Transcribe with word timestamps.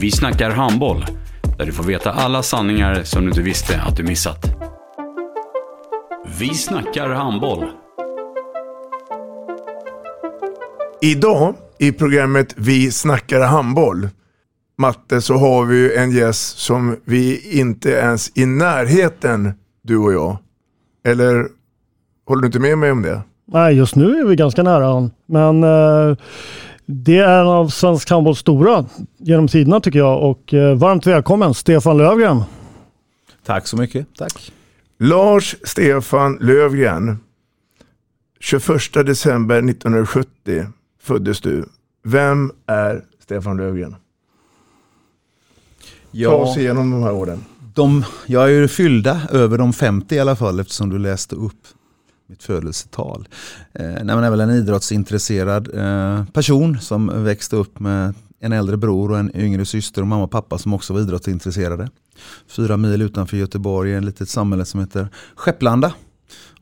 Vi 0.00 0.10
snackar 0.10 0.50
handboll, 0.50 1.04
där 1.58 1.66
du 1.66 1.72
får 1.72 1.84
veta 1.84 2.10
alla 2.10 2.42
sanningar 2.42 3.02
som 3.02 3.22
du 3.22 3.28
inte 3.28 3.42
visste 3.42 3.80
att 3.80 3.96
du 3.96 4.02
missat. 4.02 4.46
Vi 6.38 6.48
snackar 6.48 7.08
handboll. 7.08 7.64
Idag 11.02 11.54
i 11.78 11.92
programmet 11.92 12.54
Vi 12.56 12.90
snackar 12.90 13.40
handboll, 13.40 14.08
Matte, 14.78 15.20
så 15.20 15.34
har 15.34 15.64
vi 15.64 15.96
en 15.96 16.10
gäst 16.10 16.58
som 16.58 16.96
vi 17.04 17.58
inte 17.58 17.90
ens 17.90 18.38
i 18.38 18.46
närheten, 18.46 19.52
du 19.82 19.96
och 19.96 20.12
jag. 20.12 20.36
Eller 21.04 21.46
håller 22.28 22.42
du 22.42 22.46
inte 22.46 22.60
med 22.60 22.78
mig 22.78 22.92
om 22.92 23.02
det? 23.02 23.20
Nej, 23.52 23.76
just 23.76 23.96
nu 23.96 24.18
är 24.18 24.24
vi 24.24 24.36
ganska 24.36 24.62
nära 24.62 24.86
honom. 24.86 25.10
Men 25.26 25.64
eh, 25.64 26.16
det 26.90 27.18
är 27.18 27.40
en 27.40 27.46
av 27.46 27.68
svensk 27.68 28.10
handbolls 28.10 28.38
stora 28.38 28.86
genom 29.18 29.48
tiderna 29.48 29.80
tycker 29.80 29.98
jag. 29.98 30.30
Och 30.30 30.54
eh, 30.54 30.76
varmt 30.76 31.06
välkommen 31.06 31.54
Stefan 31.54 31.98
Lövgren. 31.98 32.42
Tack 33.46 33.66
så 33.66 33.76
mycket. 33.76 34.06
Tack. 34.18 34.52
Lars 34.98 35.56
Stefan 35.64 36.38
Lövgren, 36.40 37.18
21 38.40 38.66
december 38.92 39.58
1970 39.58 40.66
föddes 41.02 41.40
du. 41.40 41.64
Vem 42.04 42.52
är 42.66 43.04
Stefan 43.22 43.56
Lövgren? 43.56 43.96
Ta 46.24 46.34
oss 46.34 46.56
igenom 46.56 46.90
de 46.90 47.02
här 47.02 47.12
åren. 47.12 47.44
De, 47.74 48.04
jag 48.26 48.44
är 48.44 48.48
ju 48.48 48.68
fyllda 48.68 49.20
över 49.30 49.58
de 49.58 49.72
50 49.72 50.14
i 50.14 50.18
alla 50.18 50.36
fall 50.36 50.60
eftersom 50.60 50.90
du 50.90 50.98
läste 50.98 51.36
upp 51.36 51.66
mitt 52.30 52.42
födelsetal. 52.42 53.28
Eh, 53.72 53.84
nej, 53.84 54.04
men 54.04 54.24
är 54.24 54.30
väl 54.30 54.40
en 54.40 54.50
idrottsintresserad 54.50 55.68
eh, 55.74 56.24
person 56.24 56.80
som 56.80 57.24
växte 57.24 57.56
upp 57.56 57.80
med 57.80 58.14
en 58.40 58.52
äldre 58.52 58.76
bror 58.76 59.10
och 59.10 59.18
en 59.18 59.36
yngre 59.36 59.64
syster 59.64 60.02
och 60.02 60.08
mamma 60.08 60.24
och 60.24 60.30
pappa 60.30 60.58
som 60.58 60.74
också 60.74 60.92
var 60.92 61.00
idrottsintresserade. 61.00 61.88
Fyra 62.48 62.76
mil 62.76 63.02
utanför 63.02 63.36
Göteborg 63.36 63.90
i 63.90 63.94
ett 63.94 64.04
litet 64.04 64.28
samhälle 64.28 64.64
som 64.64 64.80
heter 64.80 65.08
Skepplanda 65.36 65.92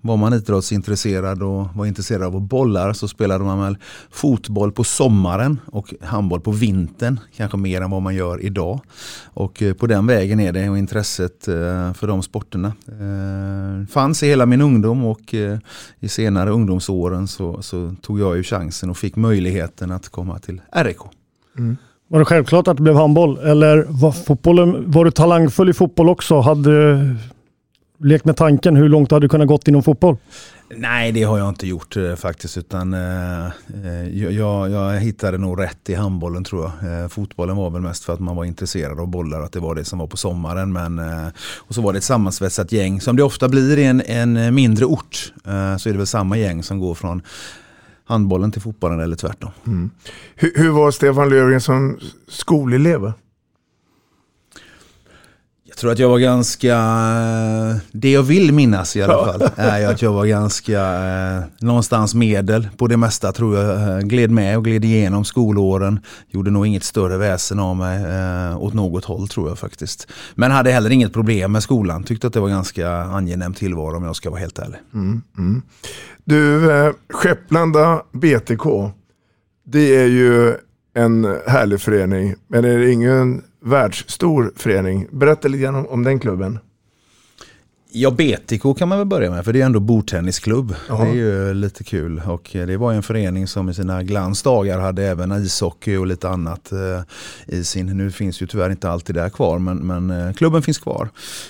var 0.09 0.17
man 0.17 0.33
idrottsintresserad 0.33 1.43
och 1.43 1.69
var 1.75 1.87
intresserad 1.87 2.23
av 2.23 2.41
bollar 2.41 2.93
så 2.93 3.09
spelade 3.09 3.45
man 3.45 3.61
väl 3.61 3.77
fotboll 4.11 4.73
på 4.73 4.85
sommaren 4.85 5.61
och 5.67 5.95
handboll 6.01 6.41
på 6.41 6.51
vintern. 6.51 7.21
Kanske 7.37 7.57
mer 7.57 7.81
än 7.81 7.91
vad 7.91 8.03
man 8.03 8.15
gör 8.15 8.45
idag. 8.45 8.81
Och 9.25 9.63
eh, 9.63 9.75
på 9.75 9.87
den 9.87 10.07
vägen 10.07 10.41
är 10.41 10.53
det 10.53 10.71
och 10.71 10.79
intresset 10.79 11.49
eh, 11.49 11.93
för 11.93 12.07
de 12.07 12.23
sporterna 12.23 12.73
eh, 12.87 13.87
fanns 13.87 14.23
i 14.23 14.27
hela 14.27 14.47
min 14.47 14.61
ungdom 14.61 15.05
och 15.05 15.35
i 16.01 16.09
senare 16.09 16.51
ungdomsåren 16.51 17.29
så, 17.29 17.63
så 17.63 17.95
tog 18.03 18.21
jag 18.21 18.37
ju 18.37 18.43
chansen 18.43 18.91
och 18.91 18.97
fick 18.97 19.17
möjligheten 19.17 19.91
att 19.91 20.09
komma 20.09 20.39
till 20.39 20.61
RIK. 20.73 20.99
Mm. 21.59 21.77
Var 22.11 22.19
det 22.19 22.25
självklart 22.25 22.69
att 22.69 22.77
det 22.77 22.83
blev 22.83 22.95
handboll 22.95 23.39
eller 23.39 23.87
var, 23.89 24.13
fotbollen, 24.13 24.91
var 24.91 25.05
du 25.05 25.11
talangfull 25.11 25.69
i 25.69 25.73
fotboll 25.73 26.09
också? 26.09 26.41
Hade 26.41 27.17
lekt 28.01 28.25
med 28.25 28.37
tanken 28.37 28.77
hur 28.77 28.89
långt 28.89 29.09
du 29.09 29.15
hade 29.15 29.29
kunnat 29.29 29.49
gått 29.49 29.69
inom 29.69 29.83
fotboll? 29.83 30.17
Nej, 30.77 31.13
det 31.13 31.23
har 31.23 31.39
jag 31.39 31.49
inte 31.49 31.67
gjort 31.67 31.97
eh, 31.97 32.15
faktiskt. 32.15 32.59
Utan, 32.59 32.95
eh, 32.95 33.47
eh 33.85 34.09
jag, 34.13 34.71
jag, 34.71 35.01
hittade 35.01 35.39
nog 35.39 35.61
rätt 35.61 35.91
i 35.91 35.95
handbollen 35.95 36.45
tror 36.45 36.73
jag. 36.81 37.03
Eh, 37.03 37.09
fotbollen 37.09 37.57
var 37.57 37.71
väl 37.71 37.83
mest 37.83 38.05
för 38.05 38.13
att 38.13 38.21
man 38.21 38.37
var 38.37 38.45
intresserad 38.45 39.01
av 39.01 39.09
bollar, 39.09 39.41
att 39.41 39.53
det 39.53 39.61
var 39.61 39.75
det 39.75 39.85
som 39.85 39.99
var 39.99 40.07
på 40.07 40.17
sommaren. 40.17 40.73
Men, 40.73 40.99
eh, 40.99 41.29
och 41.57 41.75
så 41.75 41.83
var 41.83 41.93
det 41.93 41.99
ett 41.99 42.05
sammansvetsat 42.05 42.73
gäng, 42.73 43.01
som 43.01 43.17
det 43.17 43.23
ofta 43.23 43.49
blir 43.49 43.79
i 43.79 43.85
en, 43.85 44.01
en 44.01 44.55
mindre 44.55 44.85
ort. 44.85 45.33
Eh, 45.47 45.77
så 45.77 45.89
är 45.89 45.93
det 45.93 45.99
väl 45.99 46.07
samma 46.07 46.37
gäng 46.37 46.63
som 46.63 46.79
går 46.79 46.95
från 46.95 47.23
handbollen 48.05 48.53
till 48.53 48.63
fotbollen 48.63 49.01
eller 49.01 49.17
tvärtom. 49.17 49.51
Mm. 49.67 49.91
Hur, 50.37 50.53
hur 50.57 50.71
var 50.71 50.91
Stefan 50.91 51.29
Löfgren 51.29 51.61
som 51.61 51.99
skolelev? 52.29 53.13
Tror 55.79 55.93
att 55.93 55.99
jag 55.99 56.09
var 56.09 56.19
ganska, 56.19 56.77
det 57.93 58.11
jag 58.11 58.23
vill 58.23 58.53
minnas 58.53 58.97
i 58.97 59.03
alla 59.03 59.25
fall, 59.25 59.51
är 59.57 59.87
att 59.87 60.03
jag 60.03 60.13
var 60.13 60.27
ganska 60.27 60.81
eh, 60.81 61.43
någonstans 61.61 62.15
medel 62.15 62.69
på 62.77 62.87
det 62.87 62.97
mesta 62.97 63.33
tror 63.33 63.57
jag. 63.57 63.89
Eh, 63.89 63.99
gled 63.99 64.31
med 64.31 64.57
och 64.57 64.65
gled 64.65 64.85
igenom 64.85 65.25
skolåren. 65.25 66.01
Gjorde 66.29 66.51
nog 66.51 66.67
inget 66.67 66.85
större 66.85 67.17
väsen 67.17 67.59
av 67.59 67.77
mig 67.77 68.05
eh, 68.05 68.63
åt 68.63 68.75
något 68.75 69.05
håll 69.05 69.29
tror 69.29 69.49
jag 69.49 69.59
faktiskt. 69.59 70.09
Men 70.35 70.51
hade 70.51 70.71
heller 70.71 70.91
inget 70.91 71.13
problem 71.13 71.53
med 71.53 71.63
skolan. 71.63 72.05
Tyckte 72.05 72.27
att 72.27 72.33
det 72.33 72.41
var 72.41 72.49
ganska 72.49 72.91
angenäm 72.91 73.55
tillvaro 73.55 73.97
om 73.97 74.05
jag 74.05 74.17
ska 74.17 74.31
vara 74.31 74.41
helt 74.41 74.59
ärlig. 74.59 74.79
Mm, 74.95 75.23
mm. 75.39 75.63
Du, 76.25 76.73
eh, 76.73 76.93
Skepplanda 77.13 78.03
BTK, 78.13 78.91
det 79.67 79.97
är 79.97 80.07
ju 80.07 80.57
en 80.95 81.37
härlig 81.47 81.81
förening. 81.81 82.35
Men 82.49 82.65
är 82.65 82.79
det 82.79 82.93
ingen 82.93 83.43
världsstor 83.61 84.53
förening. 84.57 85.07
Berätta 85.11 85.49
lite 85.49 85.63
grann 85.63 85.75
om, 85.75 85.87
om 85.87 86.05
den 86.05 86.21
klubben. 86.21 86.59
Ja, 87.91 88.11
BTK 88.11 88.75
kan 88.79 88.89
man 88.89 88.99
väl 88.99 89.07
börja 89.07 89.31
med 89.31 89.45
för 89.45 89.53
det 89.53 89.61
är 89.61 89.67
ändå 89.67 89.81
bordtennisklubb. 89.81 90.75
Aha. 90.91 91.05
Det 91.05 91.11
är 91.11 91.15
ju 91.15 91.55
lite 91.55 91.85
kul 91.85 92.23
och 92.27 92.51
det 92.53 92.77
var 92.77 92.93
en 92.93 93.03
förening 93.03 93.47
som 93.47 93.69
i 93.69 93.75
sina 93.75 94.03
glansdagar 94.03 94.79
hade 94.79 95.05
även 95.05 95.33
ishockey 95.33 95.97
och 95.97 96.07
lite 96.07 96.29
annat 96.29 96.73
eh, 96.73 97.01
i 97.47 97.65
sin. 97.65 97.87
Nu 97.87 98.11
finns 98.11 98.43
ju 98.43 98.47
tyvärr 98.47 98.71
inte 98.71 98.91
alltid 98.91 99.15
där 99.15 99.29
kvar 99.29 99.59
men, 99.59 99.77
men 99.77 100.11
eh, 100.11 100.33
klubben 100.33 100.63
finns 100.63 100.79
kvar. 100.79 101.09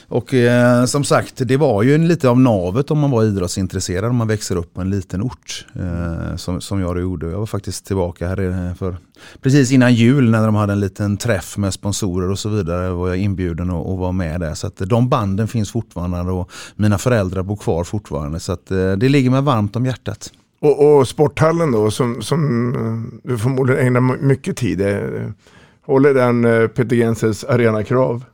Och 0.09 0.34
eh, 0.34 0.84
som 0.84 1.04
sagt 1.04 1.34
det 1.37 1.56
var 1.56 1.82
ju 1.82 1.94
en 1.94 2.09
lite 2.09 2.28
av 2.28 2.41
navet 2.41 2.91
om 2.91 2.99
man 2.99 3.10
var 3.10 3.25
idrottsintresserad 3.25 4.10
om 4.10 4.16
man 4.16 4.28
växer 4.28 4.56
upp 4.56 4.75
på 4.75 4.81
en 4.81 4.91
liten 4.91 5.22
ort. 5.22 5.66
Eh, 5.75 6.37
som, 6.37 6.60
som 6.60 6.81
jag 6.81 7.00
gjorde. 7.00 7.31
Jag 7.31 7.38
var 7.38 7.47
faktiskt 7.47 7.87
tillbaka 7.87 8.28
här 8.28 8.75
för 8.75 8.97
precis 9.43 9.72
innan 9.72 9.94
jul 9.94 10.31
när 10.31 10.47
de 10.47 10.55
hade 10.55 10.72
en 10.72 10.81
liten 10.81 11.16
träff 11.16 11.56
med 11.56 11.75
sponsorer 11.75 12.31
och 12.31 12.38
så 12.38 12.49
vidare 12.49 12.91
var 12.91 13.09
jag 13.09 13.16
inbjuden 13.16 13.70
och, 13.70 13.93
och 13.93 13.99
var 13.99 14.12
med 14.12 14.41
där. 14.41 14.55
Så 14.55 14.66
att 14.66 14.76
de 14.76 15.09
banden 15.09 15.49
finns 15.49 15.70
fortfarande 15.70 16.28
och 16.31 16.50
mina 16.77 16.99
föräldrar 16.99 17.43
bor 17.43 17.56
kvar 17.56 17.84
fortfarande. 17.84 18.41
Så 18.41 18.53
att 18.53 18.71
eh, 18.71 18.93
det 18.93 19.09
ligger 19.09 19.31
mig 19.31 19.43
varmt 19.43 19.77
om 19.77 19.87
hjärtat. 19.87 20.33
Och, 20.61 20.99
och 20.99 21.09
sporthallen 21.09 21.72
då 21.72 21.91
som, 21.91 22.22
som 22.22 22.75
eh, 22.75 23.31
du 23.31 23.39
förmodligen 23.39 23.87
ägnar 23.87 24.00
mycket 24.00 24.56
tid. 24.56 24.83
Håller 25.87 26.15
den 26.15 26.44
eh, 26.44 26.67
Peter 26.67 26.97
Genses 26.97 27.44
arenakrav? 27.44 28.25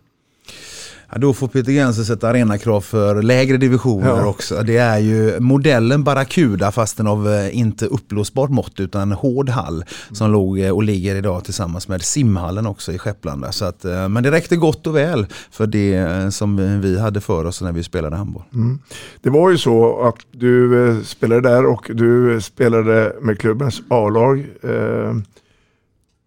Ja, 1.15 1.21
då 1.21 1.33
får 1.33 1.49
Peter 1.49 1.73
Gense 1.73 2.05
sätta 2.05 2.29
arenakrav 2.29 2.81
för 2.81 3.23
lägre 3.23 3.57
divisioner 3.57 4.09
ja. 4.09 4.27
också. 4.27 4.63
Det 4.63 4.77
är 4.77 4.99
ju 4.99 5.41
modellen 5.41 6.05
Barracuda 6.05 6.73
fast 6.73 6.97
den 6.97 7.07
av 7.07 7.29
eh, 7.29 7.59
inte 7.59 7.87
uppblåsbart 7.87 8.51
mått 8.51 8.81
utan 8.81 9.03
en 9.03 9.13
hård 9.13 9.49
hall 9.49 9.85
som 10.13 10.33
låg 10.33 10.61
eh, 10.61 10.71
och 10.71 10.83
ligger 10.83 11.17
idag 11.17 11.45
tillsammans 11.45 11.89
med 11.89 12.03
simhallen 12.03 12.67
också 12.67 12.93
i 12.93 12.99
Skepplanda. 12.99 13.53
Så 13.53 13.65
att, 13.65 13.85
eh, 13.85 14.09
men 14.09 14.23
det 14.23 14.31
räckte 14.31 14.57
gott 14.57 14.87
och 14.87 14.97
väl 14.97 15.27
för 15.51 15.67
det 15.67 16.35
som 16.35 16.81
vi 16.81 16.99
hade 16.99 17.21
för 17.21 17.45
oss 17.45 17.63
när 17.63 17.73
vi 17.73 17.83
spelade 17.83 18.17
handboll. 18.17 18.43
Mm. 18.55 18.79
Det 19.23 19.31
var 19.31 19.51
ju 19.51 19.59
så 19.59 20.03
att 20.03 20.19
du 20.31 21.01
spelade 21.05 21.49
där 21.49 21.67
och 21.67 21.91
du 21.95 22.41
spelade 22.41 23.17
med 23.21 23.39
klubbens 23.39 23.83
A-lag 23.89 24.47
eh, 24.63 25.15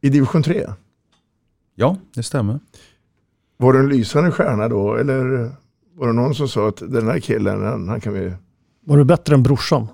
i 0.02 0.10
division 0.10 0.44
3. 0.44 0.68
Ja, 1.76 1.98
det 2.14 2.24
stämmer. 2.24 2.60
Var 3.58 3.74
du 3.74 3.80
en 3.80 3.90
lysande 3.90 4.32
stjärna 4.32 4.68
då 4.68 4.96
eller 4.96 5.52
var 5.96 6.08
det 6.08 6.14
någon 6.14 6.36
som 6.36 6.48
sa 6.48 6.68
att 6.68 6.78
den 6.78 7.08
här 7.08 7.20
killen, 7.20 7.90
han 7.90 8.02
kan 8.02 8.14
vi... 8.14 8.34
Var 8.86 8.98
du 8.98 9.04
bättre 9.04 9.36
än 9.36 9.44
brorsan? 9.44 9.88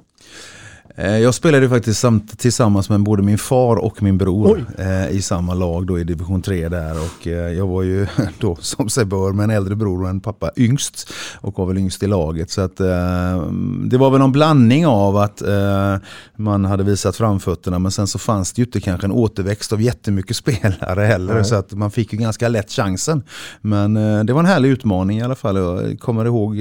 Eh, 0.96 1.18
jag 1.18 1.34
spelade 1.34 1.70
faktiskt 1.70 2.00
samt, 2.00 2.40
tillsammans 2.40 2.90
med 2.90 3.04
både 3.04 3.24
min 3.24 3.38
far 3.38 3.76
och 3.76 4.04
min 4.04 4.18
bror 4.18 4.66
eh, 4.78 5.10
i 5.10 5.22
samma 5.22 5.54
lag 5.54 5.88
då 5.88 6.00
i 6.00 6.04
division 6.04 6.42
3 6.42 6.70
där 6.70 6.96
och 6.96 7.28
eh, 7.28 7.34
jag 7.34 7.68
var 7.68 7.84
ju 7.84 8.08
då 8.40 8.56
som 8.56 8.90
sig 8.90 9.06
bör 9.06 9.32
med 9.32 9.44
en 9.44 9.50
äldre 9.50 9.76
bror 9.76 10.04
och 10.04 10.10
en 10.10 10.20
pappa 10.20 10.52
yngst 10.56 11.14
och 11.42 11.58
var 11.58 11.66
väl 11.66 11.78
yngst 11.78 12.04
i 12.04 12.08
laget 12.08 12.50
så 12.52 12.62
att 12.62 12.80
eh, 12.80 13.52
det 13.86 13.98
var 13.98 14.10
väl 14.10 14.20
någon 14.20 14.32
blandning 14.32 14.88
av 14.88 15.18
att 15.18 15.42
eh, 15.42 15.96
man 16.36 16.66
hade 16.66 16.84
visat 16.84 17.16
framfötterna 17.16 17.80
men 17.80 17.92
sen 17.92 18.08
så 18.08 18.20
fanns 18.20 18.54
det 18.54 18.60
ju 18.60 18.66
inte 18.66 18.82
kanske 18.82 19.08
en 19.08 19.12
återväxt 19.12 19.74
av 19.74 19.82
jättemycket 19.82 20.36
spelare 20.44 21.02
heller 21.02 21.34
Nej. 21.34 21.46
så 21.46 21.56
att 21.56 21.72
man 21.72 21.92
fick 21.92 22.14
ju 22.14 22.20
ganska 22.20 22.48
lätt 22.48 22.72
chansen. 22.72 23.24
Men 23.62 23.98
eh, 23.98 24.24
det 24.24 24.34
var 24.34 24.40
en 24.40 24.46
härlig 24.46 24.70
utmaning 24.70 25.20
i 25.20 25.22
alla 25.22 25.36
fall 25.36 25.56
jag 25.56 26.00
kommer 26.00 26.26
ihåg 26.26 26.58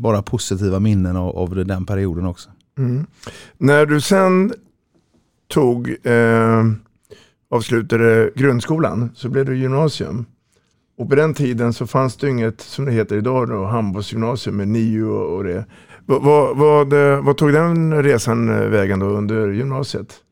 bara 0.00 0.22
positiva 0.22 0.80
minnen 0.80 1.16
av, 1.16 1.38
av 1.38 1.54
den 1.66 1.86
perioden 1.86 2.26
också. 2.26 2.50
Mm. 2.78 3.06
När 3.58 3.86
du 3.86 4.00
sen 4.00 4.52
tog, 5.48 5.96
eh, 6.02 6.64
avslutade 7.50 8.30
grundskolan 8.34 9.10
så 9.14 9.28
blev 9.28 9.44
det 9.44 9.56
gymnasium. 9.56 10.26
Och 10.98 11.08
på 11.08 11.14
den 11.14 11.34
tiden 11.34 11.72
så 11.72 11.86
fanns 11.86 12.16
det 12.16 12.28
inget, 12.30 12.60
som 12.60 12.84
det 12.84 12.92
heter 12.92 13.16
idag, 13.16 13.48
då, 13.48 13.64
handbollsgymnasium 13.64 14.56
med 14.56 14.68
NIU 14.68 15.08
och, 15.08 15.44
det. 15.44 15.64
Vad, 16.06 16.22
vad, 16.22 16.56
vad, 16.56 16.94
vad 17.24 17.36
tog 17.36 17.52
den 17.52 18.02
resan 18.02 18.48
eh, 18.48 18.68
vägen 18.68 18.98
då 18.98 19.06
under 19.06 19.48
gymnasiet? 19.48 20.22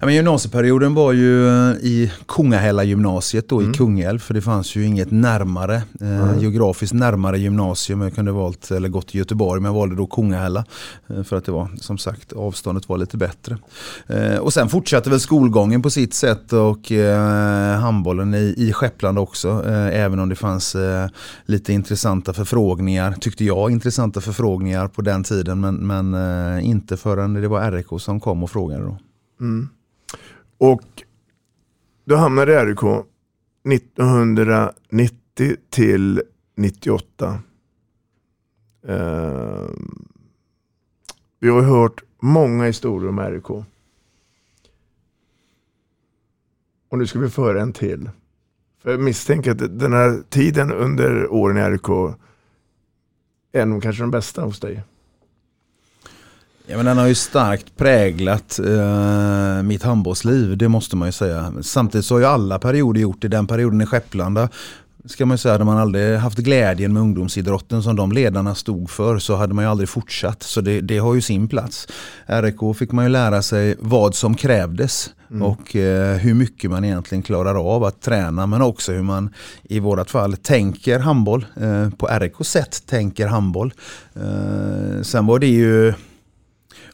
Ja, 0.00 0.06
men 0.06 0.14
gymnasieperioden 0.14 0.94
var 0.94 1.12
ju 1.12 1.48
eh, 1.48 1.76
i 1.76 2.12
Kungahälla 2.28 2.84
gymnasiet 2.84 3.48
då 3.48 3.62
i 3.62 3.72
Kungälv 3.72 4.18
för 4.18 4.34
det 4.34 4.40
fanns 4.40 4.76
ju 4.76 4.86
inget 4.86 5.10
närmare, 5.10 5.82
eh, 6.00 6.38
geografiskt 6.40 6.94
närmare 6.94 7.38
gymnasium. 7.38 8.00
Jag 8.00 8.14
kunde 8.14 8.32
valt 8.32 8.70
eller 8.70 8.88
gått 8.88 9.08
till 9.08 9.18
Göteborg 9.18 9.60
men 9.60 9.72
jag 9.72 9.78
valde 9.78 9.96
då 9.96 10.06
Kungahälla 10.06 10.64
eh, 11.06 11.22
för 11.22 11.36
att 11.36 11.44
det 11.44 11.52
var 11.52 11.68
som 11.80 11.98
sagt 11.98 12.32
avståndet 12.32 12.88
var 12.88 12.98
lite 12.98 13.16
bättre. 13.16 13.58
Eh, 14.06 14.36
och 14.36 14.52
sen 14.52 14.68
fortsatte 14.68 15.10
väl 15.10 15.20
skolgången 15.20 15.82
på 15.82 15.90
sitt 15.90 16.14
sätt 16.14 16.52
och 16.52 16.92
handbollen 17.80 18.34
i, 18.34 18.54
i 18.56 18.72
Skeppland 18.72 19.18
också. 19.18 19.64
Även 19.92 20.18
om 20.18 20.28
det 20.28 20.34
fanns 20.34 20.76
lite 21.46 21.72
intressanta 21.72 22.32
förfrågningar, 22.32 23.14
tyckte 23.20 23.44
jag, 23.44 23.70
intressanta 23.70 24.20
förfrågningar 24.20 24.88
på 24.88 25.02
den 25.02 25.24
tiden 25.24 25.60
men, 25.60 25.74
men 25.74 26.60
inte 26.60 26.96
förrän 26.96 27.34
det 27.34 27.48
var 27.48 27.72
RIK 27.72 27.86
som 27.98 28.20
kom 28.20 28.42
och 28.42 28.50
frågade 28.50 28.84
då. 28.84 28.98
Mm. 29.40 29.68
Och 30.58 31.02
du 32.04 32.16
hamnade 32.16 32.52
i 32.52 32.56
RIK 32.64 32.82
1990 33.64 35.56
till 35.70 36.22
98. 36.54 37.40
Uh, 38.88 38.94
eh, 38.94 39.68
vi 41.40 41.48
har 41.48 41.62
hört 41.62 42.02
många 42.20 42.64
historier 42.64 43.08
om 43.08 43.20
RIK. 43.20 43.50
Och 46.88 46.98
nu 46.98 47.06
ska 47.06 47.18
vi 47.18 47.30
föra 47.30 47.62
en 47.62 47.72
till. 47.72 48.10
För 48.78 48.90
jag 48.90 49.00
misstänker 49.00 49.50
att 49.50 49.78
den 49.78 49.92
här 49.92 50.22
tiden 50.28 50.72
under 50.72 51.32
åren 51.32 51.56
i 51.56 51.70
RIK 51.70 52.16
är 53.52 53.66
nog 53.66 53.82
kanske 53.82 54.02
den 54.02 54.10
bästa 54.10 54.42
hos 54.42 54.60
dig. 54.60 54.82
Ja, 56.68 56.76
men 56.76 56.86
den 56.86 56.98
har 56.98 57.06
ju 57.06 57.14
starkt 57.14 57.76
präglat 57.76 58.58
eh, 58.58 59.62
mitt 59.62 59.82
handbollsliv, 59.82 60.56
det 60.56 60.68
måste 60.68 60.96
man 60.96 61.08
ju 61.08 61.12
säga. 61.12 61.52
Samtidigt 61.62 62.06
så 62.06 62.14
har 62.14 62.20
ju 62.20 62.26
alla 62.26 62.58
perioder 62.58 63.00
gjort 63.00 63.22
det. 63.22 63.28
Den 63.28 63.46
perioden 63.46 63.80
i 63.80 63.86
Skepplanda 63.86 64.48
ska 65.04 65.26
man 65.26 65.34
ju 65.34 65.38
säga, 65.38 65.52
hade 65.52 65.64
man 65.64 65.78
aldrig 65.78 66.18
haft 66.18 66.38
glädjen 66.38 66.92
med 66.92 67.02
ungdomsidrotten 67.02 67.82
som 67.82 67.96
de 67.96 68.12
ledarna 68.12 68.54
stod 68.54 68.90
för 68.90 69.18
så 69.18 69.36
hade 69.36 69.54
man 69.54 69.64
ju 69.64 69.70
aldrig 69.70 69.88
fortsatt. 69.88 70.42
Så 70.42 70.60
det, 70.60 70.80
det 70.80 70.98
har 70.98 71.14
ju 71.14 71.20
sin 71.20 71.48
plats. 71.48 71.88
RIK 72.26 72.76
fick 72.78 72.92
man 72.92 73.04
ju 73.04 73.08
lära 73.08 73.42
sig 73.42 73.76
vad 73.78 74.14
som 74.14 74.34
krävdes 74.34 75.10
och 75.42 75.76
eh, 75.76 76.16
hur 76.16 76.34
mycket 76.34 76.70
man 76.70 76.84
egentligen 76.84 77.22
klarar 77.22 77.74
av 77.74 77.84
att 77.84 78.02
träna 78.02 78.46
men 78.46 78.62
också 78.62 78.92
hur 78.92 79.02
man 79.02 79.34
i 79.62 79.80
vårat 79.80 80.10
fall 80.10 80.36
tänker 80.36 80.98
handboll. 80.98 81.46
Eh, 81.60 81.90
på 81.90 82.06
RIK 82.06 82.34
sätt 82.40 82.86
tänker 82.86 83.26
handboll. 83.26 83.72
Eh, 84.14 85.02
sen 85.02 85.26
var 85.26 85.38
det 85.38 85.46
ju 85.46 85.94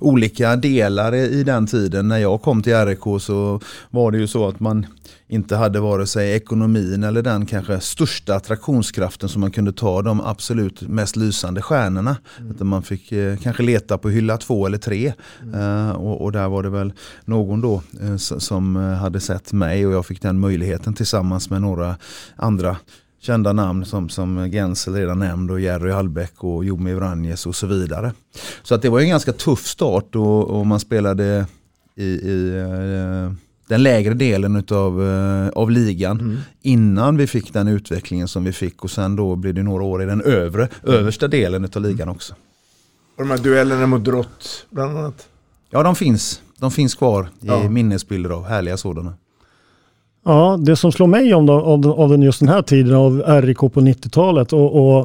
olika 0.03 0.57
delar 0.57 1.15
i 1.15 1.45
den 1.45 1.67
tiden. 1.67 2.09
När 2.09 2.19
jag 2.19 2.43
kom 2.43 2.63
till 2.63 2.87
RIK 2.87 3.21
så 3.21 3.61
var 3.91 4.11
det 4.11 4.19
ju 4.19 4.27
så 4.27 4.49
att 4.49 4.61
man 4.61 4.87
inte 5.29 5.57
hade 5.57 5.81
vare 5.81 6.07
sig 6.07 6.33
ekonomin 6.33 7.05
eller 7.05 7.23
den 7.23 7.47
kanske 7.47 7.81
största 7.81 8.35
attraktionskraften 8.35 9.29
som 9.29 9.41
man 9.41 9.51
kunde 9.51 9.73
ta 9.73 10.03
de 10.03 10.21
absolut 10.21 10.83
mest 10.83 11.17
lysande 11.17 11.63
stjärnorna. 11.63 12.17
Utan 12.51 12.67
man 12.67 12.83
fick 12.83 13.13
eh, 13.13 13.37
kanske 13.37 13.63
leta 13.63 13.99
på 13.99 14.09
hylla 14.09 14.39
två 14.39 14.67
eller 14.67 14.79
tre. 14.79 15.13
Eh, 15.55 15.91
och, 15.91 16.23
och 16.23 16.33
där 16.33 16.49
var 16.49 16.63
det 16.63 16.71
väl 16.71 16.93
någon 17.25 17.61
då 17.61 17.83
eh, 18.03 18.17
som 18.17 18.77
eh, 18.77 18.83
hade 18.83 19.21
sett 19.21 19.53
mig 19.53 19.87
och 19.87 19.93
jag 19.93 20.07
fick 20.07 20.23
den 20.23 20.41
möjligheten 20.41 20.95
tillsammans 20.95 21.51
med 21.51 21.63
några 21.63 21.97
andra 22.37 22.77
kända 23.23 23.53
namn 23.53 23.85
som, 23.85 24.09
som 24.09 24.51
Gensel 24.51 24.95
redan 24.95 25.19
nämnd 25.19 25.51
och 25.51 25.61
Jerry 25.61 25.91
Hallbäck 25.91 26.45
och 26.45 26.65
Jomi 26.65 26.95
Vranjes 26.95 27.47
och 27.47 27.57
så 27.57 27.67
vidare. 27.67 28.13
Så 28.63 28.75
att 28.75 28.83
det 28.83 28.89
var 28.89 29.01
en 29.01 29.09
ganska 29.09 29.33
tuff 29.33 29.67
start 29.67 30.17
och, 30.17 30.51
och 30.51 30.67
man 30.67 30.81
spelade 30.81 31.47
i, 31.97 32.05
i 32.05 32.59
eh, 32.59 33.33
den 33.69 33.83
lägre 33.83 34.15
delen 34.15 34.57
utav, 34.57 35.09
eh, 35.09 35.49
av 35.49 35.71
ligan 35.71 36.41
innan 36.63 37.17
vi 37.17 37.27
fick 37.27 37.53
den 37.53 37.69
utvecklingen 37.69 38.29
som 38.29 38.45
vi 38.45 38.53
fick 38.53 38.85
och 38.85 38.91
sen 38.91 39.17
då 39.17 39.37
blev 39.37 39.55
det 39.55 39.63
några 39.63 39.85
år 39.85 40.03
i 40.03 40.07
den 40.07 40.21
övre, 40.23 40.69
översta 40.83 41.29
delen 41.29 41.65
utav 41.65 41.83
ligan 41.83 42.09
också. 42.09 42.35
Och 43.17 43.23
de 43.23 43.31
här 43.31 43.39
duellerna 43.39 43.87
mot 43.87 44.05
Drott 44.05 44.67
bland 44.71 44.99
annat. 44.99 45.29
Ja 45.71 45.83
de 45.83 45.97
finns, 45.97 46.43
de 46.59 46.71
finns 46.71 46.95
kvar 46.95 47.23
i 47.41 47.47
Ja. 47.47 47.69
minnesbilder 47.69 48.31
av 48.31 48.45
härliga 48.45 48.77
sådana. 48.77 49.15
Ja, 50.25 50.57
det 50.61 50.77
som 50.77 50.93
slår 50.93 51.07
mig 51.07 51.35
om 51.35 51.47
då, 51.47 51.53
av, 51.53 51.87
av 51.87 52.09
den 52.09 52.23
just 52.23 52.41
den 52.41 52.49
här 52.49 52.63
tiden 52.63 52.95
av 52.95 53.23
RIK 53.43 53.59
på 53.59 53.69
90-talet 53.69 54.53
och, 54.53 54.75
och 54.75 54.99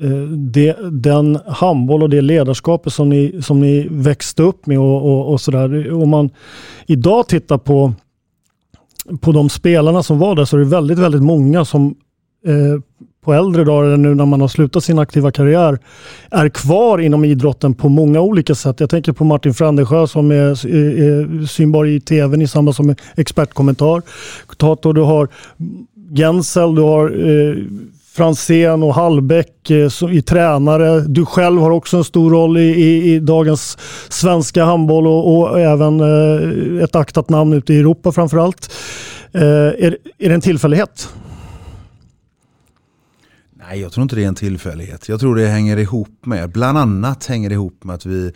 eh, 0.00 0.28
det, 0.28 0.76
den 0.90 1.38
handboll 1.46 2.02
och 2.02 2.10
det 2.10 2.20
ledarskapet 2.20 2.92
som 2.92 3.08
ni, 3.08 3.42
som 3.42 3.60
ni 3.60 3.88
växte 3.90 4.42
upp 4.42 4.66
med 4.66 4.78
och, 4.78 5.04
och, 5.04 5.32
och 5.32 5.40
sådär. 5.40 5.92
Om 5.92 6.08
man 6.08 6.30
idag 6.86 7.28
tittar 7.28 7.58
på, 7.58 7.92
på 9.20 9.32
de 9.32 9.48
spelarna 9.48 10.02
som 10.02 10.18
var 10.18 10.34
där 10.34 10.44
så 10.44 10.56
är 10.56 10.60
det 10.60 10.66
väldigt, 10.66 10.98
väldigt 10.98 11.22
många 11.22 11.64
som 11.64 11.94
Eh, 12.46 12.80
på 13.24 13.32
äldre 13.32 13.64
dagar, 13.64 13.84
eller 13.86 13.96
nu 13.96 14.14
när 14.14 14.26
man 14.26 14.40
har 14.40 14.48
slutat 14.48 14.84
sin 14.84 14.98
aktiva 14.98 15.30
karriär, 15.30 15.78
är 16.30 16.48
kvar 16.48 16.98
inom 16.98 17.24
idrotten 17.24 17.74
på 17.74 17.88
många 17.88 18.20
olika 18.20 18.54
sätt. 18.54 18.80
Jag 18.80 18.90
tänker 18.90 19.12
på 19.12 19.24
Martin 19.24 19.54
Frandesjö 19.54 20.06
som 20.06 20.30
är, 20.30 20.34
är, 20.34 21.02
är 21.42 21.46
synbar 21.46 21.86
i 21.86 22.00
tvn 22.00 22.42
i 22.42 22.46
samband 22.48 22.74
som 22.76 22.94
expertkommentar. 23.16 24.02
Tato, 24.56 24.92
du 24.92 25.00
har 25.00 25.28
Gensel, 26.16 26.74
du 26.74 26.82
har 26.82 27.28
eh, 27.30 27.56
Franzén 28.14 28.82
och 28.82 28.94
Hallbäck 28.94 29.70
eh, 29.70 29.88
som- 29.88 30.12
i 30.12 30.22
tränare. 30.22 31.00
Du 31.00 31.26
själv 31.26 31.60
har 31.60 31.70
också 31.70 31.96
en 31.96 32.04
stor 32.04 32.30
roll 32.30 32.58
i, 32.58 32.62
i, 32.62 33.14
i 33.14 33.20
dagens 33.20 33.78
svenska 34.08 34.64
handboll 34.64 35.06
och, 35.06 35.38
och 35.38 35.60
även 35.60 36.00
eh, 36.00 36.84
ett 36.84 36.96
aktat 36.96 37.30
namn 37.30 37.52
ute 37.52 37.74
i 37.74 37.78
Europa 37.78 38.12
framförallt. 38.12 38.72
Eh, 39.32 39.42
är, 39.42 39.96
är 40.18 40.28
det 40.28 40.34
en 40.34 40.40
tillfällighet? 40.40 41.08
Nej, 43.72 43.80
jag 43.80 43.92
tror 43.92 44.02
inte 44.02 44.16
det 44.16 44.24
är 44.24 44.28
en 44.28 44.34
tillfällighet. 44.34 45.08
Jag 45.08 45.20
tror 45.20 45.36
det 45.36 45.46
hänger 45.46 45.76
ihop 45.76 46.26
med, 46.26 46.50
bland 46.50 46.78
annat 46.78 47.26
hänger 47.26 47.48
det 47.48 47.52
ihop 47.52 47.84
med 47.84 47.94
att 47.94 48.06
vi 48.06 48.32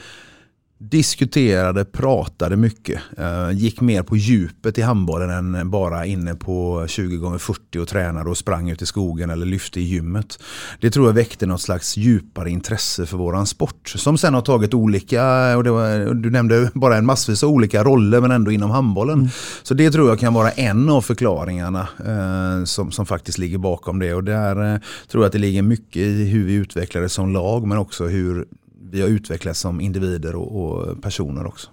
diskuterade, 0.78 1.84
pratade 1.84 2.56
mycket. 2.56 3.00
Eh, 3.18 3.50
gick 3.50 3.80
mer 3.80 4.02
på 4.02 4.16
djupet 4.16 4.78
i 4.78 4.82
handbollen 4.82 5.54
än 5.54 5.70
bara 5.70 6.06
inne 6.06 6.34
på 6.34 6.84
20x40 6.86 7.78
och 7.78 7.88
tränade 7.88 8.30
och 8.30 8.36
sprang 8.36 8.70
ut 8.70 8.82
i 8.82 8.86
skogen 8.86 9.30
eller 9.30 9.46
lyfte 9.46 9.80
i 9.80 9.82
gymmet. 9.82 10.38
Det 10.80 10.90
tror 10.90 11.06
jag 11.06 11.14
väckte 11.14 11.46
något 11.46 11.60
slags 11.60 11.96
djupare 11.96 12.50
intresse 12.50 13.06
för 13.06 13.16
våran 13.16 13.46
sport. 13.46 13.88
Som 13.88 14.18
sen 14.18 14.34
har 14.34 14.40
tagit 14.40 14.74
olika, 14.74 15.56
och 15.56 15.66
var, 15.66 16.14
du 16.14 16.30
nämnde 16.30 16.70
bara 16.74 16.96
en 16.96 17.06
massvis 17.06 17.44
av 17.44 17.50
olika 17.50 17.84
roller 17.84 18.20
men 18.20 18.30
ändå 18.30 18.52
inom 18.52 18.70
handbollen. 18.70 19.28
Så 19.62 19.74
det 19.74 19.90
tror 19.90 20.08
jag 20.08 20.18
kan 20.18 20.34
vara 20.34 20.50
en 20.50 20.88
av 20.88 21.00
förklaringarna 21.00 21.88
eh, 22.06 22.64
som, 22.64 22.92
som 22.92 23.06
faktiskt 23.06 23.38
ligger 23.38 23.58
bakom 23.58 23.98
det. 23.98 24.14
Och 24.14 24.24
där 24.24 24.74
eh, 24.74 24.80
tror 25.08 25.22
jag 25.22 25.26
att 25.26 25.32
det 25.32 25.38
ligger 25.38 25.62
mycket 25.62 25.96
i 25.96 26.24
hur 26.24 26.44
vi 26.44 26.54
utvecklades 26.54 27.12
som 27.12 27.32
lag 27.32 27.66
men 27.66 27.78
också 27.78 28.06
hur 28.06 28.46
vi 28.90 29.00
har 29.00 29.08
utvecklats 29.08 29.60
som 29.60 29.80
individer 29.80 30.36
och, 30.36 30.64
och 30.64 31.02
personer 31.02 31.46
också. 31.46 31.68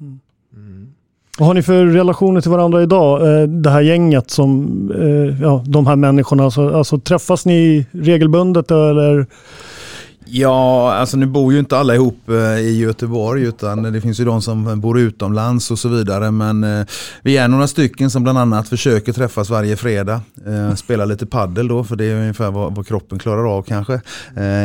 Mm. 0.00 0.20
Vad 1.38 1.46
har 1.46 1.54
ni 1.54 1.62
för 1.62 1.86
relationer 1.86 2.40
till 2.40 2.50
varandra 2.50 2.82
idag? 2.82 3.40
Eh, 3.40 3.48
det 3.48 3.70
här 3.70 3.80
gänget 3.80 4.30
som, 4.30 4.90
eh, 4.90 5.42
ja, 5.42 5.64
de 5.66 5.86
här 5.86 5.96
människorna. 5.96 6.44
Alltså, 6.44 6.74
alltså 6.74 6.98
träffas 6.98 7.46
ni 7.46 7.86
regelbundet 7.92 8.70
eller? 8.70 9.26
Ja, 10.36 10.94
alltså 10.94 11.16
nu 11.16 11.26
bor 11.26 11.52
ju 11.52 11.58
inte 11.58 11.78
alla 11.78 11.94
ihop 11.94 12.28
eh, 12.28 12.58
i 12.58 12.78
Göteborg 12.78 13.42
utan 13.42 13.82
det 13.82 14.00
finns 14.00 14.20
ju 14.20 14.24
de 14.24 14.42
som 14.42 14.80
bor 14.80 14.98
utomlands 14.98 15.70
och 15.70 15.78
så 15.78 15.88
vidare. 15.88 16.30
Men 16.30 16.64
eh, 16.64 16.86
vi 17.22 17.36
är 17.36 17.48
några 17.48 17.66
stycken 17.66 18.10
som 18.10 18.22
bland 18.22 18.38
annat 18.38 18.68
försöker 18.68 19.12
träffas 19.12 19.50
varje 19.50 19.76
fredag. 19.76 20.20
Eh, 20.46 20.74
spela 20.74 21.04
lite 21.04 21.26
paddel 21.26 21.68
då 21.68 21.84
för 21.84 21.96
det 21.96 22.04
är 22.04 22.14
ungefär 22.14 22.50
vad, 22.50 22.74
vad 22.74 22.86
kroppen 22.86 23.18
klarar 23.18 23.56
av 23.56 23.62
kanske. 23.62 24.00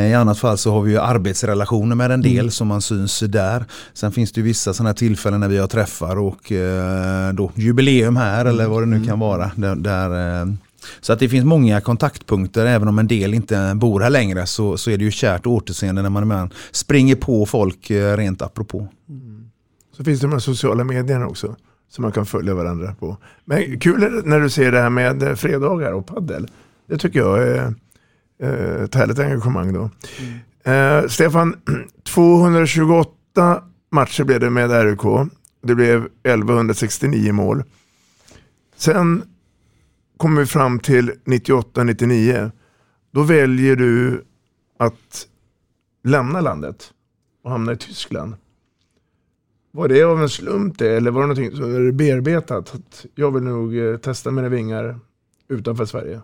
I 0.09 0.13
annat 0.13 0.39
fall 0.39 0.57
så 0.57 0.71
har 0.71 0.81
vi 0.81 0.91
ju 0.91 0.99
arbetsrelationer 0.99 1.95
med 1.95 2.11
en 2.11 2.21
del 2.21 2.39
mm. 2.39 2.51
som 2.51 2.67
man 2.67 2.81
syns 2.81 3.19
där. 3.19 3.65
Sen 3.93 4.11
finns 4.11 4.31
det 4.31 4.41
ju 4.41 4.45
vissa 4.45 4.73
sådana 4.73 4.89
här 4.89 4.95
tillfällen 4.95 5.39
när 5.39 5.47
vi 5.47 5.57
har 5.57 5.67
träffar 5.67 6.19
och 6.19 6.51
då 7.33 7.51
jubileum 7.55 8.15
här 8.15 8.45
eller 8.45 8.67
vad 8.67 8.81
det 8.81 8.85
nu 8.85 9.05
kan 9.05 9.19
vara. 9.19 9.51
Där 9.55 10.09
så 11.01 11.13
att 11.13 11.19
det 11.19 11.29
finns 11.29 11.45
många 11.45 11.81
kontaktpunkter, 11.81 12.65
även 12.65 12.87
om 12.87 12.99
en 12.99 13.07
del 13.07 13.33
inte 13.33 13.71
bor 13.75 13.99
här 13.99 14.09
längre 14.09 14.45
så, 14.45 14.77
så 14.77 14.91
är 14.91 14.97
det 14.97 15.03
ju 15.03 15.11
kärt 15.11 15.45
återseende 15.45 16.01
när 16.01 16.09
man, 16.09 16.27
man 16.27 16.49
springer 16.71 17.15
på 17.15 17.45
folk 17.45 17.89
eh, 17.89 18.17
rent 18.17 18.41
apropå. 18.41 18.87
Mm. 19.09 19.49
Så 19.97 20.03
finns 20.03 20.19
det 20.19 20.27
de 20.27 20.31
här 20.31 20.39
sociala 20.39 20.83
medierna 20.83 21.27
också 21.27 21.55
som 21.89 22.01
man 22.01 22.11
kan 22.11 22.25
följa 22.25 22.53
varandra 22.53 22.95
på. 22.99 23.17
Men 23.45 23.79
kul 23.79 24.21
när 24.25 24.39
du 24.39 24.49
ser 24.49 24.71
det 24.71 24.81
här 24.81 24.89
med 24.89 25.23
eh, 25.23 25.35
fredagar 25.35 25.91
och 25.91 26.07
paddel. 26.07 26.47
Det 26.87 26.97
tycker 26.97 27.19
jag 27.19 27.47
är 27.47 27.73
eh, 28.43 28.83
ett 28.83 28.95
härligt 28.95 29.19
engagemang 29.19 29.73
då. 29.73 29.89
Mm. 30.19 31.03
Eh, 31.03 31.07
Stefan, 31.07 31.55
228 32.03 33.63
matcher 33.91 34.23
blev 34.23 34.39
det 34.39 34.49
med 34.49 34.71
RUK. 34.71 35.31
Det 35.63 35.75
blev 35.75 36.07
1169 36.23 37.33
mål. 37.33 37.63
Sen 38.77 39.23
kommer 40.19 40.41
vi 40.41 40.47
fram 40.47 40.79
till 40.79 41.11
98-99. 41.25 42.51
Då 43.11 43.23
väljer 43.23 43.75
du 43.75 44.23
att 44.77 45.27
lämna 46.03 46.41
landet 46.41 46.93
och 47.43 47.51
hamna 47.51 47.71
i 47.71 47.77
Tyskland. 47.77 48.35
Var 49.71 49.87
det 49.87 50.03
av 50.03 50.21
en 50.21 50.29
slump 50.29 50.77
det 50.77 50.97
eller 50.97 51.11
var 51.11 51.21
det 51.21 51.27
någonting 51.27 51.57
som 51.57 51.73
du 51.73 51.91
bearbetat? 51.91 52.75
Att 52.75 53.05
jag 53.15 53.31
vill 53.31 53.43
nog 53.43 53.77
eh, 53.77 53.97
testa 53.97 54.31
mina 54.31 54.49
vingar 54.49 54.99
utanför 55.47 55.85
Sverige. 55.85 56.21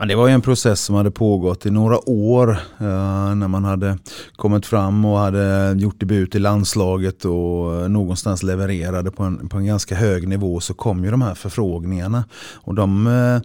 Men 0.00 0.08
det 0.08 0.14
var 0.14 0.28
ju 0.28 0.34
en 0.34 0.40
process 0.40 0.80
som 0.80 0.94
hade 0.94 1.10
pågått 1.10 1.66
i 1.66 1.70
några 1.70 2.08
år 2.08 2.50
eh, 2.80 3.34
när 3.34 3.48
man 3.48 3.64
hade 3.64 3.98
kommit 4.36 4.66
fram 4.66 5.04
och 5.04 5.18
hade 5.18 5.74
gjort 5.76 6.00
debut 6.00 6.34
i 6.34 6.38
landslaget 6.38 7.24
och 7.24 7.90
någonstans 7.90 8.42
levererade 8.42 9.10
på 9.10 9.22
en, 9.22 9.48
på 9.48 9.56
en 9.56 9.66
ganska 9.66 9.94
hög 9.94 10.28
nivå 10.28 10.60
så 10.60 10.74
kom 10.74 11.04
ju 11.04 11.10
de 11.10 11.22
här 11.22 11.34
förfrågningarna. 11.34 12.24
Och 12.54 12.74
de 12.74 13.06
eh, 13.06 13.40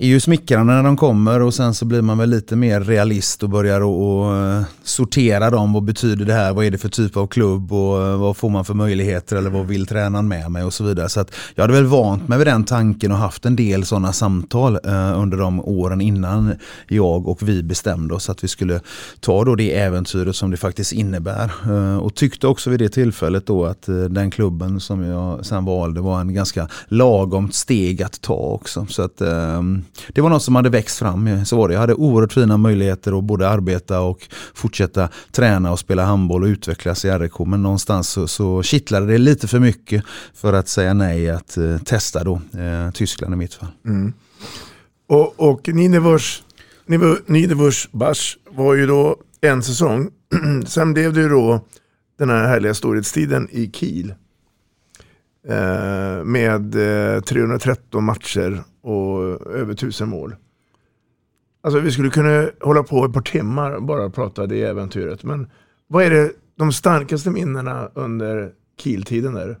är 0.00 0.06
ju 0.06 0.20
smickrande 0.20 0.72
när 0.72 0.82
de 0.82 0.96
kommer 0.96 1.42
och 1.42 1.54
sen 1.54 1.74
så 1.74 1.84
blir 1.84 2.02
man 2.02 2.18
väl 2.18 2.30
lite 2.30 2.56
mer 2.56 2.80
realist 2.80 3.42
och 3.42 3.50
börjar 3.50 3.80
och, 3.80 4.36
eh, 4.36 4.62
sortera 4.82 5.50
dem. 5.50 5.72
Vad 5.72 5.82
betyder 5.82 6.24
det 6.24 6.32
här? 6.32 6.52
Vad 6.52 6.64
är 6.64 6.70
det 6.70 6.78
för 6.78 6.88
typ 6.88 7.16
av 7.16 7.26
klubb 7.26 7.72
och 7.72 8.06
eh, 8.06 8.16
vad 8.18 8.36
får 8.36 8.50
man 8.50 8.64
för 8.64 8.74
möjligheter 8.74 9.36
eller 9.36 9.50
vad 9.50 9.66
vill 9.66 9.86
tränaren 9.86 10.28
med 10.28 10.50
mig 10.50 10.64
och 10.64 10.74
så 10.74 10.84
vidare. 10.84 11.08
Så 11.08 11.20
att 11.20 11.34
jag 11.54 11.62
hade 11.62 11.74
väl 11.74 11.86
vant 11.86 12.28
mig 12.28 12.38
vid 12.38 12.46
den 12.46 12.64
tanken 12.64 13.12
och 13.12 13.18
haft 13.18 13.46
en 13.46 13.56
del 13.56 13.84
sådana 13.84 14.12
samtal 14.12 14.78
eh, 14.84 15.20
under 15.20 15.38
de 15.38 15.60
åren 15.60 16.00
innan 16.00 16.54
jag 16.88 17.28
och 17.28 17.48
vi 17.48 17.62
bestämde 17.62 18.14
oss 18.14 18.30
att 18.30 18.44
vi 18.44 18.48
skulle 18.48 18.80
ta 19.20 19.44
då 19.44 19.54
det 19.54 19.74
äventyret 19.74 20.36
som 20.36 20.50
det 20.50 20.56
faktiskt 20.56 20.92
innebär. 20.92 21.52
Eh, 21.66 21.98
och 21.98 22.14
tyckte 22.14 22.46
också 22.46 22.70
vid 22.70 22.80
det 22.80 22.88
tillfället 22.88 23.46
då 23.46 23.64
att 23.64 23.88
eh, 23.88 23.94
den 23.94 24.30
klubben 24.30 24.80
som 24.80 25.04
jag 25.04 25.46
sen 25.46 25.64
valde 25.64 26.00
var 26.00 26.20
en 26.20 26.34
ganska 26.34 26.68
lagom 26.88 27.50
steg 27.50 28.02
att 28.02 28.20
ta 28.20 28.34
också. 28.34 28.86
Så 28.86 29.02
att 29.02 29.20
ehm, 29.20 29.84
det 30.08 30.20
var 30.20 30.30
något 30.30 30.42
som 30.42 30.54
hade 30.54 30.70
växt 30.70 30.98
fram. 30.98 31.26
Eh, 31.26 31.42
så 31.42 31.56
var 31.56 31.68
det. 31.68 31.74
Jag 31.74 31.80
hade 31.80 31.94
oerhört 31.94 32.32
fina 32.32 32.56
möjligheter 32.56 33.18
att 33.18 33.24
både 33.24 33.48
arbeta 33.48 34.00
och 34.00 34.28
fortsätta 34.54 35.08
träna 35.32 35.72
och 35.72 35.78
spela 35.78 36.04
handboll 36.04 36.42
och 36.42 36.48
utvecklas 36.48 37.04
i 37.04 37.10
RIK. 37.10 37.38
Men 37.38 37.62
någonstans 37.62 38.08
så, 38.08 38.28
så 38.28 38.62
kittlade 38.62 39.06
det 39.06 39.18
lite 39.18 39.48
för 39.48 39.60
mycket 39.60 40.04
för 40.34 40.52
att 40.52 40.68
säga 40.68 40.94
nej 40.94 41.30
att 41.30 41.56
eh, 41.56 41.78
testa 41.78 42.24
då 42.24 42.34
eh, 42.34 42.90
Tyskland 42.90 43.34
i 43.34 43.36
mitt 43.36 43.54
fall. 43.54 43.68
Mm. 43.84 44.12
Och, 45.08 45.40
och 45.40 45.68
Ninevors, 45.68 46.42
Ninevors 47.26 47.88
Bars 47.92 48.38
var 48.50 48.74
ju 48.74 48.86
då 48.86 49.16
en 49.40 49.62
säsong. 49.62 50.10
Sen 50.66 50.94
blev 50.94 51.12
det 51.12 51.20
ju 51.20 51.28
då 51.28 51.64
den 52.18 52.30
här 52.30 52.46
härliga 52.46 52.74
storhetstiden 52.74 53.48
i 53.50 53.70
Kiel. 53.70 54.14
Eh, 55.48 56.24
med 56.24 56.74
eh, 57.14 57.20
313 57.20 58.04
matcher 58.04 58.62
och 58.82 59.22
över 59.50 59.74
tusen 59.74 60.08
mål. 60.08 60.36
Alltså 61.62 61.80
vi 61.80 61.92
skulle 61.92 62.10
kunna 62.10 62.50
hålla 62.60 62.82
på 62.82 63.04
ett 63.04 63.12
par 63.12 63.20
timmar 63.20 63.70
och 63.70 63.82
bara 63.82 64.10
prata 64.10 64.46
det 64.46 64.62
äventyret. 64.62 65.24
Men 65.24 65.50
vad 65.86 66.04
är 66.04 66.10
det 66.10 66.32
de 66.56 66.72
starkaste 66.72 67.30
minnena 67.30 67.90
under 67.94 68.52
Kiel-tiden 68.80 69.34
där? 69.34 69.58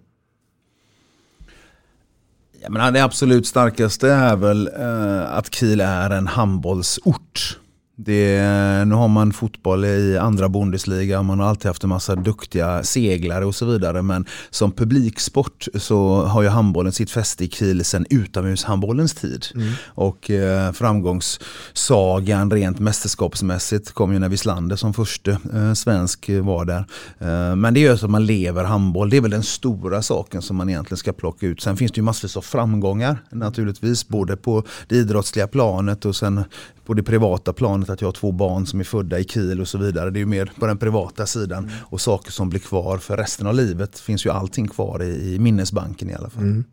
Ja, 2.60 2.70
men 2.70 2.92
det 2.92 3.04
absolut 3.04 3.46
starkaste 3.46 4.10
är 4.10 4.36
väl 4.36 4.70
eh, 4.78 5.36
att 5.36 5.54
Kiel 5.54 5.80
är 5.80 6.10
en 6.10 6.26
handbollsort. 6.26 7.58
Det, 8.00 8.40
nu 8.86 8.94
har 8.94 9.08
man 9.08 9.32
fotboll 9.32 9.84
i 9.84 10.18
andra 10.18 10.48
Bundesliga, 10.48 11.22
man 11.22 11.40
har 11.40 11.46
alltid 11.46 11.66
haft 11.66 11.84
en 11.84 11.88
massa 11.88 12.16
duktiga 12.16 12.82
seglare 12.82 13.44
och 13.44 13.54
så 13.54 13.66
vidare. 13.66 14.02
Men 14.02 14.24
som 14.50 14.72
publiksport 14.72 15.66
så 15.74 16.24
har 16.24 16.42
ju 16.42 16.48
handbollen 16.48 16.92
sitt 16.92 17.10
fäste 17.10 17.44
i 17.44 17.48
Kiel 17.48 17.84
sedan 17.84 18.06
utomhushandbollens 18.10 19.14
tid. 19.14 19.46
Mm. 19.54 19.72
Och 19.86 20.30
eh, 20.30 20.72
framgångssagan 20.72 22.50
rent 22.50 22.78
mästerskapsmässigt 22.78 23.92
kom 23.92 24.12
ju 24.12 24.18
när 24.18 24.28
Wislander 24.28 24.76
som 24.76 24.94
första 24.94 25.30
eh, 25.30 25.72
svensk 25.74 26.30
var 26.42 26.64
där. 26.64 26.84
Eh, 27.18 27.56
men 27.56 27.74
det 27.74 27.80
gör 27.80 27.96
så 27.96 28.06
att 28.06 28.10
man 28.10 28.26
lever 28.26 28.64
handboll. 28.64 29.10
Det 29.10 29.16
är 29.16 29.20
väl 29.20 29.30
den 29.30 29.42
stora 29.42 30.02
saken 30.02 30.42
som 30.42 30.56
man 30.56 30.68
egentligen 30.68 30.98
ska 30.98 31.12
plocka 31.12 31.46
ut. 31.46 31.60
Sen 31.60 31.76
finns 31.76 31.92
det 31.92 31.98
ju 31.98 32.04
massvis 32.04 32.36
av 32.36 32.42
framgångar 32.42 33.18
naturligtvis, 33.30 34.08
både 34.08 34.36
på 34.36 34.62
det 34.88 34.96
idrottsliga 34.96 35.46
planet 35.46 36.04
och 36.04 36.16
sen 36.16 36.44
på 36.88 36.94
det 36.94 37.02
privata 37.02 37.52
planet 37.52 37.90
att 37.90 38.00
jag 38.00 38.08
har 38.08 38.12
två 38.12 38.32
barn 38.32 38.66
som 38.66 38.80
är 38.80 38.84
födda 38.84 39.18
i 39.18 39.24
Kiel 39.24 39.60
och 39.60 39.68
så 39.68 39.78
vidare. 39.78 40.10
Det 40.10 40.18
är 40.18 40.20
ju 40.20 40.26
mer 40.26 40.52
på 40.58 40.66
den 40.66 40.78
privata 40.78 41.26
sidan 41.26 41.58
mm. 41.58 41.74
och 41.84 42.00
saker 42.00 42.30
som 42.30 42.50
blir 42.50 42.60
kvar 42.60 42.98
för 42.98 43.16
resten 43.16 43.46
av 43.46 43.54
livet 43.54 43.98
finns 43.98 44.26
ju 44.26 44.30
allting 44.30 44.68
kvar 44.68 45.02
i, 45.02 45.34
i 45.34 45.38
minnesbanken 45.38 46.10
i 46.10 46.14
alla 46.14 46.30
fall. 46.30 46.42
Mm. 46.42 46.64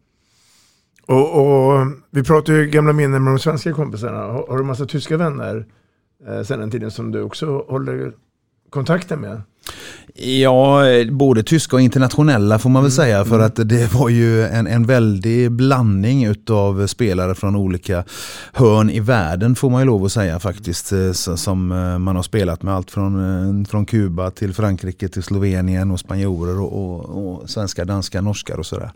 Och, 1.06 1.42
och, 1.42 1.88
Vi 2.10 2.24
pratar 2.24 2.54
ju 2.54 2.68
gamla 2.68 2.94
minnen 2.94 3.24
med 3.24 3.34
de 3.34 3.40
svenska 3.40 3.74
kompisarna. 3.74 4.18
Har, 4.18 4.48
har 4.48 4.58
du 4.58 4.64
massa 4.64 4.86
tyska 4.86 5.18
vänner 5.18 5.66
eh, 6.28 6.42
sen 6.42 6.60
den 6.60 6.72
tiden 6.72 6.92
som 6.92 7.12
du 7.12 7.22
också 7.22 7.66
håller 7.68 8.14
kontakten 8.70 9.22
med? 9.22 9.42
Ja, 10.18 10.84
både 11.12 11.44
tyska 11.44 11.76
och 11.76 11.82
internationella 11.82 12.60
får 12.60 12.70
man 12.70 12.84
väl 12.84 12.92
mm. 12.92 12.96
säga. 12.96 13.26
För 13.26 13.36
mm. 13.36 13.48
att 13.48 13.70
det 13.70 13.94
var 13.94 14.10
ju 14.10 14.46
en, 14.46 14.68
en 14.68 14.86
väldig 14.86 15.52
blandning 15.52 16.26
utav 16.26 16.88
spelare 16.88 17.36
från 17.36 17.56
olika 17.56 18.04
hörn 18.54 18.90
i 18.90 19.00
världen 19.00 19.56
får 19.56 19.70
man 19.70 19.82
ju 19.82 19.86
lov 19.86 20.06
att 20.06 20.12
säga 20.12 20.40
faktiskt. 20.40 20.92
Eh, 20.92 21.12
som 21.12 21.72
eh, 21.72 21.98
man 22.00 22.16
har 22.16 22.24
spelat 22.24 22.64
med 22.64 22.74
allt 22.74 22.92
från, 22.92 23.16
eh, 23.62 23.68
från 23.68 23.86
Kuba 23.86 24.32
till 24.32 24.54
Frankrike 24.54 25.08
till 25.08 25.24
Slovenien 25.24 25.92
och 25.92 26.00
spanjorer 26.00 26.60
och, 26.60 26.74
och, 26.74 27.40
och 27.42 27.50
svenska, 27.50 27.86
danska, 27.86 28.22
norskar 28.22 28.60
och 28.60 28.66
sådär. 28.66 28.92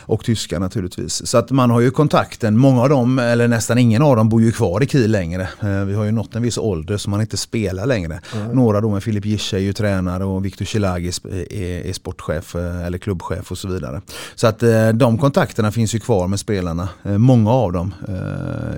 Och 0.00 0.24
tyska 0.24 0.58
naturligtvis. 0.58 1.26
Så 1.26 1.38
att 1.38 1.50
man 1.50 1.70
har 1.70 1.80
ju 1.80 1.90
kontakten. 1.90 2.58
Många 2.58 2.82
av 2.82 2.88
dem, 2.88 3.18
eller 3.18 3.48
nästan 3.48 3.78
ingen 3.78 4.02
av 4.02 4.16
dem, 4.16 4.28
bor 4.28 4.42
ju 4.42 4.52
kvar 4.52 4.82
i 4.82 4.86
Kiel 4.86 5.10
längre. 5.10 5.48
Vi 5.86 5.94
har 5.94 6.04
ju 6.04 6.10
nått 6.10 6.34
en 6.34 6.42
viss 6.42 6.58
ålder 6.58 6.96
så 6.96 7.10
man 7.10 7.20
inte 7.20 7.36
spelar 7.36 7.86
längre. 7.86 8.20
Mm. 8.34 8.48
Några 8.48 8.80
då 8.80 8.90
med 8.90 9.02
Filip 9.02 9.24
Gische 9.24 9.54
är 9.56 9.60
ju 9.60 9.72
tränare 9.72 10.24
och 10.24 10.42
Viktor 10.50 10.64
Chilagi 10.64 11.08
är, 11.08 11.86
är, 11.86 11.92
sportchef 11.92 12.54
eh, 12.54 12.86
eller 12.86 12.98
klubbchef 12.98 13.50
och 13.50 13.58
så 13.58 13.68
vidare. 13.68 14.00
Så 14.34 14.46
att 14.46 14.62
eh, 14.62 14.88
de 14.88 15.18
kontakterna 15.18 15.72
finns 15.72 15.94
ju 15.94 16.00
kvar 16.00 16.28
med 16.28 16.40
spelarna. 16.40 16.88
Eh, 17.02 17.18
många 17.18 17.50
av 17.50 17.72
dem 17.72 17.94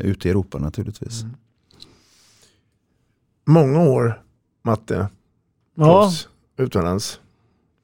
ute 0.00 0.28
i 0.28 0.30
Europa 0.30 0.58
naturligtvis. 0.58 1.22
Mm. 1.22 1.34
Många 3.46 3.82
år, 3.82 4.20
Matte, 4.64 5.08
ja. 5.76 6.10
utomlands. 6.58 7.20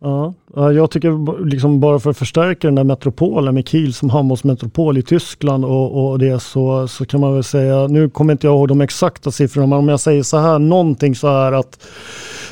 Ja, 0.01 0.35
jag 0.55 0.91
tycker 0.91 1.45
liksom 1.45 1.81
bara 1.81 1.99
för 1.99 2.11
att 2.11 2.17
förstärka 2.17 2.69
den 2.69 2.75
där 2.75 2.85
metropolen 2.85 3.55
med 3.55 3.69
Kiel 3.69 3.95
som 3.95 4.11
handbollsmetropol 4.11 4.99
i 4.99 5.03
Tyskland 5.03 5.65
och, 5.65 6.11
och 6.11 6.19
det 6.19 6.41
så, 6.43 6.89
så 6.89 7.05
kan 7.05 7.21
man 7.21 7.35
väl 7.35 7.45
säga, 7.45 7.87
nu 7.87 8.11
kommer 8.11 8.33
inte 8.33 8.47
jag 8.47 8.55
ihåg 8.55 8.69
de 8.69 8.81
exakta 8.81 9.31
siffrorna, 9.31 9.67
men 9.67 9.79
om 9.79 9.89
jag 9.89 10.01
säger 10.01 10.23
så 10.23 10.39
här, 10.39 10.59
någonting 10.59 11.15
så 11.15 11.29
här 11.29 11.53
att 11.53 11.79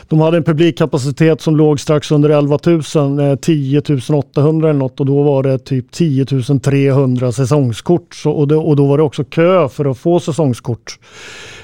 de 0.08 0.20
hade 0.20 0.36
en 0.36 0.44
publikkapacitet 0.44 1.40
som 1.40 1.56
låg 1.56 1.80
strax 1.80 2.10
under 2.10 2.30
11 2.30 2.58
000, 2.94 3.38
10 3.38 3.82
800 4.14 4.70
eller 4.70 4.78
något 4.78 5.00
och 5.00 5.06
då 5.06 5.22
var 5.22 5.42
det 5.42 5.58
typ 5.58 5.90
10 5.90 6.24
300 6.62 7.32
säsongskort 7.32 8.14
så, 8.14 8.30
och, 8.30 8.48
det, 8.48 8.56
och 8.56 8.76
då 8.76 8.86
var 8.86 8.96
det 8.96 9.02
också 9.02 9.24
kö 9.24 9.68
för 9.68 9.84
att 9.84 9.98
få 9.98 10.20
säsongskort. 10.20 10.98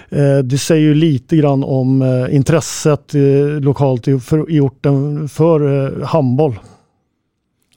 Eh, 0.09 0.39
det 0.39 0.59
säger 0.59 0.83
ju 0.83 0.95
lite 0.95 1.37
grann 1.37 1.65
om 1.65 2.03
eh, 2.03 2.35
intresset 2.35 3.15
eh, 3.15 3.61
lokalt 3.61 4.09
i, 4.09 4.19
för, 4.19 4.51
i 4.51 4.61
orten 4.61 5.29
för 5.29 5.87
eh, 6.01 6.07
handboll. 6.07 6.59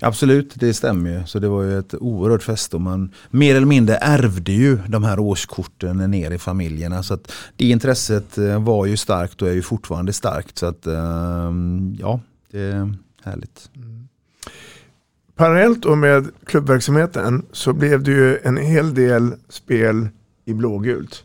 Absolut, 0.02 0.54
det 0.56 0.74
stämmer 0.74 1.10
ju. 1.10 1.25
Så 1.25 1.40
det 1.40 1.48
var 1.48 1.64
ju 1.64 1.80
ett 1.80 1.94
oerhört 2.00 2.44
fest 2.44 2.74
och 2.74 2.82
man 2.82 3.12
mer 3.30 3.56
eller 3.56 3.68
mindre 3.68 3.96
ärvde 3.96 4.52
ju 4.52 4.78
de 4.88 5.04
här 5.04 5.20
årskorten 5.20 5.98
ner 5.98 6.32
i 6.32 6.38
familjerna. 6.38 7.04
Så 7.04 7.14
att 7.14 7.32
det 7.56 7.66
intresset 7.66 8.38
eh, 8.38 8.64
var 8.64 8.86
ju 8.86 8.98
starkt 8.98 9.42
och 9.42 9.48
är 9.48 9.54
ju 9.54 9.62
fortfarande 9.62 10.14
starkt. 10.14 10.58
Så 10.58 10.66
att 10.66 10.88
ehm, 10.88 11.96
ja, 12.00 12.20
det 12.52 12.62
är 12.62 12.94
härligt. 13.24 13.70
Parallellt 15.36 15.86
och 15.86 15.98
med 15.98 16.28
klubbverksamheten 16.46 17.46
så 17.52 17.74
blev 17.74 18.04
det 18.04 18.12
ju 18.12 18.38
en 18.38 18.58
hel 18.58 18.94
del 18.94 19.34
spel 19.50 20.08
i 20.46 20.54
blågult. 20.54 21.24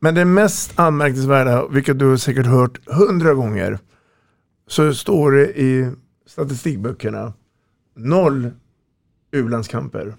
Men 0.00 0.14
det 0.14 0.24
mest 0.24 0.72
anmärkningsvärda, 0.74 1.66
vilket 1.68 1.98
du 1.98 2.06
har 2.06 2.16
säkert 2.16 2.46
hört 2.46 2.88
hundra 2.88 3.34
gånger, 3.34 3.78
så 4.66 4.94
står 4.94 5.32
det 5.32 5.60
i 5.60 5.90
statistikböckerna 6.26 7.32
noll 7.94 8.50
u-landskamper. 9.30 10.14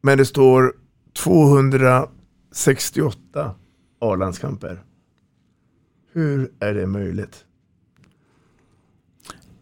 Men 0.00 0.18
det 0.18 0.26
står 0.26 0.72
268 1.12 3.54
A-landskamper. 3.98 4.82
Hur 6.12 6.52
är 6.60 6.74
det 6.74 6.86
möjligt? 6.86 7.44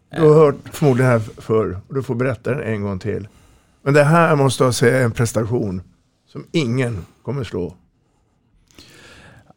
Du 0.09 0.21
har 0.21 0.33
hört 0.33 0.55
förmodligen 0.71 1.11
det 1.11 1.19
här 1.19 1.41
förr 1.41 1.81
och 1.87 1.95
du 1.95 2.03
får 2.03 2.15
berätta 2.15 2.51
den 2.51 2.73
en 2.73 2.81
gång 2.81 2.99
till. 2.99 3.27
Men 3.81 3.93
det 3.93 4.03
här 4.03 4.35
måste 4.35 4.63
jag 4.63 4.75
säga 4.75 4.97
är 4.97 5.03
en 5.03 5.11
prestation 5.11 5.81
som 6.25 6.45
ingen 6.51 7.05
kommer 7.21 7.43
slå. 7.43 7.75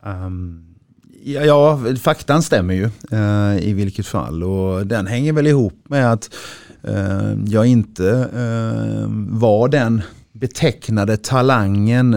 Um, 0.01 0.74
ja, 1.25 1.45
ja, 1.45 1.81
faktan 2.03 2.43
stämmer 2.43 2.75
ju 2.75 2.91
eh, 3.13 3.69
i 3.69 3.73
vilket 3.73 4.07
fall 4.07 4.43
och 4.43 4.87
den 4.87 5.07
hänger 5.07 5.33
väl 5.33 5.47
ihop 5.47 5.85
med 5.89 6.13
att 6.13 6.35
eh, 6.83 7.35
jag 7.47 7.67
inte 7.67 8.09
eh, 8.35 9.09
var 9.29 9.69
den 9.69 10.03
betecknade 10.33 11.17
talangen, 11.17 12.15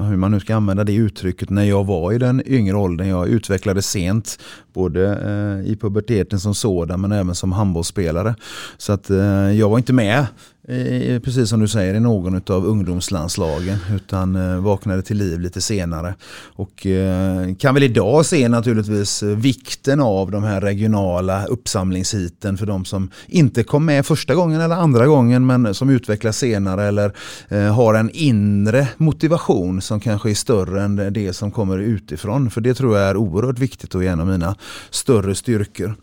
hur 0.00 0.16
man 0.16 0.30
nu 0.30 0.40
ska 0.40 0.56
använda 0.56 0.84
det 0.84 0.94
uttrycket, 0.94 1.50
när 1.50 1.64
jag 1.64 1.84
var 1.84 2.12
i 2.12 2.18
den 2.18 2.42
yngre 2.46 2.76
åldern. 2.76 3.08
Jag 3.08 3.28
utvecklades 3.28 3.86
sent, 3.86 4.38
både 4.72 5.62
i 5.66 5.76
puberteten 5.76 6.40
som 6.40 6.54
sådan 6.54 7.00
men 7.00 7.12
även 7.12 7.34
som 7.34 7.52
handbollsspelare. 7.52 8.34
Så 8.76 8.92
att 8.92 9.10
jag 9.58 9.68
var 9.68 9.78
inte 9.78 9.92
med 9.92 10.26
Eh, 10.68 10.76
eh, 10.86 11.20
precis 11.20 11.48
som 11.48 11.60
du 11.60 11.68
säger, 11.68 11.94
i 11.94 12.00
någon 12.00 12.34
av 12.34 12.66
ungdomslandslagen 12.66 13.78
utan 13.94 14.36
eh, 14.36 14.56
vaknade 14.56 15.02
till 15.02 15.16
liv 15.16 15.40
lite 15.40 15.60
senare. 15.60 16.14
Och 16.54 16.86
eh, 16.86 17.54
kan 17.54 17.74
väl 17.74 17.82
idag 17.82 18.26
se 18.26 18.48
naturligtvis 18.48 19.22
eh, 19.22 19.28
vikten 19.28 20.00
av 20.00 20.30
de 20.30 20.42
här 20.42 20.60
regionala 20.60 21.46
uppsamlingshiten 21.46 22.58
för 22.58 22.66
de 22.66 22.84
som 22.84 23.10
inte 23.26 23.64
kom 23.64 23.84
med 23.84 24.06
första 24.06 24.34
gången 24.34 24.60
eller 24.60 24.76
andra 24.76 25.06
gången 25.06 25.46
men 25.46 25.74
som 25.74 25.90
utvecklas 25.90 26.38
senare 26.38 26.84
eller 26.84 27.12
eh, 27.48 27.74
har 27.74 27.94
en 27.94 28.10
inre 28.10 28.88
motivation 28.96 29.80
som 29.80 30.00
kanske 30.00 30.30
är 30.30 30.34
större 30.34 30.82
än 30.82 31.12
det 31.12 31.32
som 31.32 31.50
kommer 31.50 31.78
utifrån. 31.78 32.50
För 32.50 32.60
det 32.60 32.74
tror 32.74 32.98
jag 32.98 33.08
är 33.08 33.16
oerhört 33.16 33.58
viktigt 33.58 33.94
och 33.94 34.04
är 34.04 34.08
en 34.08 34.20
av 34.20 34.26
mina 34.26 34.56
större 34.90 35.34
styrkor. 35.34 35.94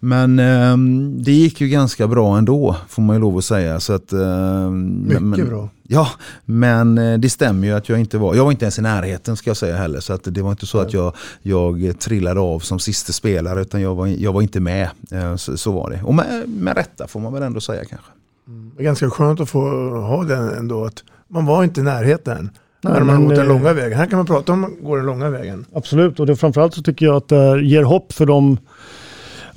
Men 0.00 0.38
ehm, 0.38 1.22
det 1.22 1.32
gick 1.32 1.60
ju 1.60 1.68
ganska 1.68 2.06
bra 2.06 2.38
ändå 2.38 2.76
får 2.88 3.02
man 3.02 3.16
ju 3.16 3.20
lov 3.20 3.38
att 3.38 3.44
säga. 3.44 3.80
Så 3.80 3.92
att 3.92 4.07
att, 4.08 4.20
eh, 4.20 4.70
Mycket 4.70 5.22
men, 5.22 5.48
bra. 5.48 5.68
Ja, 5.82 6.08
men 6.44 6.98
eh, 6.98 7.18
det 7.18 7.30
stämmer 7.30 7.66
ju 7.66 7.74
att 7.74 7.88
jag 7.88 8.00
inte 8.00 8.18
var, 8.18 8.34
jag 8.34 8.44
var 8.44 8.50
inte 8.50 8.64
ens 8.64 8.78
i 8.78 8.82
närheten 8.82 9.36
ska 9.36 9.50
jag 9.50 9.56
säga 9.56 9.76
heller. 9.76 10.00
Så 10.00 10.12
att 10.12 10.20
det 10.24 10.42
var 10.42 10.50
inte 10.50 10.66
så 10.66 10.78
att 10.78 10.92
jag, 10.92 11.12
jag 11.42 11.98
trillade 11.98 12.40
av 12.40 12.60
som 12.60 12.78
sista 12.78 13.12
spelare 13.12 13.60
utan 13.60 13.80
jag 13.80 13.94
var, 13.94 14.06
jag 14.06 14.32
var 14.32 14.42
inte 14.42 14.60
med. 14.60 14.88
Eh, 15.10 15.36
så, 15.36 15.56
så 15.56 15.72
var 15.72 15.90
det. 15.90 16.02
Och 16.02 16.14
med, 16.14 16.48
med 16.48 16.76
rätta 16.76 17.06
får 17.08 17.20
man 17.20 17.32
väl 17.32 17.42
ändå 17.42 17.60
säga 17.60 17.84
kanske. 17.84 18.10
Mm. 18.46 18.70
Det 18.76 18.82
är 18.82 18.84
ganska 18.84 19.10
skönt 19.10 19.40
att 19.40 19.50
få 19.50 19.60
ha 20.00 20.24
den 20.24 20.48
ändå. 20.48 20.84
Att 20.84 21.04
man 21.28 21.46
var 21.46 21.64
inte 21.64 21.80
i 21.80 21.84
närheten. 21.84 22.50
Nej, 22.80 22.92
när 22.92 23.00
man 23.00 23.06
men, 23.06 23.24
gått 23.24 23.36
den 23.36 23.46
eh, 23.46 23.48
långa 23.48 23.72
vägen. 23.72 23.98
Här 23.98 24.06
kan 24.06 24.16
man 24.16 24.26
prata 24.26 24.52
om 24.52 24.76
går 24.82 24.96
den 24.96 25.06
långa 25.06 25.30
vägen. 25.30 25.64
Absolut, 25.72 26.20
och 26.20 26.26
det, 26.26 26.36
framförallt 26.36 26.74
så 26.74 26.82
tycker 26.82 27.06
jag 27.06 27.16
att 27.16 27.28
det 27.28 27.62
ger 27.62 27.82
hopp 27.82 28.12
för 28.12 28.26
de 28.26 28.58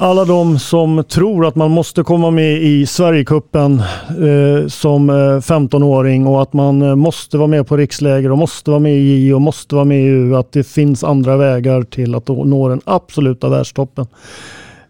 alla 0.02 0.26
de 0.26 0.60
som 0.60 1.04
tror 1.04 1.46
att 1.46 1.56
man 1.56 1.72
måste 1.72 2.04
komma 2.04 2.32
med 2.32 2.62
i 2.62 2.86
Sverigecupen 2.86 3.80
eh, 4.10 4.68
som 4.68 5.10
eh, 5.10 5.14
15-åring 5.14 6.28
och 6.28 6.42
att 6.42 6.54
man 6.54 6.82
eh, 6.82 6.96
måste 6.96 7.38
vara 7.38 7.48
med 7.48 7.68
på 7.68 7.78
riksläger 7.78 8.32
och 8.32 8.38
måste 8.38 8.70
vara 8.70 8.80
med 8.80 8.94
i 8.94 9.28
JO 9.28 9.36
och 9.36 9.42
måste 9.42 9.76
vara 9.76 9.86
med 9.86 9.98
i 9.98 10.06
EU. 10.06 10.36
Att 10.36 10.52
det 10.52 10.64
finns 10.64 11.04
andra 11.04 11.38
vägar 11.38 11.84
till 11.84 12.16
att 12.16 12.28
nå 12.28 12.70
den 12.70 12.82
absoluta 12.86 13.50
världstoppen. 13.50 14.08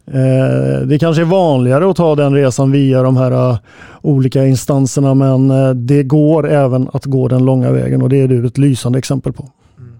Eh, 0.05 0.87
det 0.87 0.99
kanske 0.99 1.21
är 1.21 1.25
vanligare 1.25 1.89
att 1.89 1.97
ta 1.97 2.15
den 2.15 2.33
resan 2.33 2.71
via 2.71 3.03
de 3.03 3.17
här 3.17 3.31
uh, 3.31 3.57
olika 4.01 4.45
instanserna 4.45 5.13
men 5.13 5.51
uh, 5.51 5.73
det 5.73 6.03
går 6.03 6.49
även 6.49 6.89
att 6.93 7.05
gå 7.05 7.27
den 7.27 7.45
långa 7.45 7.71
vägen 7.71 8.01
och 8.01 8.09
det 8.09 8.21
är 8.21 8.27
du 8.27 8.47
ett 8.47 8.57
lysande 8.57 8.99
exempel 8.99 9.33
på. 9.33 9.49
Mm. 9.77 9.93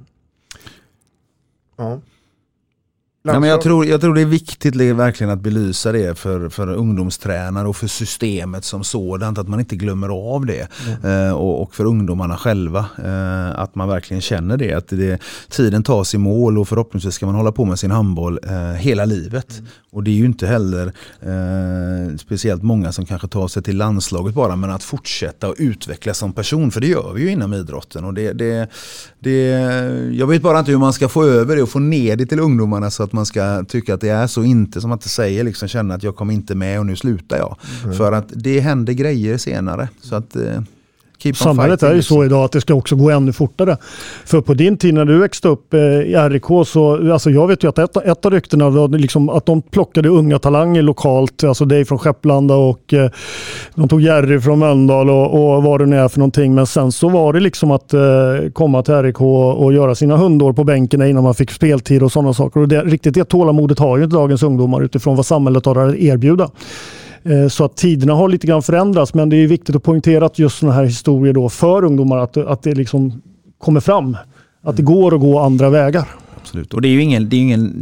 Ja. 1.78 2.00
Ja, 3.23 3.39
men 3.39 3.49
jag, 3.49 3.62
tror, 3.62 3.86
jag 3.86 4.01
tror 4.01 4.15
det 4.15 4.21
är 4.21 4.25
viktigt 4.25 4.75
verkligen 4.75 5.34
att 5.34 5.41
belysa 5.41 5.91
det 5.91 6.17
för, 6.17 6.49
för 6.49 6.67
ungdomstränare 6.67 7.67
och 7.67 7.75
för 7.75 7.88
systemet 7.88 8.65
som 8.65 8.84
sådant. 8.84 9.38
Att 9.38 9.47
man 9.47 9.60
inte 9.60 9.75
glömmer 9.75 10.10
av 10.10 10.45
det. 10.45 10.67
Mm. 10.88 11.27
Eh, 11.27 11.34
och, 11.34 11.62
och, 11.62 11.75
för 11.75 11.86
ungdomarna 11.86 12.38
själva. 12.38 12.86
Eh, 13.03 13.60
att 13.60 13.75
man 13.75 13.88
verkligen 13.88 14.21
känner 14.21 14.57
det. 14.57 14.73
Att 14.73 14.88
det, 14.88 15.21
tiden 15.49 15.84
tas 15.84 16.13
i 16.13 16.17
mål 16.17 16.57
och 16.57 16.67
förhoppningsvis 16.67 17.15
ska 17.15 17.25
man 17.25 17.36
hålla 17.36 17.51
på 17.51 17.65
med 17.65 17.79
sin 17.79 17.91
handboll 17.91 18.39
eh, 18.43 18.60
hela 18.60 19.05
livet. 19.05 19.51
Mm. 19.60 19.71
Och 19.91 20.03
det 20.03 20.12
är 20.12 20.15
ju 20.15 20.25
inte 20.25 20.47
heller 20.47 20.93
eh, 21.21 22.17
speciellt 22.17 22.63
många 22.63 22.91
som 22.91 23.05
kanske 23.05 23.27
tar 23.27 23.47
sig 23.47 23.63
till 23.63 23.77
landslaget 23.77 24.36
bara. 24.36 24.55
Men 24.55 24.71
att 24.71 24.84
fortsätta 24.84 25.49
och 25.49 25.55
utvecklas 25.57 26.17
som 26.17 26.34
person. 26.34 26.71
För 26.71 26.81
det 26.81 26.88
gör 26.88 27.13
vi 27.13 27.21
ju 27.21 27.31
inom 27.31 27.53
idrotten. 27.53 28.05
Och 28.05 28.13
det, 28.13 28.34
det, 28.34 28.69
det, 29.19 29.49
jag 30.13 30.27
vet 30.27 30.41
bara 30.41 30.60
inte 30.60 30.71
hur 30.71 30.77
man 30.77 30.93
ska 30.93 31.10
få 31.10 31.25
över 31.25 31.55
det 31.55 31.63
och 31.63 31.69
få 31.69 31.79
ner 31.79 32.15
det 32.15 32.25
till 32.25 32.39
ungdomarna 32.39 32.91
så 32.91 33.11
att 33.12 33.13
man 33.13 33.26
ska 33.26 33.63
tycka 33.63 33.93
att 33.93 34.02
det 34.02 34.10
är 34.10 34.28
så. 34.28 34.43
Inte 34.43 34.82
som 34.82 34.91
att 34.91 35.02
det 35.02 35.10
säger 35.10 35.43
liksom 35.43 35.67
känna 35.67 35.93
att 35.93 36.04
jag 36.04 36.15
kommer 36.15 36.34
inte 36.34 36.56
med 36.56 36.80
och 36.80 36.86
nu 36.86 36.95
slutar 36.95 37.38
jag. 37.38 37.58
Mm. 37.84 37.97
För 37.97 38.12
att 38.12 38.26
det 38.30 38.60
händer 38.60 38.93
grejer 38.93 39.38
senare. 39.38 39.89
Så 40.02 40.15
att 40.15 40.36
eh, 40.36 40.62
Samhället 41.36 41.84
är 41.84 41.93
ju 41.93 42.01
så 42.01 42.25
idag 42.25 42.43
att 42.43 42.51
det 42.51 42.62
ska 42.62 42.73
också 42.73 42.95
gå 42.95 43.10
ännu 43.10 43.34
fortare. 43.34 43.77
För 44.25 44.41
på 44.41 44.53
din 44.53 44.77
tid 44.77 44.93
när 44.93 45.05
du 45.05 45.19
växte 45.19 45.47
upp 45.47 45.73
eh, 45.73 45.79
i 45.79 46.15
RIK 46.29 46.67
så, 46.67 47.12
alltså 47.13 47.29
jag 47.29 47.47
vet 47.47 47.63
ju 47.63 47.69
att 47.69 47.79
ett, 47.79 47.97
ett 47.97 48.25
av 48.25 48.31
ryktena 48.31 48.69
var 48.69 48.88
liksom 48.88 49.29
att 49.29 49.45
de 49.45 49.62
plockade 49.62 50.10
unga 50.10 50.39
talanger 50.39 50.81
lokalt, 50.81 51.43
alltså 51.43 51.65
dig 51.65 51.86
från 51.86 51.99
Skepplanda 51.99 52.55
och 52.55 52.93
eh, 52.93 53.10
de 53.75 53.88
tog 53.88 54.01
Jerry 54.01 54.39
från 54.39 54.60
Mölndal 54.60 55.10
och, 55.10 55.55
och 55.55 55.63
vad 55.63 55.79
det 55.79 55.86
nu 55.86 55.97
är 55.97 56.07
för 56.07 56.19
någonting. 56.19 56.55
Men 56.55 56.67
sen 56.67 56.91
så 56.91 57.10
var 57.10 57.34
det 57.34 57.39
liksom 57.39 57.71
att 57.71 57.93
eh, 57.93 58.01
komma 58.53 58.84
till 58.84 59.01
RIK 59.01 59.21
och, 59.21 59.63
och 59.63 59.73
göra 59.73 59.95
sina 59.95 60.17
hundår 60.17 60.53
på 60.53 60.63
bänken 60.63 61.01
innan 61.01 61.23
man 61.23 61.36
fick 61.36 61.51
speltid 61.51 62.03
och 62.03 62.12
sådana 62.12 62.34
saker. 62.34 62.60
Och 62.60 62.67
det, 62.67 62.81
riktigt 62.81 63.13
det 63.13 63.23
tålamodet 63.23 63.79
har 63.79 63.97
ju 63.97 64.03
inte 64.03 64.15
dagens 64.15 64.43
ungdomar 64.43 64.81
utifrån 64.81 65.15
vad 65.15 65.25
samhället 65.25 65.65
har 65.65 65.75
att 65.75 65.95
erbjuda. 65.95 66.49
Eh, 67.23 67.47
så 67.47 67.65
att 67.65 67.77
tiderna 67.77 68.13
har 68.13 68.29
lite 68.29 68.47
grann 68.47 68.63
förändrats 68.63 69.13
men 69.13 69.29
det 69.29 69.36
är 69.36 69.47
viktigt 69.47 69.75
att 69.75 69.84
poängtera 69.84 70.25
att 70.25 70.39
just 70.39 70.57
sådana 70.57 70.75
här 70.75 70.84
historier 70.84 71.34
då 71.34 71.49
för 71.49 71.84
ungdomar 71.84 72.17
att, 72.17 72.38
att 72.38 72.63
det 72.63 72.75
liksom 72.75 73.21
kommer 73.60 73.79
fram. 73.79 74.17
Att 74.63 74.77
det 74.77 74.84
går 74.84 75.15
att 75.15 75.21
gå 75.21 75.39
andra 75.39 75.69
vägar. 75.69 76.07
Absolut. 76.41 76.73
Och 76.73 76.81
det 76.81 76.88
är 76.88 76.91
ju, 76.91 77.01
ingen, 77.01 77.29
det 77.29 77.36
är 77.36 77.39
ingen, 77.39 77.73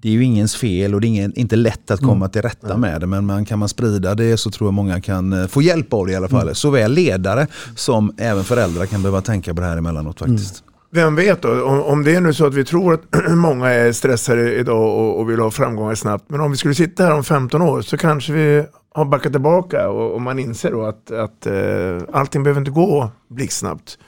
det 0.00 0.08
är 0.08 0.12
ju 0.12 0.24
ingens 0.24 0.56
fel 0.56 0.94
och 0.94 1.00
det 1.00 1.06
är 1.06 1.08
ingen, 1.08 1.38
inte 1.38 1.56
lätt 1.56 1.90
att 1.90 2.00
komma 2.00 2.12
mm. 2.12 2.30
till 2.30 2.42
rätta 2.42 2.76
med 2.76 3.00
det. 3.00 3.06
Men 3.06 3.26
man, 3.26 3.44
kan 3.44 3.58
man 3.58 3.68
sprida 3.68 4.14
det 4.14 4.36
så 4.36 4.50
tror 4.50 4.66
jag 4.66 4.74
många 4.74 5.00
kan 5.00 5.32
eh, 5.32 5.46
få 5.46 5.62
hjälp 5.62 5.92
av 5.92 6.06
det 6.06 6.12
i 6.12 6.16
alla 6.16 6.28
fall. 6.28 6.42
Mm. 6.42 6.54
Såväl 6.54 6.92
ledare 6.92 7.46
som 7.76 8.14
även 8.16 8.44
föräldrar 8.44 8.86
kan 8.86 9.02
behöva 9.02 9.20
tänka 9.20 9.54
på 9.54 9.60
det 9.60 9.66
här 9.66 9.76
emellanåt 9.76 10.18
faktiskt. 10.18 10.62
Mm. 10.62 10.69
Vem 10.92 11.14
vet 11.14 11.42
då, 11.42 11.64
om, 11.64 11.82
om 11.82 12.04
det 12.04 12.14
är 12.14 12.20
nu 12.20 12.34
så 12.34 12.46
att 12.46 12.54
vi 12.54 12.64
tror 12.64 12.94
att 12.94 13.02
många 13.36 13.68
är 13.68 13.92
stressade 13.92 14.54
idag 14.54 14.98
och, 14.98 15.20
och 15.20 15.30
vill 15.30 15.40
ha 15.40 15.50
framgångar 15.50 15.94
snabbt. 15.94 16.24
Men 16.28 16.40
om 16.40 16.50
vi 16.50 16.56
skulle 16.56 16.74
sitta 16.74 17.04
här 17.04 17.14
om 17.14 17.24
15 17.24 17.62
år 17.62 17.80
så 17.80 17.96
kanske 17.96 18.32
vi 18.32 18.64
har 18.94 19.04
backat 19.04 19.32
tillbaka 19.32 19.88
och, 19.88 20.14
och 20.14 20.20
man 20.20 20.38
inser 20.38 20.70
då 20.70 20.82
att, 20.82 21.10
att 21.10 21.46
uh, 21.46 22.02
allting 22.12 22.42
behöver 22.42 22.60
inte 22.60 22.70
gå 22.70 23.10
blixtsnabbt. 23.28 23.98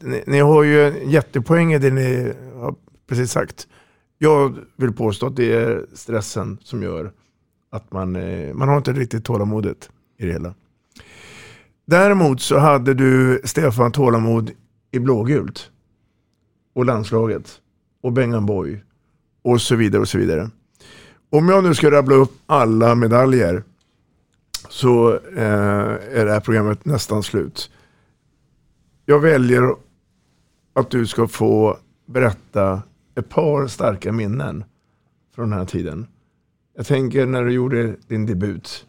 Ni, 0.00 0.22
ni, 0.26 0.38
har 0.38 0.62
ju 0.62 0.86
en 0.88 1.10
jättepoäng 1.10 1.72
i 1.72 1.78
det 1.78 1.90
ni 1.90 2.32
har 2.54 2.74
precis 3.08 3.32
sagt. 3.32 3.66
Jag 4.18 4.58
vill 4.76 4.92
påstå 4.92 5.26
att 5.26 5.36
det 5.36 5.52
är 5.52 5.86
stressen 5.94 6.58
som 6.62 6.82
gör 6.82 7.12
att 7.72 7.92
man, 7.92 8.16
uh, 8.16 8.54
man 8.54 8.68
har 8.68 8.76
inte 8.76 8.92
riktigt 8.92 9.24
tålamodet 9.24 9.90
i 10.18 10.26
det 10.26 10.32
hela. 10.32 10.54
Däremot 11.86 12.40
så 12.40 12.58
hade 12.58 12.94
du 12.94 13.40
Stefan 13.44 13.92
tålamod 13.92 14.50
i 14.90 14.98
blågult 14.98 15.70
och 16.74 16.84
landslaget 16.84 17.60
och 18.02 18.12
Bengan 18.12 18.46
Boy 18.46 18.84
och 19.42 19.60
så 19.60 19.76
vidare 19.76 20.02
och 20.02 20.08
så 20.08 20.18
vidare. 20.18 20.50
Om 21.30 21.48
jag 21.48 21.64
nu 21.64 21.74
ska 21.74 21.90
rabbla 21.90 22.14
upp 22.14 22.32
alla 22.46 22.94
medaljer 22.94 23.62
så 24.68 25.14
eh, 25.14 26.18
är 26.18 26.24
det 26.24 26.32
här 26.32 26.40
programmet 26.40 26.84
nästan 26.84 27.22
slut. 27.22 27.70
Jag 29.06 29.20
väljer 29.20 29.74
att 30.74 30.90
du 30.90 31.06
ska 31.06 31.28
få 31.28 31.78
berätta 32.06 32.82
ett 33.14 33.28
par 33.28 33.66
starka 33.66 34.12
minnen 34.12 34.64
från 35.34 35.50
den 35.50 35.58
här 35.58 35.66
tiden. 35.66 36.06
Jag 36.76 36.86
tänker 36.86 37.26
när 37.26 37.44
du 37.44 37.52
gjorde 37.52 37.96
din 38.06 38.26
debut. 38.26 38.86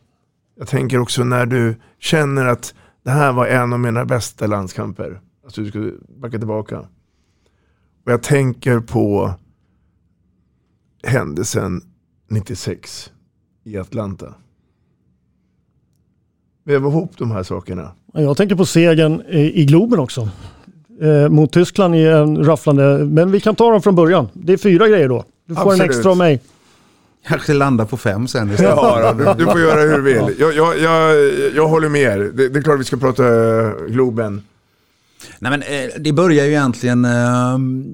Jag 0.55 0.67
tänker 0.67 0.99
också 0.99 1.23
när 1.23 1.45
du 1.45 1.75
känner 1.99 2.45
att 2.45 2.75
det 3.03 3.11
här 3.11 3.33
var 3.33 3.47
en 3.47 3.73
av 3.73 3.79
mina 3.79 4.05
bästa 4.05 4.47
landskamper. 4.47 5.21
Alltså 5.43 5.61
du 5.61 5.67
skulle 5.69 5.93
backa 6.17 6.37
tillbaka. 6.37 6.87
Och 8.09 8.13
jag 8.13 8.23
tänker 8.23 8.79
på 8.79 9.33
händelsen 11.03 11.81
96 12.29 13.11
i 13.63 13.77
Atlanta. 13.77 14.33
Väv 16.65 16.81
ihop 16.81 17.11
de 17.17 17.31
här 17.31 17.43
sakerna. 17.43 17.91
Jag 18.13 18.37
tänker 18.37 18.55
på 18.55 18.65
segern 18.65 19.21
i 19.31 19.65
Globen 19.65 19.99
också. 19.99 20.29
Eh, 21.01 21.29
mot 21.29 21.53
Tyskland 21.53 21.95
i 21.95 22.05
en 22.05 22.45
rafflande, 22.45 23.05
men 23.05 23.31
vi 23.31 23.39
kan 23.39 23.55
ta 23.55 23.71
dem 23.71 23.81
från 23.81 23.95
början. 23.95 24.29
Det 24.33 24.53
är 24.53 24.57
fyra 24.57 24.87
grejer 24.87 25.09
då. 25.09 25.23
Du 25.45 25.55
får 25.55 25.61
Absolut. 25.61 25.81
en 25.81 25.89
extra 25.89 26.11
av 26.11 26.17
mig. 26.17 26.41
Kanske 27.27 27.53
landa 27.53 27.85
på 27.85 27.97
fem 27.97 28.27
sen 28.27 28.51
istället. 28.51 28.75
Ja, 28.75 29.13
du, 29.13 29.45
du, 29.45 29.51
får 29.51 29.59
göra 29.59 29.81
hur 29.81 29.95
du 29.95 30.01
vill. 30.01 30.35
Jag, 30.39 30.53
jag, 30.53 30.79
jag, 30.79 31.15
jag 31.55 31.67
håller 31.67 31.89
med 31.89 32.01
er. 32.01 32.19
Det, 32.19 32.49
det, 32.49 32.59
är 32.59 32.63
klart 32.63 32.79
vi 32.79 32.83
ska 32.83 32.97
prata 32.97 33.23
Globen. 33.87 34.41
Nej, 35.39 35.51
men, 35.51 35.61
eh, 35.61 35.89
det 35.99 36.13
börjar 36.13 36.45
ju 36.45 36.51
egentligen... 36.51 37.05
Ehm, 37.05 37.85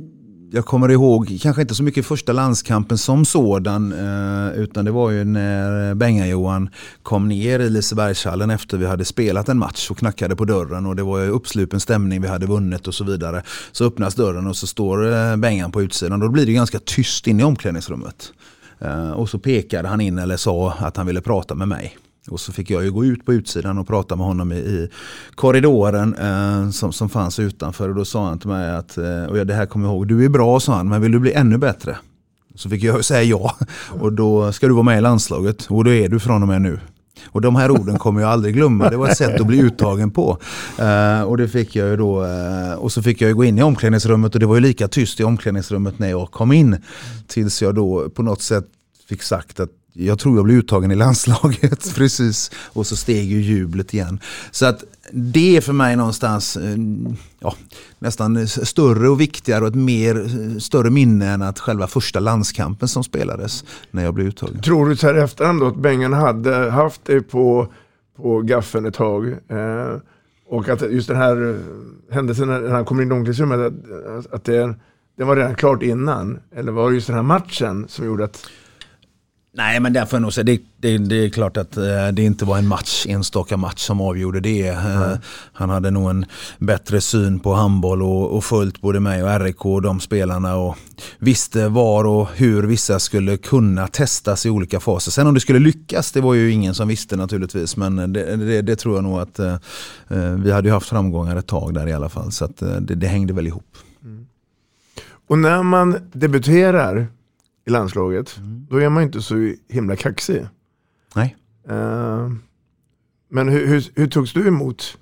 jag 0.51 0.65
kommer 0.65 0.91
ihåg, 0.91 1.37
kanske 1.41 1.61
inte 1.61 1.75
så 1.75 1.83
mycket 1.83 2.05
första 2.05 2.33
landskampen 2.33 2.97
som 2.97 3.25
sådan, 3.25 3.91
eh, 3.91 4.59
utan 4.59 4.85
det 4.85 4.91
var 4.91 5.11
ju 5.11 5.23
när 5.23 5.95
Benga-Johan 5.95 6.69
kom 7.03 7.27
ner 7.27 7.59
i 7.59 7.69
Lisebergshallen 7.69 8.49
efter 8.49 8.77
vi 8.77 8.85
hade 8.85 9.05
spelat 9.05 9.49
en 9.49 9.57
match 9.57 9.91
och 9.91 9.97
knackade 9.97 10.35
på 10.35 10.45
dörren 10.45 10.85
och 10.85 10.95
det 10.95 11.03
var 11.03 11.27
uppslupen 11.27 11.79
stämning, 11.79 12.21
vi 12.21 12.27
hade 12.27 12.45
vunnit 12.45 12.87
och 12.87 12.93
så 12.93 13.03
vidare. 13.03 13.43
Så 13.71 13.85
öppnas 13.85 14.15
dörren 14.15 14.47
och 14.47 14.57
så 14.57 14.67
står 14.67 15.13
eh, 15.13 15.35
Bengan 15.35 15.71
på 15.71 15.81
utsidan 15.81 16.19
då 16.19 16.29
blir 16.29 16.45
det 16.45 16.53
ganska 16.53 16.79
tyst 16.79 17.27
inne 17.27 17.41
i 17.41 17.45
omklädningsrummet. 17.45 18.31
Och 19.15 19.29
så 19.29 19.39
pekade 19.39 19.87
han 19.87 20.01
in 20.01 20.17
eller 20.17 20.37
sa 20.37 20.73
att 20.79 20.97
han 20.97 21.07
ville 21.07 21.21
prata 21.21 21.55
med 21.55 21.67
mig. 21.67 21.97
Och 22.29 22.39
så 22.39 22.51
fick 22.51 22.69
jag 22.69 22.83
ju 22.83 22.91
gå 22.91 23.05
ut 23.05 23.25
på 23.25 23.33
utsidan 23.33 23.77
och 23.77 23.87
prata 23.87 24.15
med 24.15 24.25
honom 24.25 24.51
i, 24.51 24.55
i 24.55 24.89
korridoren 25.35 26.15
eh, 26.15 26.69
som, 26.69 26.93
som 26.93 27.09
fanns 27.09 27.39
utanför. 27.39 27.89
Och 27.89 27.95
då 27.95 28.05
sa 28.05 28.27
han 28.27 28.39
till 28.39 28.49
mig 28.49 28.71
att, 28.71 28.97
eh, 28.97 29.25
och 29.25 29.45
det 29.45 29.53
här 29.53 29.65
kommer 29.65 29.87
jag 29.87 29.95
ihåg, 29.95 30.07
du 30.07 30.25
är 30.25 30.29
bra 30.29 30.59
sa 30.59 30.75
han, 30.75 30.89
men 30.89 31.01
vill 31.01 31.11
du 31.11 31.19
bli 31.19 31.33
ännu 31.33 31.57
bättre? 31.57 31.97
Så 32.55 32.69
fick 32.69 32.83
jag 32.83 33.05
säga 33.05 33.23
ja. 33.23 33.55
Och 33.99 34.13
då 34.13 34.51
ska 34.51 34.67
du 34.67 34.73
vara 34.73 34.83
med 34.83 34.97
i 34.97 35.01
landslaget 35.01 35.65
och 35.65 35.83
då 35.83 35.91
är 35.91 36.09
du 36.09 36.19
från 36.19 36.41
och 36.41 36.47
med 36.47 36.61
nu. 36.61 36.79
Och 37.25 37.41
de 37.41 37.55
här 37.55 37.71
orden 37.71 37.99
kommer 37.99 38.21
jag 38.21 38.29
aldrig 38.29 38.53
glömma. 38.53 38.89
Det 38.89 38.97
var 38.97 39.07
ett 39.07 39.17
sätt 39.17 39.41
att 39.41 39.47
bli 39.47 39.59
uttagen 39.59 40.11
på. 40.11 40.37
Uh, 40.79 41.21
och 41.21 41.37
det 41.37 41.47
fick 41.47 41.75
jag 41.75 41.87
ju 41.87 41.97
då. 41.97 42.25
Uh, 42.25 42.73
och 42.73 42.91
så 42.91 43.03
fick 43.03 43.21
jag 43.21 43.27
ju 43.27 43.35
gå 43.35 43.43
in 43.43 43.57
i 43.57 43.63
omklädningsrummet 43.63 44.33
och 44.33 44.39
det 44.39 44.45
var 44.45 44.55
ju 44.55 44.61
lika 44.61 44.87
tyst 44.87 45.19
i 45.19 45.23
omklädningsrummet 45.23 45.99
när 45.99 46.09
jag 46.09 46.31
kom 46.31 46.51
in. 46.51 46.77
Tills 47.27 47.61
jag 47.61 47.75
då 47.75 48.09
på 48.09 48.23
något 48.23 48.41
sätt 48.41 48.65
fick 49.09 49.23
sagt 49.23 49.59
att 49.59 49.69
jag 49.97 50.19
tror 50.19 50.35
jag 50.35 50.45
blev 50.45 50.57
uttagen 50.57 50.91
i 50.91 50.95
landslaget 50.95 51.91
precis. 51.95 52.51
Och 52.73 52.87
så 52.87 52.95
steg 52.95 53.31
ju 53.31 53.41
jublet 53.41 53.93
igen. 53.93 54.19
Så 54.51 54.65
att 54.65 54.83
det 55.11 55.57
är 55.57 55.61
för 55.61 55.73
mig 55.73 55.95
någonstans 55.95 56.57
eh, 56.57 56.77
ja, 57.39 57.55
nästan 57.99 58.47
större 58.47 59.09
och 59.09 59.21
viktigare 59.21 59.61
och 59.61 59.67
ett 59.67 59.75
mer 59.75 60.19
eh, 60.19 60.57
större 60.57 60.89
minne 60.89 61.29
än 61.29 61.41
att 61.41 61.59
själva 61.59 61.87
första 61.87 62.19
landskampen 62.19 62.87
som 62.87 63.03
spelades 63.03 63.63
när 63.91 64.03
jag 64.03 64.13
blev 64.13 64.27
uttagen. 64.27 64.61
Tror 64.61 64.89
du 64.89 64.95
så 64.95 65.07
här 65.07 65.15
efterhand 65.15 65.59
då 65.59 65.67
att 65.67 65.75
Bengan 65.75 66.13
hade 66.13 66.71
haft 66.71 67.05
dig 67.05 67.21
på, 67.21 67.67
på 68.17 68.41
gaffeln 68.41 68.85
ett 68.85 68.93
tag? 68.93 69.27
Eh, 69.27 69.97
och 70.47 70.69
att 70.69 70.91
just 70.91 71.07
den 71.07 71.17
här 71.17 71.49
eh, 71.49 72.15
händelsen 72.15 72.47
när 72.47 72.69
han 72.69 72.85
kommer 72.85 73.03
in 73.03 73.11
i 73.11 73.13
omklädningsrummet, 73.13 73.73
att, 74.19 74.33
att 74.33 74.43
det, 74.43 74.75
det 75.17 75.23
var 75.23 75.35
redan 75.35 75.55
klart 75.55 75.83
innan? 75.83 76.39
Eller 76.55 76.71
var 76.71 76.89
det 76.89 76.95
just 76.95 77.07
den 77.07 77.15
här 77.15 77.23
matchen 77.23 77.85
som 77.87 78.05
gjorde 78.05 78.23
att 78.23 78.49
Nej, 79.57 79.79
men 79.79 79.93
där 79.93 80.05
får 80.05 80.17
jag 80.17 80.21
nog 80.21 80.33
säga, 80.33 80.43
det, 80.43 80.61
det, 80.77 80.97
det, 80.97 81.15
är 81.15 81.29
klart 81.29 81.57
att 81.57 81.77
eh, 81.77 82.07
det 82.13 82.23
inte 82.23 82.45
var 82.45 82.57
en 82.57 82.67
match, 82.67 83.05
enstaka 83.09 83.57
match 83.57 83.79
som 83.79 84.01
avgjorde 84.01 84.39
det. 84.39 84.67
Mm. 84.67 85.17
Han 85.53 85.69
hade 85.69 85.91
nog 85.91 86.09
en 86.09 86.25
bättre 86.59 87.01
syn 87.01 87.39
på 87.39 87.53
handboll 87.53 88.01
och, 88.01 88.35
och 88.35 88.43
följt 88.43 88.81
både 88.81 88.99
mig 88.99 89.23
och 89.23 89.39
RIK 89.39 89.65
och 89.65 89.81
de 89.81 89.99
spelarna 89.99 90.55
och 90.55 90.77
visste 91.19 91.67
var 91.67 92.03
och 92.03 92.27
hur 92.35 92.63
vissa 92.63 92.99
skulle 92.99 93.37
kunna 93.37 93.87
testas 93.87 94.45
i 94.45 94.49
olika 94.49 94.79
faser. 94.79 95.11
Sen 95.11 95.27
om 95.27 95.33
det 95.33 95.39
skulle 95.39 95.59
lyckas, 95.59 96.11
det 96.11 96.21
var 96.21 96.33
ju 96.33 96.51
ingen 96.51 96.75
som 96.75 96.87
visste 96.87 97.15
naturligtvis, 97.15 97.77
men 97.77 98.13
det, 98.13 98.61
det 98.61 98.75
tror 98.75 98.95
jag 98.95 99.03
nog 99.03 99.19
att 99.19 99.39
eh, 99.39 99.53
eh 100.07 100.31
vi 100.31 100.51
hade 100.51 100.71
haft 100.71 100.89
framgångar 100.89 101.35
ett 101.35 101.47
tag 101.47 101.73
där 101.73 101.87
i 101.87 101.93
alla 101.93 102.09
fall, 102.09 102.31
så 102.31 102.45
att, 102.45 102.63
det, 102.79 103.07
hängde 103.07 103.33
väl 103.33 103.47
ihop. 103.47 103.77
Mm. 104.03 104.25
Och 105.27 105.37
när 105.37 105.63
man 105.63 105.97
debuterar 106.13 107.07
i 107.65 107.69
landslaget, 107.69 108.37
mm. 108.37 108.67
då 108.69 108.77
är 108.77 108.89
man 108.89 109.03
inte 109.03 109.21
så 109.21 109.53
himla 109.67 109.95
kaxig. 109.95 110.47
Nej. 111.15 111.35
Uh, 111.69 112.31
men 113.29 113.49
hur, 113.49 113.67
hur, 113.67 113.91
hur 113.95 114.07
togs 114.07 114.33
du 114.33 114.47
emot 114.47 114.97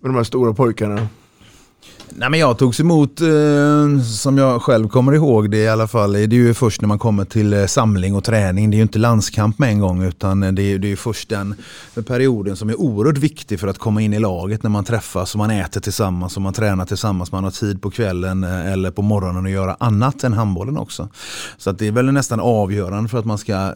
med 0.00 0.10
de 0.10 0.16
här 0.16 0.24
stora 0.24 0.54
pojkarna? 0.54 1.08
Nej, 2.16 2.30
men 2.30 2.40
jag 2.40 2.58
togs 2.58 2.80
emot, 2.80 3.20
eh, 3.20 4.02
som 4.02 4.38
jag 4.38 4.62
själv 4.62 4.88
kommer 4.88 5.12
ihåg 5.12 5.50
det 5.50 5.56
i 5.56 5.68
alla 5.68 5.88
fall, 5.88 6.12
det 6.12 6.20
är 6.20 6.32
ju 6.32 6.54
först 6.54 6.80
när 6.80 6.88
man 6.88 6.98
kommer 6.98 7.24
till 7.24 7.52
eh, 7.52 7.66
samling 7.66 8.14
och 8.14 8.24
träning. 8.24 8.70
Det 8.70 8.74
är 8.74 8.78
ju 8.78 8.82
inte 8.82 8.98
landskamp 8.98 9.58
med 9.58 9.68
en 9.68 9.80
gång 9.80 10.02
utan 10.02 10.42
eh, 10.42 10.52
det 10.52 10.62
är, 10.62 10.78
det 10.78 10.92
är 10.92 10.96
först 10.96 11.28
den 11.28 11.54
perioden 12.06 12.56
som 12.56 12.70
är 12.70 12.80
oerhört 12.80 13.18
viktig 13.18 13.60
för 13.60 13.68
att 13.68 13.78
komma 13.78 14.02
in 14.02 14.12
i 14.12 14.18
laget 14.18 14.62
när 14.62 14.70
man 14.70 14.84
träffas 14.84 15.34
och 15.34 15.38
man 15.38 15.50
äter 15.50 15.80
tillsammans 15.80 16.36
och 16.36 16.42
man 16.42 16.52
tränar 16.52 16.86
tillsammans. 16.86 17.32
Man 17.32 17.44
har 17.44 17.50
tid 17.50 17.82
på 17.82 17.90
kvällen 17.90 18.44
eh, 18.44 18.72
eller 18.72 18.90
på 18.90 19.02
morgonen 19.02 19.46
att 19.46 19.52
göra 19.52 19.76
annat 19.80 20.24
än 20.24 20.32
handbollen 20.32 20.76
också. 20.76 21.08
Så 21.58 21.70
att 21.70 21.78
det 21.78 21.86
är 21.86 21.92
väl 21.92 22.12
nästan 22.12 22.40
avgörande 22.40 23.08
för 23.08 23.18
att 23.18 23.24
man 23.24 23.38
ska 23.38 23.74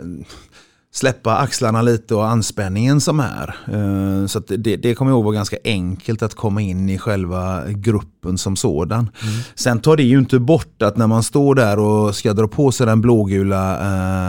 släppa 0.94 1.36
axlarna 1.36 1.82
lite 1.82 2.14
och 2.14 2.26
anspänningen 2.26 3.00
som 3.00 3.20
är. 3.20 3.56
Eh, 3.72 4.26
så 4.26 4.38
det, 4.38 4.76
det 4.76 4.94
kommer 4.94 5.10
jag 5.10 5.16
ihåg 5.16 5.24
var 5.24 5.32
ganska 5.32 5.56
enkelt 5.64 6.22
att 6.22 6.34
komma 6.34 6.60
in 6.62 6.88
i 6.88 6.98
själva 6.98 7.62
gruppen 7.68 8.38
som 8.38 8.56
sådan. 8.56 8.98
Mm. 8.98 9.34
Sen 9.54 9.80
tar 9.80 9.96
det 9.96 10.02
ju 10.02 10.18
inte 10.18 10.38
bort 10.38 10.82
att 10.82 10.96
när 10.96 11.06
man 11.06 11.22
står 11.22 11.54
där 11.54 11.78
och 11.78 12.14
ska 12.14 12.32
dra 12.32 12.48
på 12.48 12.72
sig 12.72 12.86
den 12.86 13.00
blågula 13.00 13.72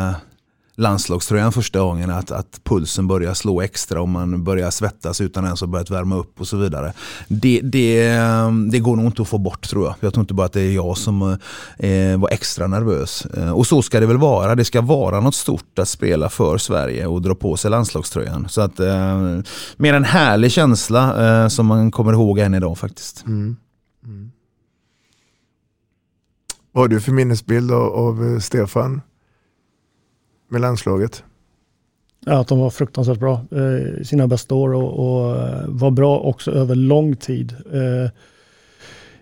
eh, 0.09 0.15
landslagströjan 0.75 1.51
första 1.51 1.79
gången 1.79 2.09
att, 2.09 2.31
att 2.31 2.59
pulsen 2.63 3.07
börjar 3.07 3.33
slå 3.33 3.61
extra 3.61 4.01
och 4.01 4.09
man 4.09 4.43
börjar 4.43 4.71
svettas 4.71 5.21
utan 5.21 5.45
ens 5.45 5.63
att 5.63 5.69
börjat 5.69 5.89
värma 5.89 6.15
upp 6.15 6.41
och 6.41 6.47
så 6.47 6.57
vidare. 6.57 6.93
Det, 7.27 7.61
det, 7.63 8.17
det 8.71 8.79
går 8.79 8.95
nog 8.95 9.05
inte 9.05 9.21
att 9.21 9.27
få 9.27 9.37
bort 9.37 9.69
tror 9.69 9.85
jag. 9.85 9.95
Jag 9.99 10.13
tror 10.13 10.21
inte 10.21 10.33
bara 10.33 10.45
att 10.45 10.53
det 10.53 10.61
är 10.61 10.71
jag 10.71 10.97
som 10.97 11.37
eh, 11.77 12.17
var 12.17 12.29
extra 12.29 12.67
nervös. 12.67 13.25
Eh, 13.25 13.51
och 13.51 13.67
så 13.67 13.81
ska 13.81 13.99
det 13.99 14.05
väl 14.05 14.17
vara. 14.17 14.55
Det 14.55 14.65
ska 14.65 14.81
vara 14.81 15.19
något 15.19 15.35
stort 15.35 15.79
att 15.79 15.89
spela 15.89 16.29
för 16.29 16.57
Sverige 16.57 17.07
och 17.07 17.21
dra 17.21 17.35
på 17.35 17.57
sig 17.57 17.71
landslagströjan. 17.71 18.49
Så 18.49 18.61
att 18.61 18.79
eh, 18.79 19.39
mer 19.77 19.93
en 19.93 20.03
härlig 20.03 20.51
känsla 20.51 21.43
eh, 21.43 21.47
som 21.47 21.65
man 21.65 21.91
kommer 21.91 22.13
ihåg 22.13 22.39
än 22.39 22.53
idag 22.53 22.77
faktiskt. 22.77 23.25
Mm. 23.25 23.55
Mm. 24.05 24.31
Vad 26.71 26.83
har 26.83 26.87
du 26.87 27.01
för 27.01 27.11
minnesbild 27.11 27.71
av, 27.71 27.93
av 27.93 28.33
eh, 28.33 28.39
Stefan? 28.39 29.01
Med 30.55 30.61
landslaget? 30.61 31.23
Ja, 32.25 32.39
att 32.39 32.47
de 32.47 32.59
var 32.59 32.69
fruktansvärt 32.69 33.19
bra 33.19 33.41
eh, 33.51 34.01
i 34.01 34.05
sina 34.05 34.27
bästa 34.27 34.55
år 34.55 34.73
och, 34.73 34.89
och, 34.99 35.35
eh, 35.35 35.65
var 35.67 35.91
bra 35.91 36.19
också 36.19 36.51
över 36.51 36.75
lång 36.75 37.15
tid. 37.15 37.55
Eh, 37.73 38.11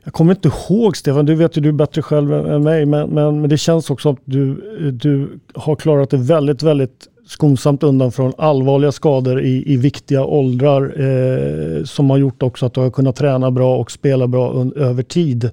jag 0.04 0.14
kommer 0.14 0.34
inte 0.34 0.48
ihåg 0.48 0.98
Stefan, 0.98 1.26
du 1.26 1.36
vet 1.36 1.58
ju 1.58 1.62
du 1.62 1.72
bättre 1.72 2.02
själv 2.02 2.34
än 2.34 2.64
mig, 2.64 2.86
men, 2.86 3.10
men, 3.10 3.42
men, 3.42 3.50
det 3.50 3.58
känns 3.58 3.90
också 3.90 4.10
att 4.10 4.18
du, 4.26 4.56
du 4.92 5.40
har 5.54 5.76
klarat 5.76 6.10
det 6.10 6.18
väldigt, 6.18 6.64
väldigt 6.64 7.08
skonsamt 7.34 7.84
undan 7.84 8.12
från 8.12 8.34
allvarliga 8.38 8.92
skador 8.92 9.42
i, 9.42 9.74
i 9.74 9.78
viktiga 9.78 10.26
åldrar 10.26 10.84
eh, 10.84 11.84
som 11.84 12.10
har 12.10 12.18
gjort 12.18 12.44
också 12.44 12.66
att 12.66 12.74
du 12.74 12.82
har 12.82 12.90
kunnat 12.90 13.16
träna 13.16 13.52
bra 13.52 13.78
och 13.78 13.92
spela 13.92 14.28
bra 14.28 14.66
över 14.76 15.04
tid. 15.04 15.50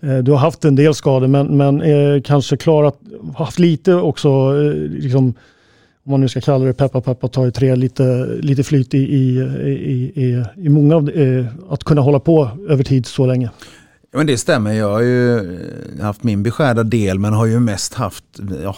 Eh, 0.00 0.18
du 0.18 0.30
har 0.30 0.38
haft 0.38 0.64
en 0.64 0.76
del 0.76 0.94
skador 0.94 1.26
men, 1.26 1.56
men 1.56 1.82
eh, 1.82 2.22
kanske 2.22 2.56
klarat, 2.56 2.98
haft 3.36 3.58
lite 3.58 3.94
också, 3.94 4.28
eh, 4.28 4.72
liksom, 4.90 5.34
om 6.04 6.10
man 6.10 6.20
nu 6.20 6.28
ska 6.28 6.40
kalla 6.40 6.64
det 6.64 6.74
peppa 6.74 7.00
peppa 7.00 7.28
ta 7.28 7.46
i 7.46 7.52
tre, 7.52 7.76
lite, 7.76 8.26
lite 8.40 8.64
flyt 8.64 8.94
i, 8.94 8.98
i, 8.98 9.38
i, 10.14 10.44
i, 10.56 10.68
många 10.68 10.96
av 10.96 11.10
eh, 11.10 11.46
att 11.70 11.84
kunna 11.84 12.00
hålla 12.00 12.20
på 12.20 12.50
över 12.68 12.84
tid 12.84 13.06
så 13.06 13.26
länge. 13.26 13.50
Ja, 14.12 14.18
men 14.18 14.26
det 14.26 14.38
stämmer, 14.38 14.72
jag 14.72 14.90
har 14.90 15.00
ju 15.00 15.36
eh, 15.36 16.04
haft 16.04 16.22
min 16.22 16.42
beskärda 16.42 16.82
del 16.82 17.18
men 17.18 17.32
har 17.32 17.46
ju 17.46 17.60
mest 17.60 17.94
haft 17.94 18.24
ja, 18.62 18.76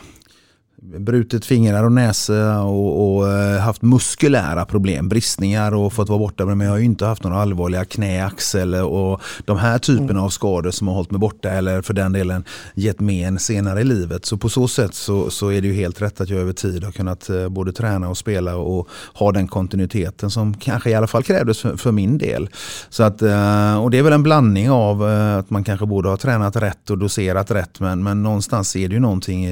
brutit 0.83 1.45
fingrar 1.45 1.85
och 1.85 1.93
näsa 1.93 2.63
och, 2.63 3.17
och, 3.17 3.29
eh, 3.29 3.61
haft 3.61 3.83
muskulära 3.83 4.65
problem, 4.65 5.09
bristningar 5.09 5.75
och 5.75 5.93
fått 5.93 6.09
vara 6.09 6.19
borta. 6.19 6.45
Men 6.45 6.61
jag 6.61 6.71
har 6.71 6.79
inte 6.79 7.07
haft 7.07 7.25
några 7.25 7.37
allvarliga 7.37 7.85
knä, 7.85 8.25
axel 8.25 8.75
och 8.75 9.21
de 9.45 9.59
här 9.59 9.79
typen 9.79 10.11
mm. 10.11 10.23
av 10.23 10.29
skador 10.29 10.71
som 10.71 10.89
har 10.89 10.95
hållit 10.95 11.11
mig 11.11 11.19
borta 11.19 11.51
eller 11.51 11.83
för 11.83 11.95
den 11.95 12.13
delen 12.13 12.45
gett 12.75 13.01
men 13.01 13.39
senare 13.39 13.81
i 13.81 13.85
livet. 13.85 14.25
Så 14.25 14.37
på 14.37 14.49
så 14.49 14.69
sätt 14.69 14.95
så, 14.95 15.31
så 15.31 15.53
är 15.53 15.61
det 15.61 15.69
ju 15.69 15.75
helt 15.75 16.03
rätt 16.03 16.21
att 16.21 16.29
jag 16.29 16.41
över 16.41 16.53
tid 16.53 16.85
har 16.85 16.93
kunnat 16.93 17.31
eh, 17.31 17.49
både 17.49 17.73
träna 17.73 18.09
och 18.09 18.19
spela 18.19 18.57
och 18.57 18.89
ha 19.15 19.33
den 19.33 19.49
kontinuiteten 19.49 20.31
som 20.31 20.55
kanske 20.55 20.91
i 20.91 20.95
alla 20.95 21.07
fall 21.07 21.23
krävdes 21.23 21.61
för, 21.61 21.77
för 21.77 21.93
min 21.93 22.19
del. 22.19 22.49
Så 22.89 23.03
att, 23.03 23.23
eh, 23.23 23.83
och 23.83 23.91
det 23.91 23.99
är 23.99 24.03
väl 24.03 24.13
en 24.13 24.23
blandning 24.23 24.71
av 24.71 25.03
att 25.39 25.51
man 25.51 25.65
kanske 25.65 25.87
borde 25.87 26.09
ha 26.09 26.17
tränat 26.17 26.57
rätt 26.57 26.91
och 26.91 26.99
doserat 26.99 27.51
rätt 27.51 27.81
men, 27.81 28.03
men 28.03 28.23
någonstans 28.23 28.77
är 28.77 28.89
det 28.89 28.95
ju 28.95 29.01
någonting 29.01 29.47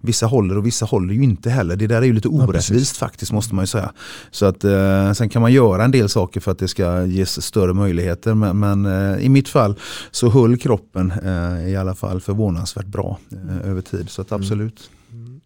vissa 0.00 0.26
håller 0.26 0.58
och 0.58 0.66
vissa 0.66 0.86
håller 0.86 1.14
ju 1.14 1.22
inte 1.22 1.50
heller. 1.50 1.76
Det 1.76 1.86
där 1.86 2.02
är 2.02 2.06
ju 2.06 2.12
lite 2.12 2.28
orättvist 2.28 2.96
ja, 3.00 3.06
faktiskt 3.06 3.32
måste 3.32 3.54
man 3.54 3.62
ju 3.62 3.66
säga. 3.66 3.92
Så 4.30 4.46
att, 4.46 4.64
eh, 4.64 5.12
sen 5.12 5.28
kan 5.28 5.42
man 5.42 5.52
göra 5.52 5.84
en 5.84 5.90
del 5.90 6.08
saker 6.08 6.40
för 6.40 6.50
att 6.50 6.58
det 6.58 6.68
ska 6.68 7.04
ges 7.04 7.42
större 7.42 7.74
möjligheter. 7.74 8.34
Men, 8.34 8.58
men 8.58 8.86
eh, 8.86 9.24
i 9.24 9.28
mitt 9.28 9.48
fall 9.48 9.74
så 10.10 10.30
höll 10.30 10.56
kroppen 10.58 11.12
eh, 11.24 11.68
i 11.68 11.76
alla 11.76 11.94
fall 11.94 12.20
förvånansvärt 12.20 12.86
bra 12.86 13.18
eh, 13.32 13.70
över 13.70 13.80
tid. 13.80 14.10
Så 14.10 14.22
att 14.22 14.30
mm. 14.30 14.40
absolut. 14.40 14.90
Mm. 15.12 15.40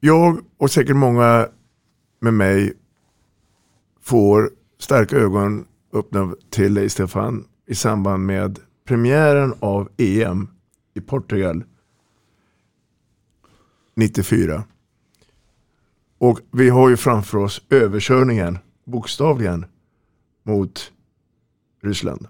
Jag 0.00 0.38
och 0.58 0.70
säkert 0.70 0.96
många 0.96 1.48
med 2.20 2.34
mig 2.34 2.72
får 4.02 4.50
starka 4.78 5.16
ögon 5.16 5.64
öppna 5.92 6.34
till 6.50 6.74
dig 6.74 6.88
Stefan 6.88 7.44
i 7.66 7.74
samband 7.74 8.26
med 8.26 8.58
premiären 8.88 9.54
av 9.60 9.88
EM 9.98 10.48
i 10.94 11.00
Portugal 11.00 11.64
94. 13.94 14.64
Och 16.18 16.40
vi 16.50 16.68
har 16.68 16.88
ju 16.88 16.96
framför 16.96 17.38
oss 17.38 17.62
överkörningen, 17.70 18.58
bokstavligen, 18.84 19.64
mot 20.42 20.92
Ryssland. 21.82 22.26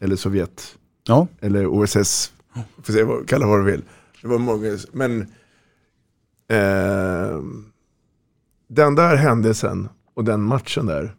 Eller 0.00 0.16
Sovjet. 0.16 0.78
Ja. 1.04 1.26
Eller 1.40 1.66
OSS. 1.66 2.32
Får 2.82 2.92
se, 2.92 3.26
kalla 3.26 3.46
vad 3.46 3.58
du 3.60 3.64
vill. 3.64 3.82
Det 4.22 4.28
var 4.28 4.38
många, 4.38 4.78
men 4.92 5.20
eh, 6.48 7.42
den 8.68 8.94
där 8.94 9.16
händelsen 9.16 9.88
och 10.14 10.24
den 10.24 10.42
matchen 10.42 10.86
där. 10.86 11.14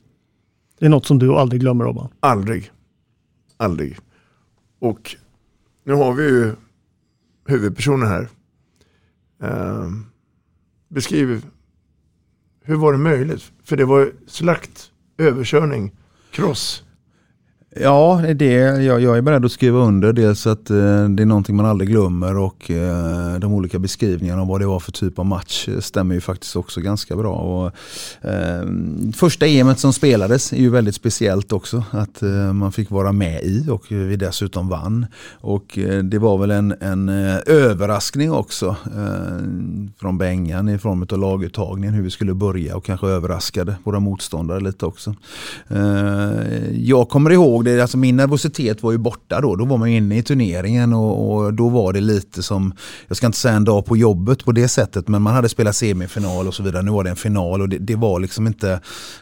Det 0.79 0.85
är 0.85 0.89
något 0.89 1.05
som 1.05 1.19
du 1.19 1.33
aldrig 1.33 1.61
glömmer 1.61 1.85
Robban? 1.85 2.09
Aldrig. 2.19 2.71
Aldrig. 3.57 3.97
Och 4.79 5.15
nu 5.83 5.93
har 5.93 6.13
vi 6.13 6.23
ju 6.23 6.55
huvudpersonen 7.45 8.07
här. 8.07 8.29
Eh, 9.43 9.89
beskriv, 10.89 11.45
hur 12.63 12.75
var 12.75 12.91
det 12.91 12.97
möjligt? 12.97 13.51
För 13.63 13.77
det 13.77 13.85
var 13.85 14.11
slakt, 14.27 14.91
överkörning, 15.17 15.91
kross. 16.31 16.83
Ja, 17.75 18.21
det. 18.35 18.53
Jag, 18.83 19.01
jag 19.01 19.17
är 19.17 19.21
beredd 19.21 19.45
att 19.45 19.51
skriva 19.51 19.79
under. 19.79 20.13
Dels 20.13 20.47
att 20.47 20.69
eh, 20.69 20.75
det 21.09 21.23
är 21.23 21.25
någonting 21.25 21.55
man 21.55 21.65
aldrig 21.65 21.89
glömmer 21.89 22.37
och 22.37 22.71
eh, 22.71 23.39
de 23.39 23.53
olika 23.53 23.79
beskrivningarna 23.79 24.41
om 24.41 24.47
vad 24.47 24.61
det 24.61 24.65
var 24.65 24.79
för 24.79 24.91
typ 24.91 25.19
av 25.19 25.25
match 25.25 25.69
stämmer 25.79 26.15
ju 26.15 26.21
faktiskt 26.21 26.55
också 26.55 26.81
ganska 26.81 27.15
bra. 27.15 27.33
Och, 27.33 27.71
eh, 28.29 28.63
första 29.15 29.47
EMet 29.47 29.79
som 29.79 29.93
spelades 29.93 30.53
är 30.53 30.57
ju 30.57 30.69
väldigt 30.69 30.95
speciellt 30.95 31.53
också. 31.53 31.83
Att 31.91 32.21
eh, 32.21 32.53
man 32.53 32.71
fick 32.71 32.91
vara 32.91 33.11
med 33.11 33.43
i 33.43 33.69
och 33.69 33.85
vi 33.89 34.15
dessutom 34.15 34.69
vann. 34.69 35.05
Och 35.33 35.77
eh, 35.77 36.03
det 36.03 36.19
var 36.19 36.37
väl 36.37 36.51
en, 36.51 36.73
en 36.79 37.09
eh, 37.09 37.37
överraskning 37.45 38.31
också 38.31 38.75
eh, 38.85 39.37
från 39.99 40.17
Bengan 40.17 40.69
i 40.69 40.77
form 40.77 41.07
av 41.11 41.19
laguttagningen 41.19 41.93
hur 41.93 42.03
vi 42.03 42.11
skulle 42.11 42.33
börja 42.33 42.75
och 42.75 42.85
kanske 42.85 43.07
överraskade 43.07 43.75
våra 43.83 43.99
motståndare 43.99 44.59
lite 44.59 44.85
också. 44.85 45.15
Eh, 45.67 46.31
jag 46.71 47.09
kommer 47.09 47.29
ihåg 47.29 47.62
ihåg 47.69 47.77
det, 47.77 47.81
alltså 47.81 47.97
min 47.97 48.15
nervositet 48.15 48.83
var 48.83 48.91
ju 48.91 48.97
borta 48.97 49.41
då. 49.41 49.55
Då 49.55 49.65
var 49.65 49.77
man 49.77 49.87
inne 49.87 50.17
i 50.17 50.23
turneringen 50.23 50.93
och, 50.93 51.35
och, 51.35 51.53
då 51.53 51.69
var 51.69 51.93
det 51.93 52.01
lite 52.01 52.43
som, 52.43 52.73
jag 53.07 53.17
ska 53.17 53.25
inte 53.25 53.37
säga 53.37 53.55
en 53.55 53.63
dag 53.63 53.85
på 53.85 53.97
jobbet 53.97 54.45
på 54.45 54.51
det 54.51 54.67
sättet, 54.67 55.07
men 55.07 55.21
man 55.21 55.33
hade 55.33 55.49
spelat 55.49 55.75
semifinal 55.75 56.47
och 56.47 56.53
så 56.53 56.63
vidare. 56.63 56.83
Nu 56.83 56.91
var 56.91 57.03
det 57.03 57.09
en 57.09 57.15
final 57.15 57.61
och 57.61 57.69
det, 57.69 57.77
det 57.77 57.95
var 57.95 58.19
liksom 58.19 58.47
inte, 58.47 58.79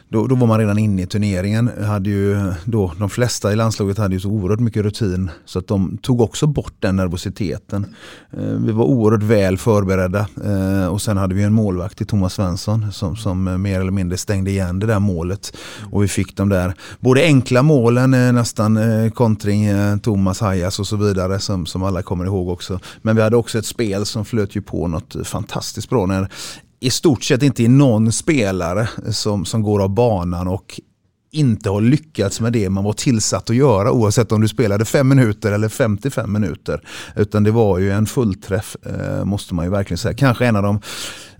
då, 0.08 0.26
då, 0.26 0.34
var 0.34 0.46
man 0.46 0.58
redan 0.58 0.78
inne 0.78 1.02
i 1.02 1.06
turneringen. 1.06 1.70
Hade 1.86 2.10
ju 2.10 2.52
då, 2.64 2.92
de 2.98 3.10
flesta 3.10 3.52
i 3.52 3.56
landslaget 3.56 3.98
hade 3.98 4.14
ju 4.14 4.20
så 4.20 4.28
oerhört 4.28 4.60
mycket 4.60 4.82
rutin 4.82 5.30
så 5.44 5.58
att 5.58 5.66
de 5.66 5.98
tog 5.98 6.20
också 6.20 6.46
bort 6.46 6.74
den 6.78 6.96
nervositeten. 6.96 7.86
Eh, 8.32 8.42
vi 8.42 8.72
var 8.72 8.84
oerhört 8.84 9.22
väl 9.22 9.58
förberedda 9.58 10.26
eh, 10.44 10.86
och 10.86 11.02
sen 11.02 11.16
hade 11.16 11.34
vi 11.34 11.42
en 11.42 11.52
målvakt 11.52 12.00
i 12.00 12.04
Thomas 12.04 12.34
Svensson 12.34 12.92
som, 12.92 13.16
som 13.16 13.62
mer 13.62 13.80
eller 13.80 13.92
mindre 13.92 14.18
stängde 14.18 14.50
igen 14.50 14.78
det 14.78 14.86
där 14.86 14.98
målet. 14.98 15.56
Och 15.90 16.02
vi 16.02 16.08
fick 16.08 16.36
de 16.36 16.48
där 16.48 16.74
både 17.00 17.22
enkla 17.22 17.62
målen, 17.62 18.14
eh, 18.14 18.31
eh, 18.34 18.40
nästan 18.40 18.76
eh, 18.76 19.10
kontring 19.10 19.64
eh, 19.64 19.96
Thomas 19.96 20.40
Hajas 20.40 20.78
och 20.78 20.86
så 20.86 20.96
vidare 20.96 21.38
som, 21.38 21.66
som 21.66 21.82
alla 21.82 22.02
kommer 22.02 22.24
ihåg 22.24 22.48
också. 22.48 22.80
Men 23.02 23.16
vi 23.16 23.22
hade 23.22 23.36
också 23.36 23.58
ett 23.58 23.66
spel 23.66 24.06
som 24.06 24.24
flöt 24.24 24.56
ju 24.56 24.62
på 24.62 24.88
något 24.88 25.14
eh, 25.14 25.22
fantastiskt 25.22 25.90
bra 25.90 26.06
när 26.06 26.28
i 26.80 26.90
stort 26.90 27.24
sett 27.24 27.42
inte 27.42 27.64
är 27.64 27.68
någon 27.68 28.12
spelare 28.12 28.88
som, 29.10 29.44
som 29.44 29.62
går 29.62 29.82
av 29.82 29.90
banan 29.90 30.48
och 30.48 30.80
inte 31.34 31.70
har 31.70 31.80
lyckats 31.80 32.40
med 32.40 32.52
det 32.52 32.70
man 32.70 32.84
var 32.84 32.92
tillsatt 32.92 33.50
att 33.50 33.56
göra 33.56 33.92
oavsett 33.92 34.32
om 34.32 34.40
du 34.40 34.48
spelade 34.48 34.84
5 34.84 35.08
minuter 35.08 35.52
eller 35.52 35.68
55 35.68 36.32
minuter. 36.32 36.80
Utan 37.16 37.44
det 37.44 37.50
var 37.50 37.78
ju 37.78 37.90
en 37.90 38.06
fullträff 38.06 38.76
eh, 38.86 39.24
måste 39.24 39.54
man 39.54 39.64
ju 39.64 39.70
verkligen 39.70 39.98
säga. 39.98 40.14
Kanske 40.14 40.46
en 40.46 40.56
av 40.56 40.62
de 40.62 40.80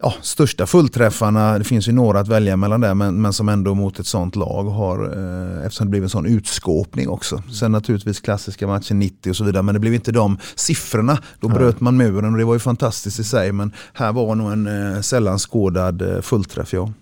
ja, 0.00 0.14
största 0.22 0.66
fullträffarna, 0.66 1.58
det 1.58 1.64
finns 1.64 1.88
ju 1.88 1.92
några 1.92 2.20
att 2.20 2.28
välja 2.28 2.56
mellan 2.56 2.80
där, 2.80 2.94
men, 2.94 3.22
men 3.22 3.32
som 3.32 3.48
ändå 3.48 3.74
mot 3.74 3.98
ett 3.98 4.06
sånt 4.06 4.36
lag 4.36 4.64
har, 4.64 5.04
eh, 5.04 5.66
eftersom 5.66 5.86
det 5.86 5.90
blev 5.90 6.02
en 6.02 6.08
sån 6.08 6.26
utskåpning 6.26 7.08
också. 7.08 7.42
Sen 7.60 7.72
naturligtvis 7.72 8.20
klassiska 8.20 8.66
matchen 8.66 8.98
90 8.98 9.30
och 9.30 9.36
så 9.36 9.44
vidare, 9.44 9.62
men 9.62 9.74
det 9.74 9.80
blev 9.80 9.94
inte 9.94 10.12
de 10.12 10.38
siffrorna. 10.54 11.18
Då 11.40 11.48
bröt 11.48 11.80
man 11.80 11.96
muren 11.96 12.32
och 12.32 12.38
det 12.38 12.44
var 12.44 12.54
ju 12.54 12.60
fantastiskt 12.60 13.18
i 13.18 13.24
sig, 13.24 13.52
men 13.52 13.72
här 13.92 14.12
var 14.12 14.34
nog 14.34 14.52
en 14.52 14.94
eh, 14.94 15.00
sällan 15.00 15.38
skådad 15.38 16.02
eh, 16.02 16.20
fullträff. 16.20 16.72
Ja. 16.72 16.92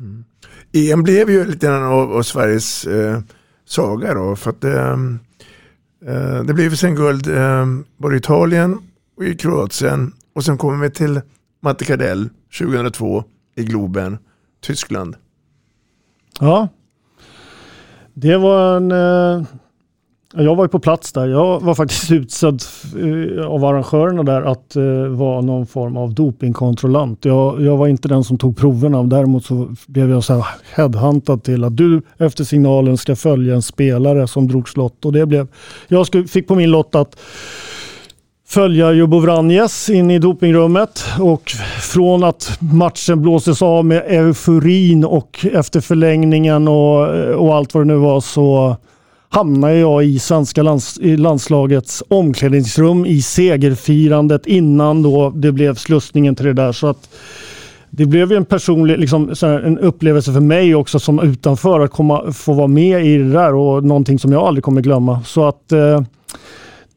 Mm. 0.00 0.24
EM 0.72 1.02
blev 1.02 1.30
ju 1.30 1.44
lite 1.44 1.66
grann 1.66 1.82
av, 1.82 2.12
av 2.12 2.22
Sveriges 2.22 2.86
eh, 2.86 3.20
saga 3.64 4.14
då, 4.14 4.36
för 4.36 4.50
att 4.50 4.64
ehm, 4.64 5.18
eh, 6.06 6.42
det 6.42 6.54
blev 6.54 6.74
sen 6.74 6.94
guld 6.94 7.28
eh, 7.28 7.66
både 7.96 8.14
i 8.14 8.18
Italien 8.18 8.78
och 9.16 9.24
i 9.24 9.34
Kroatien 9.34 10.12
och 10.34 10.44
sen 10.44 10.58
kommer 10.58 10.84
vi 10.84 10.90
till 10.90 11.20
Matte 11.62 11.84
Kardell 11.84 12.28
2002 12.58 13.24
i 13.56 13.64
Globen, 13.64 14.18
Tyskland. 14.62 15.16
Ja, 16.40 16.68
det 18.14 18.36
var 18.36 18.76
en... 18.76 18.92
Eh, 18.92 19.46
jag 20.38 20.56
var 20.56 20.64
ju 20.64 20.68
på 20.68 20.78
plats 20.78 21.12
där. 21.12 21.26
Jag 21.26 21.60
var 21.60 21.74
faktiskt 21.74 22.10
utsedd 22.12 22.62
eh, 22.96 23.46
av 23.46 23.64
arrangörerna 23.64 24.22
där 24.22 24.42
att 24.42 24.76
eh, 24.76 24.82
vara 25.06 25.40
någon 25.40 25.66
form 25.66 25.96
av 25.96 26.14
dopingkontrollant. 26.14 27.24
Jag, 27.24 27.62
jag, 27.62 27.76
var 27.76 27.88
inte 27.88 28.08
den 28.08 28.24
som 28.24 28.38
tog 28.38 28.56
proverna. 28.56 29.02
Däremot 29.02 29.44
så 29.44 29.68
blev 29.86 30.10
jag 30.10 30.24
så 30.24 30.34
här 30.34 30.44
headhuntad 30.74 31.42
till 31.42 31.64
att 31.64 31.76
du 31.76 32.02
efter 32.18 32.44
signalen 32.44 32.96
ska 32.96 33.16
följa 33.16 33.54
en 33.54 33.62
spelare 33.62 34.28
som 34.28 34.48
drogs 34.48 34.76
lott. 34.76 35.04
Och 35.04 35.12
det 35.12 35.26
blev, 35.26 35.48
jag 35.88 36.06
fick 36.28 36.48
på 36.48 36.54
min 36.54 36.70
lott 36.70 36.94
att 36.94 37.16
följa 38.48 38.92
Jubo 38.92 39.18
Vranjes 39.18 39.90
in 39.90 40.10
i 40.10 40.18
dopingrummet 40.18 41.04
och 41.20 41.52
från 41.80 42.24
att 42.24 42.58
matchen 42.60 43.22
blåses 43.22 43.62
av 43.62 43.84
med 43.84 44.02
euforin 44.06 45.04
och 45.04 45.46
efter 45.52 45.80
förlängningen 45.80 46.68
och, 46.68 47.08
och 47.34 47.54
allt 47.54 47.74
vad 47.74 47.82
det 47.82 47.86
nu 47.86 47.96
var 47.96 48.20
så 48.20 48.76
hamnar 49.36 49.70
jag 49.70 50.04
i 50.04 50.18
svenska 50.18 50.62
lands, 50.62 50.98
i 50.98 51.16
landslagets 51.16 52.02
omklädningsrum 52.08 53.06
i 53.06 53.22
segerfirandet 53.22 54.46
innan 54.46 55.02
då 55.02 55.30
det 55.30 55.52
blev 55.52 55.74
slussningen 55.74 56.34
till 56.34 56.46
det 56.46 56.52
där. 56.52 56.72
Så 56.72 56.86
att 56.86 57.08
det 57.90 58.06
blev 58.06 58.30
ju 58.30 58.36
en 58.36 58.44
personlig 58.44 58.98
liksom, 58.98 59.34
en 59.42 59.78
upplevelse 59.78 60.32
för 60.32 60.40
mig 60.40 60.74
också 60.74 60.98
som 60.98 61.20
utanför 61.20 61.80
att 61.80 61.90
komma, 61.90 62.32
få 62.32 62.52
vara 62.52 62.66
med 62.66 63.06
i 63.06 63.18
det 63.18 63.32
där 63.32 63.54
och 63.54 63.84
någonting 63.84 64.18
som 64.18 64.32
jag 64.32 64.42
aldrig 64.42 64.64
kommer 64.64 64.80
glömma. 64.80 65.22
Så 65.22 65.48
att 65.48 65.72
eh, 65.72 66.00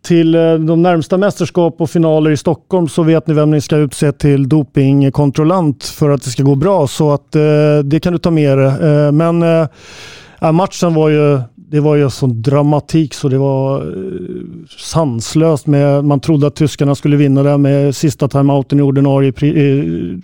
till 0.02 0.36
eh, 0.36 0.54
de 0.54 0.82
närmsta 0.82 1.18
mästerskap 1.18 1.76
och 1.82 1.90
finaler 1.90 2.32
i 2.32 2.38
Stockholm 2.38 2.88
så 2.88 3.04
vet 3.04 3.28
ni 3.28 3.34
vem 3.34 3.52
ni 3.52 3.62
ska 3.62 3.76
utse 3.76 4.12
till 4.12 4.50
dopingkontrollant 4.50 5.84
för 5.84 6.10
att 6.10 6.24
det 6.24 6.30
ska 6.30 6.44
gå 6.44 6.56
bra. 6.56 6.88
Så 6.88 7.12
att 7.12 7.36
eh, 7.36 7.80
det 7.84 8.00
kan 8.00 8.14
du 8.14 8.20
ta 8.20 8.32
med 8.32 8.58
dig. 8.58 8.68
Eh, 8.68 9.12
men 9.12 9.44
eh, 9.44 10.52
matchen 10.52 10.94
var 10.94 11.10
ju 11.10 11.40
det 11.72 11.80
var 11.80 11.96
ju 11.96 12.10
sån 12.10 12.42
dramatik 12.42 13.14
så 13.14 13.30
det 13.30 13.38
var 13.38 13.82
eh, 13.82 14.68
sanslöst. 14.78 15.68
Med, 15.68 16.06
man 16.06 16.20
trodde 16.20 16.48
att 16.48 16.56
tyskarna 16.56 16.96
skulle 16.96 17.18
vinna 17.18 17.44
det 17.44 17.58
med 17.58 17.96
sista 17.96 18.28
timeouten 18.28 18.80
i 18.80 18.82
ordinarie, 18.82 19.34
eh, 19.42 20.20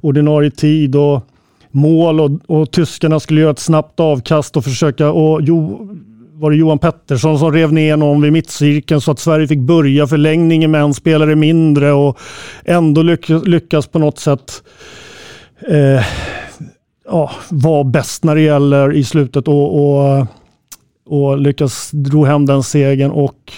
ordinarie 0.00 0.50
tid. 0.50 0.96
och 0.96 1.24
mål 1.70 2.20
och, 2.20 2.30
och 2.46 2.70
tyskarna 2.70 3.20
skulle 3.20 3.40
göra 3.40 3.50
ett 3.50 3.58
snabbt 3.58 4.00
avkast 4.00 4.56
och 4.56 4.64
försöka 4.64 5.10
och 5.10 5.42
jo, 5.42 5.88
var 6.34 6.50
det 6.50 6.56
Johan 6.56 6.78
Pettersson 6.78 7.38
som 7.38 7.52
rev 7.52 7.72
ner 7.72 7.96
någon 7.96 8.22
vid 8.22 8.32
mittcirkeln 8.32 9.00
så 9.00 9.10
att 9.10 9.18
Sverige 9.18 9.48
fick 9.48 9.58
börja 9.58 10.06
förlängningen 10.06 10.70
med 10.70 10.80
en 10.80 10.94
spelare 10.94 11.34
mindre 11.36 11.92
och 11.92 12.18
ändå 12.64 13.02
lyckas, 13.02 13.46
lyckas 13.46 13.86
på 13.86 13.98
något 13.98 14.18
sätt 14.18 14.62
eh, 15.68 16.04
ja, 17.04 17.30
vara 17.48 17.84
bäst 17.84 18.24
när 18.24 18.34
det 18.34 18.40
gäller 18.40 18.92
i 18.92 19.04
slutet 19.04 19.48
och, 19.48 19.74
och, 19.74 20.26
och 21.08 21.38
lyckas 21.38 21.90
dra 21.92 22.24
hem 22.24 22.46
den 22.46 22.62
segern. 22.62 23.10
Och 23.10 23.52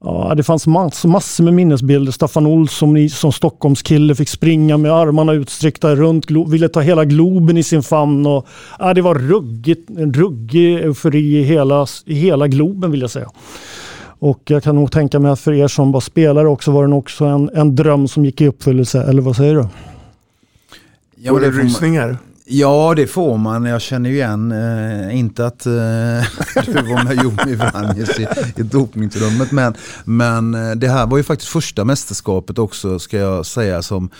Ja, 0.00 0.34
det 0.36 0.42
fanns 0.42 0.66
mass, 0.66 1.04
massor 1.04 1.44
med 1.44 1.54
minnesbilder. 1.54 2.12
Staffan 2.12 2.46
Olsson 2.46 3.08
som 3.08 3.32
Stockholmskille 3.32 4.14
fick 4.14 4.28
springa 4.28 4.76
med 4.76 4.92
armarna 4.92 5.32
utsträckta 5.32 5.94
runt, 5.94 6.30
ville 6.30 6.68
ta 6.68 6.80
hela 6.80 7.04
Globen 7.04 7.56
i 7.56 7.62
sin 7.62 7.82
famn. 7.82 8.26
Och, 8.26 8.46
ja, 8.78 8.94
det 8.94 9.02
var 9.02 9.14
ruggigt, 9.14 9.90
en 9.90 10.12
ruggig 10.12 10.74
eufori 10.74 11.38
i 11.38 11.42
hela, 11.42 11.86
i 12.04 12.14
hela 12.14 12.48
Globen 12.48 12.90
vill 12.90 13.00
jag 13.00 13.10
säga. 13.10 13.30
Och 14.18 14.42
jag 14.44 14.62
kan 14.62 14.74
nog 14.74 14.92
tänka 14.92 15.18
mig 15.18 15.30
att 15.30 15.40
för 15.40 15.52
er 15.52 15.68
som 15.68 15.92
var 15.92 16.00
spelare 16.00 16.48
också 16.48 16.70
var 16.70 16.82
det 16.82 16.88
nog 16.88 16.98
också 16.98 17.24
en, 17.24 17.50
en 17.54 17.76
dröm 17.76 18.08
som 18.08 18.24
gick 18.24 18.40
i 18.40 18.46
uppfyllelse, 18.46 19.02
eller 19.02 19.22
vad 19.22 19.36
säger 19.36 19.54
du? 19.54 19.66
Ja, 21.16 21.32
var 21.32 21.40
det 21.40 21.50
rysningar? 21.50 22.18
Ja, 22.50 22.94
det 22.96 23.06
får 23.06 23.38
man. 23.38 23.64
Jag 23.64 23.80
känner 23.80 24.10
ju 24.10 24.16
igen, 24.16 24.52
eh, 24.52 25.18
inte 25.18 25.46
att 25.46 25.66
eh, 25.66 25.72
du 26.64 26.72
var 26.72 27.04
med 27.04 27.22
Jomi 27.22 27.54
Vranjes 27.54 28.18
i, 28.18 28.26
i 28.56 28.62
dopningsrummet, 28.62 29.52
men, 29.52 29.74
men 30.04 30.54
eh, 30.54 30.70
det 30.70 30.88
här 30.88 31.06
var 31.06 31.16
ju 31.16 31.22
faktiskt 31.22 31.50
första 31.50 31.84
mästerskapet 31.84 32.58
också, 32.58 32.98
ska 32.98 33.16
jag 33.18 33.46
säga, 33.46 33.82
som 33.82 34.10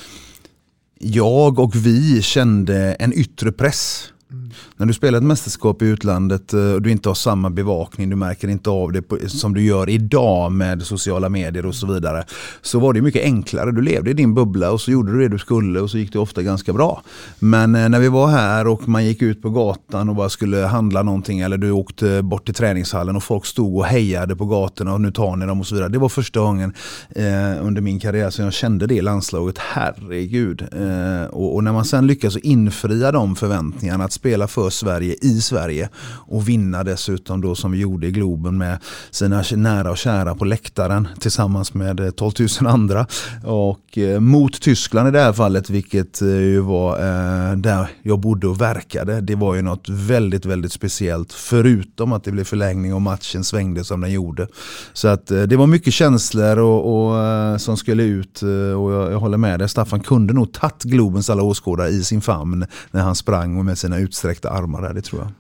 jag 0.98 1.58
och 1.58 1.76
vi 1.76 2.22
kände 2.22 2.94
en 2.94 3.12
yttre 3.12 3.52
press. 3.52 4.04
Mm. 4.30 4.47
När 4.76 4.87
du 4.87 4.92
spelar 4.92 5.18
ett 5.18 5.24
mästerskap 5.24 5.82
i 5.82 5.87
utlandet 5.87 6.52
eh, 6.52 6.72
och 6.72 6.82
du 6.82 6.90
inte 6.90 7.08
har 7.08 7.14
samma 7.14 7.50
bevakning, 7.50 8.11
du 8.11 8.16
märker 8.16 8.48
inte 8.48 8.70
av 8.70 8.92
det 8.92 9.02
på, 9.02 9.18
som 9.26 9.54
du 9.54 9.62
gör 9.62 9.88
idag 9.88 10.52
med 10.52 10.82
sociala 10.82 11.28
medier 11.28 11.66
och 11.66 11.74
så 11.74 11.87
vidare. 11.87 12.24
Så 12.62 12.78
var 12.78 12.92
det 12.92 13.02
mycket 13.02 13.22
enklare. 13.22 13.72
Du 13.72 13.82
levde 13.82 14.11
i 14.11 14.14
din 14.14 14.34
bubbla 14.34 14.70
och 14.70 14.80
så 14.80 14.90
gjorde 14.90 15.12
du 15.12 15.18
det 15.18 15.28
du 15.28 15.38
skulle 15.38 15.80
och 15.80 15.90
så 15.90 15.98
gick 15.98 16.12
det 16.12 16.18
ofta 16.18 16.42
ganska 16.42 16.72
bra. 16.72 17.02
Men 17.38 17.74
eh, 17.74 17.88
när 17.88 18.00
vi 18.00 18.08
var 18.08 18.26
här 18.28 18.66
och 18.66 18.88
man 18.88 19.04
gick 19.04 19.22
ut 19.22 19.42
på 19.42 19.50
gatan 19.50 20.08
och 20.08 20.14
bara 20.14 20.28
skulle 20.28 20.56
handla 20.56 21.02
någonting 21.02 21.40
eller 21.40 21.58
du 21.58 21.70
åkte 21.70 22.22
bort 22.22 22.44
till 22.44 22.54
träningshallen 22.54 23.16
och 23.16 23.22
folk 23.22 23.46
stod 23.46 23.76
och 23.76 23.84
hejade 23.84 24.37
på 24.37 24.46
gatorna 24.46 24.92
och 24.94 25.00
nu 25.00 25.11
tar 25.11 25.37
ni 25.37 25.46
dem 25.46 25.61
och 25.61 25.66
så 25.66 25.74
vidare. 25.74 25.88
Det 25.88 25.98
var 25.98 26.08
första 26.08 26.40
gången 26.40 26.72
eh, 27.11 27.66
under 27.66 27.80
min 27.80 28.00
karriär 28.00 28.30
som 28.30 28.44
jag 28.44 28.54
kände 28.54 28.87
det 28.87 28.94
i 28.94 29.00
landslaget. 29.00 29.58
Herregud. 29.58 30.62
Eh, 30.62 31.26
och, 31.26 31.54
och, 31.54 31.64
när 31.64 31.72
man 31.72 31.84
sen 31.84 32.06
lyckas 32.06 32.37
infria 32.37 33.12
de 33.12 33.37
förväntningarna 33.37 34.04
att 34.04 34.12
spela 34.12 34.38
för 34.46 34.70
Sverige 34.70 35.16
i 35.22 35.40
Sverige 35.40 35.88
och 36.27 36.48
vinna 36.48 36.85
dessutom 36.85 37.40
då 37.40 37.55
som 37.55 37.72
vi 37.72 37.79
gjorde 37.79 38.07
i 38.07 38.11
Globen 38.11 38.59
med 38.59 38.79
sina 39.11 39.44
nära 39.57 39.90
och 39.90 39.98
kära 39.98 40.35
på 40.35 40.44
läktaren 40.44 41.09
tillsammans 41.20 41.74
med 41.74 42.01
eh, 42.01 42.11
12 42.11 42.33
000 42.61 42.72
andra. 42.72 43.07
Och 43.44 43.98
eh, 43.98 44.20
mot 44.20 44.61
Tyskland 44.61 45.09
i 45.09 45.11
det 45.11 45.20
här 45.20 45.33
fallet, 45.33 45.70
vilket 45.70 46.22
eh, 46.22 46.29
ju 46.29 46.61
var 46.61 46.98
eh, 46.98 47.57
där 47.57 47.88
jag 48.03 48.20
bodde 48.20 48.46
och 48.46 48.61
verkade. 48.61 49.20
Det 49.20 49.35
var 49.35 49.55
ju 49.55 49.62
något 49.62 49.88
väldigt, 49.88 50.46
väldigt 50.46 50.72
speciellt. 50.72 51.33
Förutom 51.33 52.12
att 52.12 52.24
det 52.24 52.33
blev 52.33 52.44
förlängning 52.44 52.94
och 52.94 53.03
matchen 53.03 53.44
svängde 53.44 53.85
som 53.85 54.01
den 54.01 54.12
gjorde. 54.12 54.48
Så 54.92 55.09
att 55.09 55.31
eh, 55.31 55.42
det 55.42 55.57
var 55.57 55.66
mycket 55.66 55.94
känslor 55.94 56.59
och, 56.59 57.09
och 57.09 57.24
eh, 57.24 57.57
som 57.57 57.77
skulle 57.77 58.03
ut 58.03 58.42
och 58.42 58.92
jag, 58.92 59.12
jag 59.12 59.18
håller 59.18 59.38
med 59.38 59.59
dig. 59.59 59.68
Staffan 59.68 60.01
kunde 60.01 60.35
nog 60.35 60.53
tagit 60.53 60.83
Globens 60.83 61.31
alla 61.31 61.42
åskådare 61.42 61.88
i 61.88 62.05
sin 62.05 62.20
famn 62.20 62.66
när 62.90 63.03
han 63.03 63.14
sprang 63.14 63.64
med 63.64 63.79
sina 63.79 63.98
utsträckta 63.98 64.27
armar 64.28 64.82
där, 64.82 64.94
det 64.94 65.02
tror 65.02 65.22
jag. 65.22 65.32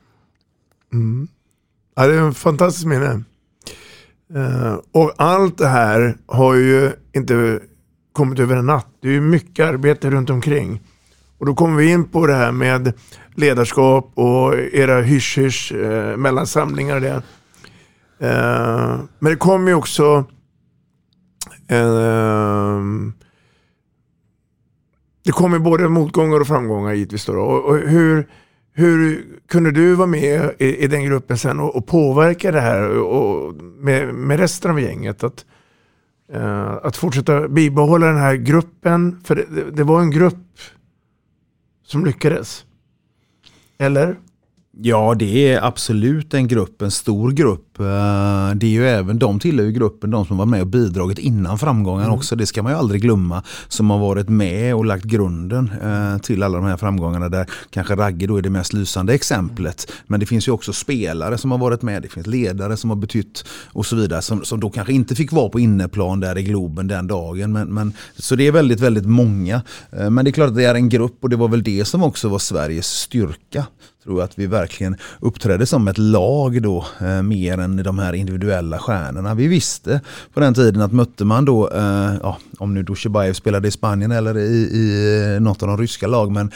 Mm. 0.92 1.28
Ja, 1.96 2.06
det 2.06 2.14
är 2.14 2.20
en 2.20 2.34
fantastisk 2.34 2.86
minne. 2.86 3.24
Uh, 4.36 4.78
och 4.92 5.12
allt 5.16 5.58
det 5.58 5.68
här 5.68 6.16
har 6.26 6.54
ju 6.54 6.92
inte 7.12 7.60
kommit 8.12 8.38
över 8.38 8.56
en 8.56 8.66
natt. 8.66 8.86
Det 9.00 9.08
är 9.08 9.12
ju 9.12 9.20
mycket 9.20 9.66
arbete 9.66 10.10
runt 10.10 10.30
omkring. 10.30 10.80
Och 11.38 11.46
då 11.46 11.54
kommer 11.54 11.76
vi 11.76 11.90
in 11.90 12.04
på 12.04 12.26
det 12.26 12.34
här 12.34 12.52
med 12.52 12.92
ledarskap 13.34 14.12
och 14.14 14.54
era 14.58 15.02
hysch-hysch 15.02 15.72
eh, 15.72 16.16
mellansamlingar. 16.16 16.94
Och 16.94 17.00
det. 17.00 17.22
Eh, 18.18 18.98
men 19.18 19.32
det 19.32 19.36
kommer 19.36 19.68
ju 19.68 19.74
också 19.74 20.24
eh, 21.68 22.82
det 25.24 25.32
kommer 25.32 25.58
både 25.58 25.88
motgångar 25.88 26.40
och 26.40 26.46
framgångar 26.46 26.92
givetvis. 26.92 27.26
Då, 27.26 27.32
och, 27.32 27.64
och 27.64 27.78
hur, 27.78 28.28
hur 28.78 29.26
kunde 29.46 29.70
du 29.70 29.94
vara 29.94 30.06
med 30.06 30.50
i, 30.58 30.84
i 30.84 30.86
den 30.86 31.04
gruppen 31.04 31.38
sen 31.38 31.60
och, 31.60 31.76
och, 31.76 31.86
påverka 31.86 32.52
det 32.52 32.60
här 32.60 32.98
och, 32.98 33.54
med, 33.54 34.14
med 34.14 34.38
resten 34.38 34.70
av 34.70 34.80
gänget? 34.80 35.24
Att, 35.24 35.44
uh, 36.34 36.78
att 36.82 36.96
fortsätta 36.96 37.48
bibehålla 37.48 38.06
den 38.06 38.16
här 38.16 38.34
gruppen, 38.34 39.20
för 39.24 39.34
det, 39.34 39.70
det 39.70 39.84
var 39.84 40.00
en 40.00 40.10
grupp 40.10 40.60
som 41.86 42.04
lyckades. 42.04 42.64
Eller? 43.78 44.16
Ja, 44.82 45.14
det 45.18 45.52
är 45.52 45.64
absolut 45.64 46.34
en 46.34 46.48
grupp, 46.48 46.82
en 46.82 46.90
stor 46.90 47.32
grupp. 47.32 47.80
Eh, 47.80 47.84
det 48.54 48.66
är 48.66 48.70
ju 48.70 48.88
även, 48.88 49.18
de 49.18 49.38
tillhör 49.38 49.66
ju 49.66 49.72
gruppen, 49.72 50.10
de 50.10 50.26
som 50.26 50.36
var 50.36 50.46
med 50.46 50.60
och 50.60 50.66
bidragit 50.66 51.18
innan 51.18 51.58
framgången 51.58 52.04
mm. 52.04 52.14
också. 52.14 52.36
Det 52.36 52.46
ska 52.46 52.62
man 52.62 52.72
ju 52.72 52.78
aldrig 52.78 53.02
glömma. 53.02 53.42
Som 53.68 53.90
har 53.90 53.98
varit 53.98 54.28
med 54.28 54.74
och 54.74 54.84
lagt 54.84 55.04
grunden 55.04 55.70
eh, 55.82 56.18
till 56.18 56.42
alla 56.42 56.58
de 56.58 56.66
här 56.66 56.76
framgångarna. 56.76 57.28
Där 57.28 57.46
kanske 57.70 57.96
Ragge 57.96 58.26
då 58.26 58.36
är 58.36 58.42
det 58.42 58.50
mest 58.50 58.72
lysande 58.72 59.14
exemplet. 59.14 59.92
Men 60.06 60.20
det 60.20 60.26
finns 60.26 60.48
ju 60.48 60.52
också 60.52 60.72
spelare 60.72 61.38
som 61.38 61.50
har 61.50 61.58
varit 61.58 61.82
med. 61.82 62.02
Det 62.02 62.08
finns 62.08 62.26
ledare 62.26 62.76
som 62.76 62.90
har 62.90 62.96
betytt 62.96 63.44
och 63.72 63.86
så 63.86 63.96
vidare. 63.96 64.22
Som, 64.22 64.44
som 64.44 64.60
då 64.60 64.70
kanske 64.70 64.92
inte 64.92 65.14
fick 65.14 65.32
vara 65.32 65.48
på 65.48 65.60
inneplan 65.60 66.20
där 66.20 66.38
i 66.38 66.42
Globen 66.42 66.88
den 66.88 67.06
dagen. 67.06 67.52
Men, 67.52 67.74
men, 67.74 67.92
så 68.16 68.36
det 68.36 68.46
är 68.46 68.52
väldigt, 68.52 68.80
väldigt 68.80 69.06
många. 69.06 69.62
Eh, 69.92 70.10
men 70.10 70.24
det 70.24 70.30
är 70.30 70.32
klart 70.32 70.48
att 70.48 70.56
det 70.56 70.64
är 70.64 70.74
en 70.74 70.88
grupp 70.88 71.18
och 71.20 71.28
det 71.28 71.36
var 71.36 71.48
väl 71.48 71.62
det 71.62 71.84
som 71.84 72.02
också 72.02 72.28
var 72.28 72.38
Sveriges 72.38 72.86
styrka 72.86 73.66
tror 74.08 74.22
att 74.22 74.38
vi 74.38 74.46
verkligen 74.46 74.96
uppträdde 75.20 75.66
som 75.66 75.88
ett 75.88 75.98
lag 75.98 76.62
då, 76.62 76.84
eh, 77.00 77.22
mer 77.22 77.58
än 77.58 77.76
de 77.76 77.98
här 77.98 78.12
individuella 78.12 78.78
stjärnorna. 78.78 79.34
Vi 79.34 79.48
visste 79.48 80.00
på 80.34 80.40
den 80.40 80.54
tiden 80.54 80.82
att 80.82 80.92
mötte 80.92 81.24
man 81.24 81.44
då, 81.44 81.70
eh, 81.70 82.14
ja, 82.22 82.38
om 82.58 82.74
nu 82.74 82.82
Dushibayev 82.82 83.32
spelade 83.32 83.68
i 83.68 83.70
Spanien 83.70 84.12
eller 84.12 84.38
i, 84.38 84.56
i 84.56 85.38
något 85.40 85.62
av 85.62 85.68
de 85.68 85.78
ryska 85.78 86.06
lag, 86.06 86.32
men 86.32 86.50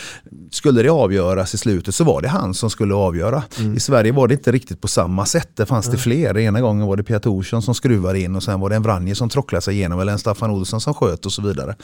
skulle 0.51 0.83
det 0.83 0.88
avgöras 0.88 1.55
i 1.55 1.59
slutet 1.59 1.95
så 1.95 2.05
var 2.05 2.23
det 2.23 2.29
han 2.29 2.55
som 2.55 2.71
skulle 2.71 2.95
avgöra. 2.95 3.43
Mm. 3.59 3.77
I 3.77 3.81
Sverige 3.81 4.12
var 4.12 4.29
det 4.29 4.35
inte 4.35 4.53
riktigt 4.53 4.81
på 4.81 4.88
samma 4.88 5.27
sätt, 5.27 5.51
det 5.55 5.67
fanns 5.67 5.87
mm. 5.87 5.97
det 5.97 6.03
fler. 6.03 6.38
Ena 6.38 6.61
gången 6.61 6.87
var 6.87 6.97
det 6.97 7.03
Pia 7.03 7.21
Thorsson 7.21 7.62
som 7.62 7.75
skruvade 7.75 8.21
in 8.21 8.37
och 8.37 8.43
sen 8.43 8.61
var 8.61 8.71
det 8.71 8.77
en 8.77 8.83
Vranje 8.83 9.15
som 9.15 9.29
tråcklade 9.29 9.62
sig 9.62 9.75
igenom 9.75 10.01
eller 10.01 10.12
en 10.12 10.19
Staffan 10.19 10.51
Olsson 10.51 10.81
som 10.81 10.95
sköt 10.95 11.27
och 11.27 11.33
så 11.33 11.43
vidare. 11.43 11.77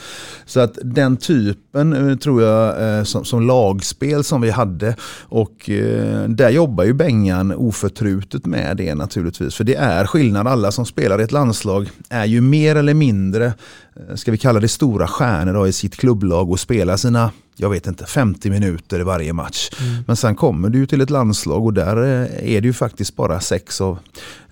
Så 0.46 0.61
att 0.61 0.78
den 0.83 1.16
typen 1.16 2.11
eh, 2.11 2.16
tror 2.16 2.42
jag 2.42 3.07
som, 3.07 3.24
som 3.24 3.46
lagspel 3.46 4.24
som 4.24 4.40
vi 4.40 4.50
hade 4.50 4.96
och 5.28 5.58
och 5.59 5.71
eh, 5.71 6.29
där 6.29 6.51
jobbar 6.51 6.85
ju 6.85 6.92
Bengan 6.92 7.53
oförtrutet 7.53 8.47
med 8.47 8.77
det 8.77 8.94
naturligtvis. 8.94 9.55
För 9.55 9.64
det 9.64 9.75
är 9.75 10.07
skillnad. 10.07 10.47
Alla 10.47 10.73
som 10.73 10.87
spelar 10.87 11.21
i 11.21 11.25
ett 11.25 11.33
landslag 11.33 11.90
är 12.09 12.25
ju 12.25 12.40
mer 12.40 12.77
eller 12.77 12.94
mindre, 12.94 13.47
eh, 13.47 14.14
ska 14.14 14.31
vi 14.31 14.38
kalla 14.38 14.61
det 14.61 14.68
stora 14.68 15.07
stjärnor 15.07 15.55
då, 15.55 15.68
i 15.68 15.73
sitt 15.73 15.97
klubblag 15.97 16.51
och 16.51 16.61
spelar 16.61 16.97
sina 16.97 17.31
jag 17.61 17.71
vet 17.71 17.87
inte, 17.87 18.07
50 18.07 18.51
minuter 18.51 19.01
i 19.01 19.03
varje 19.03 19.33
match. 19.33 19.71
Mm. 19.81 20.05
Men 20.07 20.16
sen 20.16 20.37
kommer 20.37 20.68
du 20.68 20.87
till 20.87 21.01
ett 21.01 21.11
landslag 21.11 21.64
och 21.64 21.75
där 21.75 21.97
eh, 21.97 22.55
är 22.55 22.61
det 22.61 22.66
ju 22.66 22.73
faktiskt 22.73 23.16
bara 23.16 23.40
sex 23.40 23.81
av, 23.81 23.99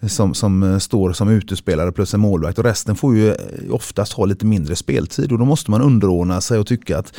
som, 0.09 0.35
som 0.35 0.81
står 0.81 1.13
som 1.13 1.29
utespelare 1.29 1.93
plus 1.93 2.15
en 2.15 2.21
målvakt 2.21 2.59
och 2.59 2.65
resten 2.65 2.97
får 2.97 3.17
ju 3.17 3.35
oftast 3.71 4.13
ha 4.13 4.25
lite 4.25 4.47
mindre 4.47 4.77
speltid 4.77 5.33
och 5.33 5.39
då 5.39 5.45
måste 5.45 5.71
man 5.71 5.83
underordna 5.83 6.41
sig 6.41 6.59
och 6.59 6.67
tycka 6.67 6.99
att 6.99 7.13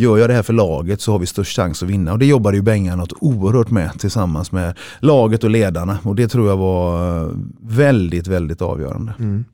gör 0.00 0.18
jag 0.18 0.30
det 0.30 0.34
här 0.34 0.42
för 0.42 0.52
laget 0.52 1.00
så 1.00 1.12
har 1.12 1.18
vi 1.18 1.26
störst 1.26 1.56
chans 1.56 1.82
att 1.82 1.88
vinna. 1.88 2.12
Och 2.12 2.18
det 2.18 2.26
jobbade 2.26 2.56
ju 2.56 2.62
Bengan 2.62 2.98
något 2.98 3.12
oerhört 3.20 3.70
med 3.70 3.98
tillsammans 3.98 4.52
med 4.52 4.78
laget 5.00 5.44
och 5.44 5.50
ledarna. 5.50 5.98
Och 6.02 6.16
det 6.16 6.28
tror 6.28 6.48
jag 6.48 6.56
var 6.56 7.22
eh, 7.22 7.32
väldigt, 7.60 8.26
väldigt 8.26 8.62
avgörande. 8.62 9.14
Mm. 9.18 9.44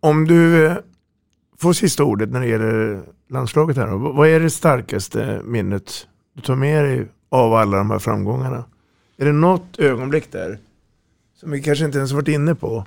Om 0.00 0.24
du 0.24 0.66
eh, 0.66 0.76
får 1.58 1.72
sista 1.72 2.04
ordet 2.04 2.30
när 2.30 2.40
det 2.40 2.46
gäller 2.46 3.02
landslaget 3.30 3.76
här. 3.76 3.86
Vad 3.86 4.28
är 4.28 4.40
det 4.40 4.50
starkaste 4.50 5.40
minnet 5.44 6.06
du 6.34 6.42
tar 6.42 6.54
med 6.56 6.84
dig 6.84 7.06
av 7.28 7.54
alla 7.54 7.76
de 7.76 7.90
här 7.90 7.98
framgångarna? 7.98 8.64
Är 9.16 9.24
det 9.24 9.32
något 9.32 9.78
ögonblick 9.78 10.32
där 10.32 10.58
som 11.40 11.50
vi 11.50 11.62
kanske 11.62 11.84
inte 11.84 11.98
ens 11.98 12.12
varit 12.12 12.28
inne 12.28 12.54
på? 12.54 12.84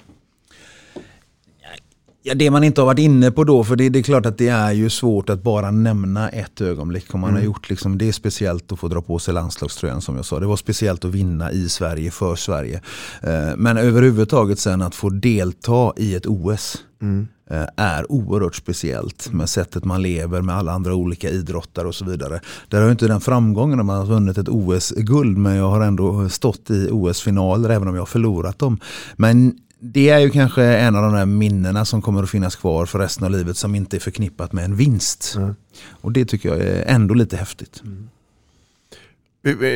Ja, 2.27 2.33
det 2.33 2.51
man 2.51 2.63
inte 2.63 2.81
har 2.81 2.85
varit 2.85 2.99
inne 2.99 3.31
på 3.31 3.43
då, 3.43 3.63
för 3.63 3.75
det, 3.75 3.89
det, 3.89 3.99
är 3.99 4.03
klart 4.03 4.25
att 4.25 4.37
det 4.37 4.47
är 4.47 4.71
ju 4.71 4.89
svårt 4.89 5.29
att 5.29 5.43
bara 5.43 5.71
nämna 5.71 6.29
ett 6.29 6.61
ögonblick. 6.61 7.13
Om 7.13 7.19
man 7.19 7.29
mm. 7.29 7.41
har 7.41 7.45
gjort 7.45 7.69
liksom, 7.69 7.97
det 7.97 8.07
är 8.07 8.11
speciellt 8.11 8.71
att 8.71 8.79
få 8.79 8.87
dra 8.87 9.01
på 9.01 9.19
sig 9.19 9.33
landslagströjan 9.33 10.01
som 10.01 10.15
jag 10.15 10.25
sa. 10.25 10.39
Det 10.39 10.45
var 10.45 10.55
speciellt 10.55 11.05
att 11.05 11.11
vinna 11.11 11.51
i 11.51 11.69
Sverige, 11.69 12.11
för 12.11 12.35
Sverige. 12.35 12.81
Eh, 13.21 13.55
men 13.57 13.77
överhuvudtaget 13.77 14.59
sen 14.59 14.81
att 14.81 14.95
få 14.95 15.09
delta 15.09 15.93
i 15.97 16.15
ett 16.15 16.25
OS. 16.25 16.77
Mm. 17.01 17.27
Eh, 17.49 17.67
är 17.77 18.11
oerhört 18.11 18.55
speciellt 18.55 19.33
med 19.33 19.49
sättet 19.49 19.85
man 19.85 20.01
lever 20.01 20.41
med 20.41 20.55
alla 20.55 20.71
andra 20.71 20.95
olika 20.95 21.29
idrottare 21.29 21.87
och 21.87 21.95
så 21.95 22.05
vidare. 22.05 22.39
Där 22.67 22.81
har 22.81 22.91
inte 22.91 23.07
den 23.07 23.21
framgången 23.21 23.77
när 23.77 23.83
man 23.83 23.97
har 23.97 24.05
vunnit 24.05 24.37
ett 24.37 24.49
OS-guld 24.49 25.37
men 25.37 25.55
jag 25.55 25.69
har 25.69 25.81
ändå 25.81 26.29
stått 26.29 26.69
i 26.69 26.89
OS-finaler 26.91 27.69
även 27.69 27.87
om 27.87 27.95
jag 27.95 28.01
har 28.01 28.05
förlorat 28.05 28.59
dem. 28.59 28.79
Men 29.15 29.57
det 29.79 30.09
är 30.09 30.19
ju 30.19 30.29
kanske 30.29 30.63
en 30.63 30.95
av 30.95 31.03
de 31.03 31.13
där 31.13 31.25
minnena 31.25 31.85
som 31.85 32.01
kommer 32.01 32.23
att 32.23 32.29
finnas 32.29 32.55
kvar 32.55 32.85
för 32.85 32.99
resten 32.99 33.25
av 33.25 33.31
livet 33.31 33.57
som 33.57 33.75
inte 33.75 33.97
är 33.97 33.99
förknippat 33.99 34.53
med 34.53 34.65
en 34.65 34.75
vinst. 34.75 35.33
Mm. 35.37 35.55
Och 35.89 36.11
det 36.11 36.25
tycker 36.25 36.49
jag 36.49 36.59
är 36.59 36.83
ändå 36.87 37.13
lite 37.13 37.37
häftigt. 37.37 37.81
Mm. 37.85 38.09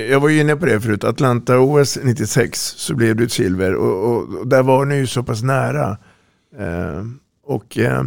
Jag 0.10 0.20
var 0.20 0.30
ju 0.30 0.40
inne 0.40 0.56
på 0.56 0.66
det 0.66 0.82
förut, 0.82 1.04
Atlanta-OS 1.04 1.98
96 2.04 2.60
så 2.60 2.96
blev 2.96 3.16
det 3.16 3.24
ett 3.24 3.32
silver 3.32 3.76
och, 3.76 4.12
och, 4.12 4.36
och, 4.40 4.48
där 4.48 4.64
var 4.64 4.86
ni 4.86 4.96
ju 4.96 5.08
så 5.08 5.24
pass 5.24 5.44
nära. 5.44 5.98
Eh, 6.58 7.06
och 7.44 7.78
eh, 7.78 8.04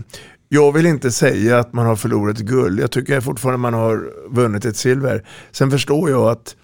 jag 0.48 0.72
vill 0.72 0.86
inte 0.86 1.10
säga 1.10 1.58
att 1.58 1.72
man 1.72 1.86
har 1.86 1.96
förlorat 1.96 2.38
guld, 2.38 2.80
jag 2.80 2.90
tycker 2.90 3.20
fortfarande 3.20 3.58
man 3.58 3.74
har 3.74 4.12
vunnit 4.28 4.64
ett 4.64 4.76
silver. 4.76 5.26
Sen 5.50 5.70
förstår 5.70 6.10
jag 6.10 6.28
att 6.28 6.56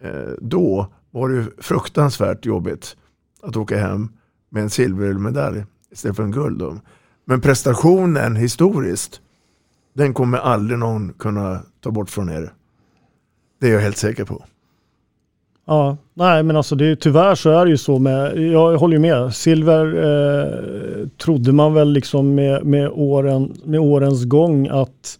eh, 0.00 0.32
då 0.40 0.92
var 1.10 1.28
det 1.28 1.46
fruktansvärt 1.58 2.46
jobbigt 2.46 2.96
att 3.42 3.56
åka 3.56 3.78
hem 3.78 4.08
med 4.48 4.62
en 4.62 4.70
silvermedalj 4.70 5.64
istället 5.92 6.16
för 6.16 6.22
en 6.22 6.30
guld. 6.30 6.58
Då. 6.58 6.76
Men 7.24 7.40
prestationen 7.40 8.36
historiskt, 8.36 9.20
den 9.94 10.14
kommer 10.14 10.38
aldrig 10.38 10.78
någon 10.78 11.12
kunna 11.12 11.60
ta 11.80 11.90
bort 11.90 12.10
från 12.10 12.30
er. 12.30 12.52
Det 13.60 13.68
är 13.68 13.72
jag 13.72 13.80
helt 13.80 13.96
säker 13.96 14.24
på. 14.24 14.44
Ja, 15.66 15.96
nej 16.14 16.42
men 16.42 16.56
alltså 16.56 16.74
det, 16.74 16.96
tyvärr 16.96 17.34
så 17.34 17.50
är 17.50 17.64
det 17.64 17.70
ju 17.70 17.76
så 17.76 17.98
med, 17.98 18.38
jag 18.38 18.76
håller 18.78 18.94
ju 18.94 19.00
med, 19.00 19.34
silver 19.34 19.86
eh, 19.86 21.08
trodde 21.08 21.52
man 21.52 21.74
väl 21.74 21.92
liksom 21.92 22.34
med, 22.34 22.64
med, 22.64 22.90
åren, 22.92 23.52
med 23.64 23.80
årens 23.80 24.24
gång 24.24 24.68
att 24.68 25.18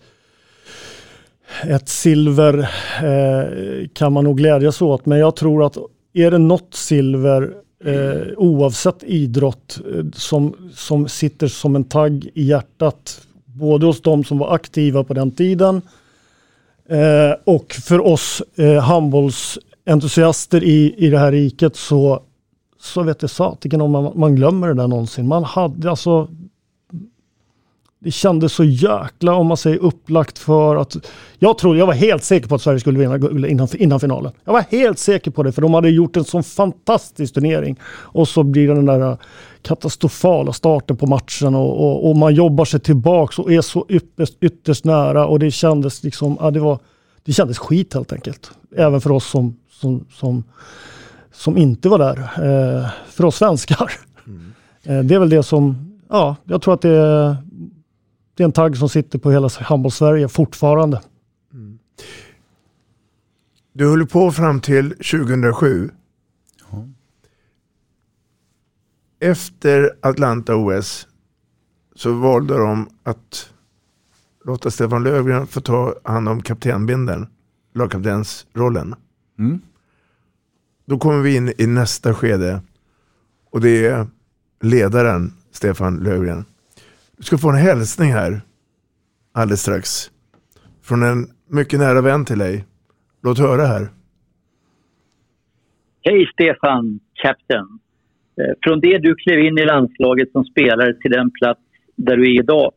ett 1.65 1.89
silver 1.89 2.59
eh, 3.03 3.89
kan 3.93 4.13
man 4.13 4.25
nog 4.25 4.37
glädjas 4.37 4.83
åt, 4.83 5.07
men 5.07 5.19
jag 5.19 5.37
tror 5.37 5.67
att 5.67 5.77
är 6.13 6.31
det 6.31 6.39
något 6.39 6.75
silver 6.75 7.53
eh, 7.85 8.33
oavsett 8.37 9.03
idrott 9.03 9.81
eh, 9.95 10.05
som, 10.15 10.55
som 10.75 11.09
sitter 11.09 11.49
som 11.49 11.77
en 11.77 11.85
tagg 11.85 12.31
i 12.35 12.43
hjärtat, 12.43 13.27
både 13.45 13.87
hos 13.87 14.01
de 14.01 14.25
som 14.25 14.39
var 14.39 14.55
aktiva 14.55 15.05
på 15.05 15.15
den 15.15 15.31
tiden 15.31 15.83
eh, 16.89 17.33
och 17.45 17.73
för 17.73 18.07
oss 18.07 18.43
eh, 18.57 18.83
handbollsentusiaster 18.83 20.65
i, 20.65 20.95
i 20.99 21.11
det 21.11 21.19
här 21.19 21.33
riket 21.33 21.77
så, 21.77 22.23
så 22.81 23.03
vet 23.03 23.23
jag 23.23 23.31
satiken 23.31 23.81
om 23.81 23.91
man, 23.91 24.13
man 24.15 24.37
glömmer 24.37 24.69
det 24.69 24.75
där 24.75 24.89
någonsin. 24.89 25.29
Man 25.29 25.45
hade 25.45 25.91
alltså 25.91 26.29
det 28.01 28.11
kändes 28.11 28.53
så 28.53 28.65
jäkla, 28.65 29.35
om 29.35 29.47
man 29.47 29.57
säger 29.57 29.79
upplagt 29.79 30.39
för 30.39 30.77
att... 30.77 30.97
Jag 31.39 31.59
trodde, 31.59 31.79
jag 31.79 31.87
var 31.87 31.95
helt 31.95 32.25
säker 32.25 32.49
på 32.49 32.55
att 32.55 32.63
Sverige 32.63 32.81
skulle 32.81 32.99
vinna 32.99 33.19
guld 33.19 33.47
innan, 33.47 33.69
innan 33.75 34.01
finalen. 34.01 34.33
Jag 34.45 34.53
var 34.53 34.65
helt 34.71 34.99
säker 34.99 35.31
på 35.31 35.43
det, 35.43 35.53
för 35.53 35.63
de 35.63 35.75
hade 35.75 35.91
gjort 35.91 36.17
en 36.17 36.25
sån 36.25 36.43
fantastisk 36.43 37.35
turnering. 37.35 37.77
Och 37.87 38.29
så 38.29 38.43
blir 38.43 38.69
det 38.69 38.75
den 38.75 38.87
där 38.87 39.17
katastrofala 39.63 40.53
starten 40.53 40.97
på 40.97 41.07
matchen 41.07 41.55
och, 41.55 41.85
och, 41.85 42.11
och 42.11 42.17
man 42.17 42.35
jobbar 42.35 42.65
sig 42.65 42.81
tillbaks 42.81 43.39
och 43.39 43.53
är 43.53 43.61
så 43.61 43.87
ytterst, 43.89 44.35
ytterst 44.41 44.85
nära. 44.85 45.27
Och 45.27 45.39
det 45.39 45.51
kändes 45.51 46.03
liksom, 46.03 46.37
ja, 46.41 46.51
det, 46.51 46.61
var, 46.61 46.79
det 47.25 47.33
kändes 47.33 47.59
skit 47.59 47.95
helt 47.95 48.13
enkelt. 48.13 48.51
Även 48.77 49.01
för 49.01 49.13
oss 49.13 49.31
som, 49.31 49.57
som, 49.71 50.07
som, 50.13 50.45
som 51.33 51.57
inte 51.57 51.89
var 51.89 51.99
där. 51.99 52.19
Eh, 52.19 52.91
för 53.09 53.25
oss 53.25 53.37
svenskar. 53.37 53.93
Mm. 54.27 54.53
Eh, 54.83 55.05
det 55.05 55.15
är 55.15 55.19
väl 55.19 55.31
det 55.31 55.43
som, 55.43 55.93
ja, 56.09 56.37
jag 56.45 56.63
tror 56.63 56.75
att 56.75 56.83
det 56.83 57.37
det 58.39 58.43
är 58.43 58.45
en 58.45 58.53
tagg 58.53 58.77
som 58.77 58.89
sitter 58.89 59.19
på 59.19 59.31
hela 59.31 59.49
handbolls-Sverige 59.49 60.29
fortfarande. 60.29 61.03
Mm. 61.53 61.79
Du 63.73 63.89
höll 63.89 64.07
på 64.07 64.33
fram 64.33 64.61
till 64.61 64.91
2007. 64.91 65.91
Ja. 66.71 66.89
Efter 69.21 69.91
Atlanta-OS 70.03 71.07
så 71.95 72.13
valde 72.13 72.59
de 72.59 72.89
att 73.03 73.51
låta 74.45 74.71
Stefan 74.71 75.03
Löfgren 75.03 75.47
få 75.47 75.61
ta 75.61 75.95
hand 76.05 76.29
om 76.29 76.43
kaptenbindeln, 76.43 77.27
lagkaptensrollen. 77.75 78.95
Mm. 79.39 79.61
Då 80.85 80.99
kommer 80.99 81.23
vi 81.23 81.37
in 81.37 81.53
i 81.59 81.67
nästa 81.67 82.15
skede 82.15 82.61
och 83.51 83.61
det 83.61 83.87
är 83.87 84.07
ledaren 84.61 85.33
Stefan 85.53 85.97
Löfgren. 85.97 86.45
Du 87.19 87.25
ska 87.25 87.39
få 87.39 87.51
en 87.51 87.57
hälsning 87.57 88.13
här 88.13 88.41
alldeles 89.33 89.63
strax. 89.63 90.11
Från 90.83 91.03
en 91.03 91.27
mycket 91.51 91.79
nära 91.79 92.01
vän 92.01 92.25
till 92.25 92.39
dig. 92.39 92.65
Låt 93.23 93.39
höra 93.39 93.63
här. 93.63 93.89
Hej 96.03 96.27
Stefan, 96.33 97.01
Kapten! 97.15 97.79
Eh, 98.41 98.55
från 98.63 98.81
det 98.81 98.99
du 98.99 99.15
klev 99.15 99.39
in 99.39 99.59
i 99.59 99.65
landslaget 99.65 100.33
som 100.33 100.45
spelare 100.45 100.95
till 100.95 101.11
den 101.11 101.31
plats 101.31 101.61
där 101.97 102.17
du 102.17 102.35
är 102.35 102.41
idag 102.41 102.73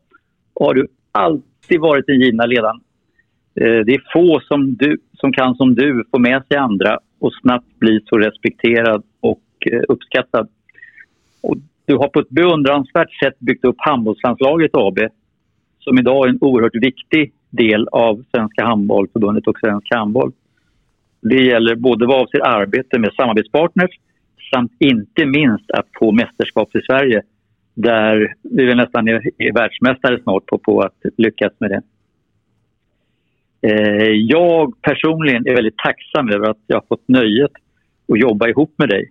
har 0.60 0.74
du 0.74 0.86
alltid 1.12 1.80
varit 1.80 2.06
den 2.06 2.20
givna 2.20 2.46
ledaren. 2.46 2.80
Eh, 3.54 3.84
det 3.86 3.94
är 3.94 4.12
få 4.12 4.40
som, 4.40 4.74
du, 4.74 4.98
som 5.12 5.32
kan 5.32 5.54
som 5.54 5.74
du 5.74 6.04
få 6.10 6.18
med 6.18 6.42
sig 6.48 6.56
andra 6.56 6.98
och 7.18 7.32
snabbt 7.42 7.78
bli 7.78 8.00
så 8.06 8.18
respekterad 8.18 9.02
och 9.20 9.42
eh, 9.72 9.82
uppskattad. 9.88 10.48
Och 11.40 11.56
du 11.84 11.96
har 11.96 12.08
på 12.08 12.20
ett 12.20 12.28
beundransvärt 12.28 13.12
sätt 13.24 13.38
byggt 13.38 13.64
upp 13.64 13.76
handbollslandslaget 13.78 14.70
AB 14.74 14.98
som 15.78 15.98
idag 15.98 16.26
är 16.26 16.30
en 16.30 16.38
oerhört 16.40 16.74
viktig 16.74 17.32
del 17.50 17.88
av 17.92 18.24
Svenska 18.30 18.64
handbollförbundet 18.64 19.46
och 19.46 19.58
Svensk 19.58 19.94
handboll. 19.94 20.32
Det 21.20 21.42
gäller 21.42 21.74
både 21.74 22.06
vad 22.06 22.22
avser 22.22 22.46
arbete 22.46 22.98
med 22.98 23.12
samarbetspartners 23.16 23.90
samt 24.54 24.72
inte 24.78 25.26
minst 25.26 25.70
att 25.70 25.86
få 25.98 26.12
mästerskap 26.12 26.76
i 26.76 26.80
Sverige 26.82 27.22
där 27.74 28.34
vi 28.42 28.64
väl 28.64 28.76
nästan 28.76 29.08
är, 29.08 29.22
är 29.38 29.52
världsmästare 29.52 30.22
snart 30.22 30.46
på, 30.46 30.58
på 30.58 30.80
att 30.80 30.96
lyckas 31.16 31.52
med 31.58 31.70
det. 31.70 31.82
Eh, 33.68 34.10
jag 34.10 34.82
personligen 34.82 35.46
är 35.46 35.54
väldigt 35.54 35.78
tacksam 35.78 36.28
över 36.30 36.50
att 36.50 36.60
jag 36.66 36.76
har 36.76 36.84
fått 36.88 37.08
nöjet 37.08 37.50
att 38.12 38.20
jobba 38.20 38.48
ihop 38.48 38.74
med 38.76 38.88
dig. 38.88 39.10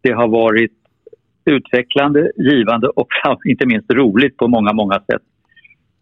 Det 0.00 0.12
har 0.12 0.28
varit 0.28 0.72
utvecklande, 1.44 2.32
givande 2.36 2.88
och 2.88 3.08
inte 3.44 3.66
minst 3.66 3.90
roligt 3.90 4.36
på 4.36 4.48
många, 4.48 4.72
många 4.72 4.94
sätt. 4.94 5.22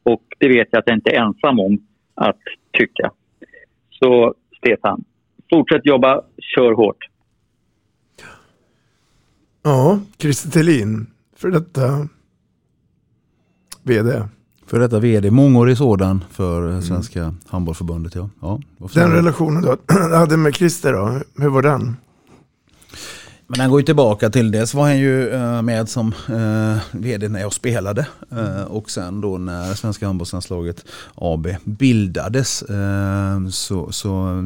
Och 0.02 0.22
det 0.38 0.48
vet 0.48 0.68
jag 0.70 0.78
att 0.78 0.86
jag 0.86 0.96
inte 0.96 1.10
är 1.10 1.20
ensam 1.20 1.60
om 1.60 1.78
att 2.14 2.40
tycka. 2.78 3.10
Så 3.90 4.34
Stefan, 4.58 5.04
fortsätt 5.50 5.86
jobba, 5.86 6.22
kör 6.54 6.72
hårt. 6.72 7.08
Ja, 9.62 10.00
Christer 10.18 10.50
Thelin, 10.50 11.06
för 11.36 11.50
detta 11.50 12.08
VD. 13.82 14.22
För 14.66 14.78
detta 14.78 15.00
VD, 15.00 15.30
mångårig 15.30 15.76
sådan 15.76 16.24
för 16.30 16.68
mm. 16.68 16.82
Svenska 16.82 17.34
Handbollförbundet. 17.48 18.14
Ja. 18.14 18.30
Ja, 18.40 18.60
den 18.94 19.12
relationen 19.12 19.62
du 19.62 19.94
hade 20.16 20.36
med 20.36 20.54
Christer 20.54 20.92
då, 20.92 21.20
hur 21.42 21.48
var 21.48 21.62
den? 21.62 21.96
Men 23.52 23.60
han 23.60 23.70
går 23.70 23.80
ju 23.80 23.86
tillbaka 23.86 24.30
till, 24.30 24.50
dels 24.50 24.74
var 24.74 24.82
han 24.82 24.98
ju 24.98 25.30
eh, 25.30 25.62
med 25.62 25.88
som 25.88 26.14
eh, 26.28 26.82
vd 26.92 27.28
när 27.28 27.40
jag 27.40 27.52
spelade 27.52 28.06
eh, 28.30 28.62
och 28.62 28.90
sen 28.90 29.20
då 29.20 29.38
när 29.38 29.74
Svenska 29.74 30.06
handbollslandslaget 30.06 30.84
AB 31.14 31.48
bildades 31.64 32.62
eh, 32.62 33.48
så, 33.48 33.92
så 33.92 34.42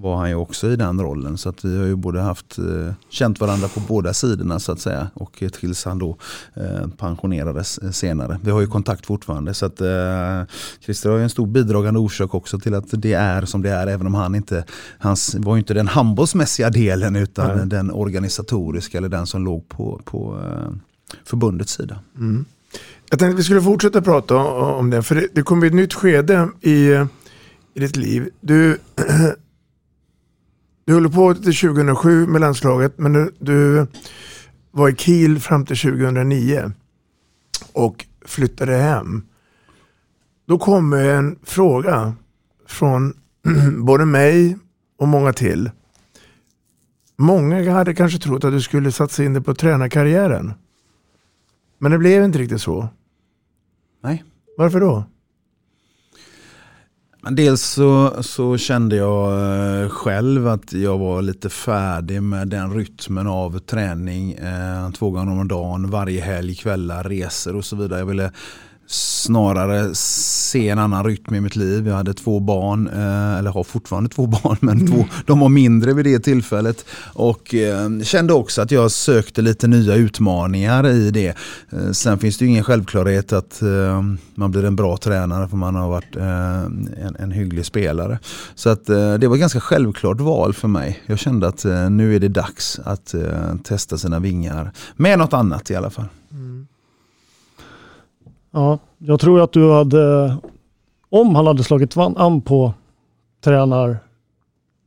var 0.00 0.16
han 0.16 0.28
ju 0.28 0.34
också 0.34 0.70
i 0.70 0.76
den 0.76 1.00
rollen. 1.00 1.38
Så 1.38 1.48
att 1.48 1.64
vi 1.64 1.78
har 1.78 1.86
ju 1.86 1.96
både 1.96 2.20
haft, 2.20 2.58
eh, 2.58 2.92
känt 3.08 3.40
varandra 3.40 3.68
på 3.68 3.80
båda 3.80 4.14
sidorna 4.14 4.58
så 4.58 4.72
att 4.72 4.80
säga. 4.80 5.10
Och 5.14 5.42
tills 5.60 5.84
han 5.84 5.98
då 5.98 6.16
eh, 6.54 6.88
pensionerades 6.96 7.96
senare. 7.96 8.40
Vi 8.42 8.50
har 8.50 8.60
ju 8.60 8.66
kontakt 8.66 9.06
fortfarande. 9.06 9.54
Så 9.54 9.66
att 9.66 9.80
eh, 9.80 10.42
Christer 10.80 11.10
har 11.10 11.16
ju 11.16 11.22
en 11.22 11.30
stor 11.30 11.46
bidragande 11.46 12.00
orsak 12.00 12.34
också 12.34 12.58
till 12.58 12.74
att 12.74 12.84
det 12.90 13.12
är 13.12 13.44
som 13.44 13.62
det 13.62 13.70
är. 13.70 13.86
Även 13.86 14.06
om 14.06 14.14
han 14.14 14.34
inte, 14.34 14.64
hans 14.98 15.34
var 15.34 15.54
ju 15.54 15.58
inte 15.58 15.74
den 15.74 15.88
handbollsmässiga 15.88 16.70
delen 16.70 17.16
utan 17.16 17.56
Nej. 17.56 17.66
den 17.66 17.90
organisatoriska 17.90 18.98
eller 18.98 19.08
den 19.08 19.26
som 19.26 19.44
låg 19.44 19.68
på, 19.68 20.00
på 20.04 20.38
eh, 20.44 20.72
förbundets 21.24 21.72
sida. 21.72 21.98
Mm. 22.16 22.44
Jag 23.10 23.18
tänkte 23.18 23.34
att 23.34 23.38
vi 23.38 23.44
skulle 23.44 23.62
fortsätta 23.62 24.02
prata 24.02 24.36
om 24.36 24.90
det. 24.90 25.02
För 25.02 25.14
det, 25.14 25.28
det 25.32 25.42
kommer 25.42 25.66
ett 25.66 25.74
nytt 25.74 25.94
skede 25.94 26.48
i, 26.60 26.88
i 27.74 27.80
ditt 27.80 27.96
liv. 27.96 28.28
Du 28.40 28.78
Du 30.88 30.94
höll 30.94 31.10
på 31.10 31.34
till 31.34 31.56
2007 31.56 32.26
med 32.26 32.40
landslaget 32.40 32.98
men 32.98 33.12
du, 33.12 33.34
du 33.38 33.86
var 34.70 34.88
i 34.88 34.96
Kiel 34.96 35.40
fram 35.40 35.66
till 35.66 35.76
2009 35.76 36.72
och 37.72 38.06
flyttade 38.24 38.76
hem. 38.76 39.22
Då 40.46 40.58
kom 40.58 40.92
en 40.92 41.38
fråga 41.42 42.12
från 42.66 43.14
både 43.78 44.04
mig 44.04 44.58
och 44.98 45.08
många 45.08 45.32
till. 45.32 45.70
Många 47.16 47.72
hade 47.72 47.94
kanske 47.94 48.18
trott 48.18 48.44
att 48.44 48.52
du 48.52 48.60
skulle 48.60 48.92
satsa 48.92 49.24
in 49.24 49.32
dig 49.32 49.42
på 49.42 49.54
tränarkarriären. 49.54 50.52
Men 51.78 51.92
det 51.92 51.98
blev 51.98 52.24
inte 52.24 52.38
riktigt 52.38 52.62
så. 52.62 52.88
Nej. 54.02 54.24
Varför 54.56 54.80
då? 54.80 55.04
Dels 57.30 57.62
så, 57.62 58.22
så 58.22 58.56
kände 58.56 58.96
jag 58.96 59.32
eh, 59.82 59.88
själv 59.88 60.48
att 60.48 60.72
jag 60.72 60.98
var 60.98 61.22
lite 61.22 61.48
färdig 61.50 62.22
med 62.22 62.48
den 62.48 62.74
rytmen 62.74 63.26
av 63.26 63.58
träning. 63.58 64.32
Eh, 64.32 64.90
två 64.90 65.10
gånger 65.10 65.32
om 65.40 65.48
dagen, 65.48 65.90
varje 65.90 66.20
helg, 66.20 66.54
kvällar, 66.54 67.04
resor 67.04 67.56
och 67.56 67.64
så 67.64 67.76
vidare. 67.76 67.98
Jag 67.98 68.06
ville 68.06 68.32
snarare 68.90 69.94
se 69.94 70.68
en 70.68 70.78
annan 70.78 71.04
rytm 71.04 71.34
i 71.34 71.40
mitt 71.40 71.56
liv. 71.56 71.88
Jag 71.88 71.94
hade 71.94 72.14
två 72.14 72.40
barn, 72.40 72.88
eh, 72.88 73.38
eller 73.38 73.50
har 73.50 73.64
fortfarande 73.64 74.10
två 74.10 74.26
barn, 74.26 74.56
men 74.60 74.86
två, 74.86 75.06
de 75.26 75.40
var 75.40 75.48
mindre 75.48 75.94
vid 75.94 76.04
det 76.04 76.18
tillfället. 76.18 76.84
Och 77.12 77.54
eh, 77.54 78.00
kände 78.02 78.32
också 78.32 78.62
att 78.62 78.70
jag 78.70 78.90
sökte 78.90 79.42
lite 79.42 79.66
nya 79.66 79.94
utmaningar 79.94 80.86
i 80.86 81.10
det. 81.10 81.34
Eh, 81.70 81.90
sen 81.92 82.18
finns 82.18 82.38
det 82.38 82.44
ju 82.44 82.50
ingen 82.50 82.64
självklarhet 82.64 83.32
att 83.32 83.62
man 84.34 84.50
blir 84.50 84.64
en 84.64 84.76
bra 84.76 84.96
tränare 84.96 85.48
för 85.48 85.56
man 85.56 85.74
har 85.74 85.88
varit 85.88 86.16
en, 86.16 87.16
en 87.18 87.30
hygglig 87.30 87.66
spelare. 87.66 88.18
Så 88.54 88.70
att 88.70 88.86
det 88.86 89.28
var 89.28 89.36
ett 89.36 89.40
ganska 89.40 89.60
självklart 89.60 90.20
val 90.20 90.54
för 90.54 90.68
mig. 90.68 91.02
Jag 91.06 91.18
kände 91.18 91.48
att 91.48 91.64
nu 91.90 92.16
är 92.16 92.20
det 92.20 92.28
dags 92.28 92.80
att 92.84 93.14
testa 93.64 93.98
sina 93.98 94.18
vingar 94.18 94.72
med 94.96 95.18
något 95.18 95.32
annat 95.32 95.70
i 95.70 95.74
alla 95.74 95.90
fall. 95.90 96.08
Ja, 98.50 98.78
jag 98.98 99.20
tror 99.20 99.40
att 99.40 99.52
du 99.52 99.72
hade, 99.72 100.36
om 101.08 101.34
han 101.34 101.46
hade 101.46 101.64
slagit 101.64 101.96
an 101.96 102.40
på 102.40 102.72
tränar, 103.44 103.90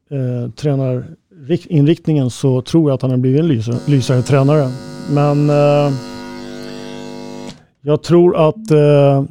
eh, 0.10 0.52
tränarinriktningen 0.52 2.30
så 2.30 2.62
tror 2.62 2.90
jag 2.90 2.96
att 2.96 3.02
han 3.02 3.12
hade 3.12 3.22
blivit 3.22 3.40
en 3.40 3.48
lysare, 3.48 3.78
lysare 3.88 4.22
tränare. 4.22 4.70
Men 5.12 5.50
eh, 5.50 5.94
jag 7.82 8.04
tror 8.04 8.48
att, 8.48 8.72
eh, 8.72 9.24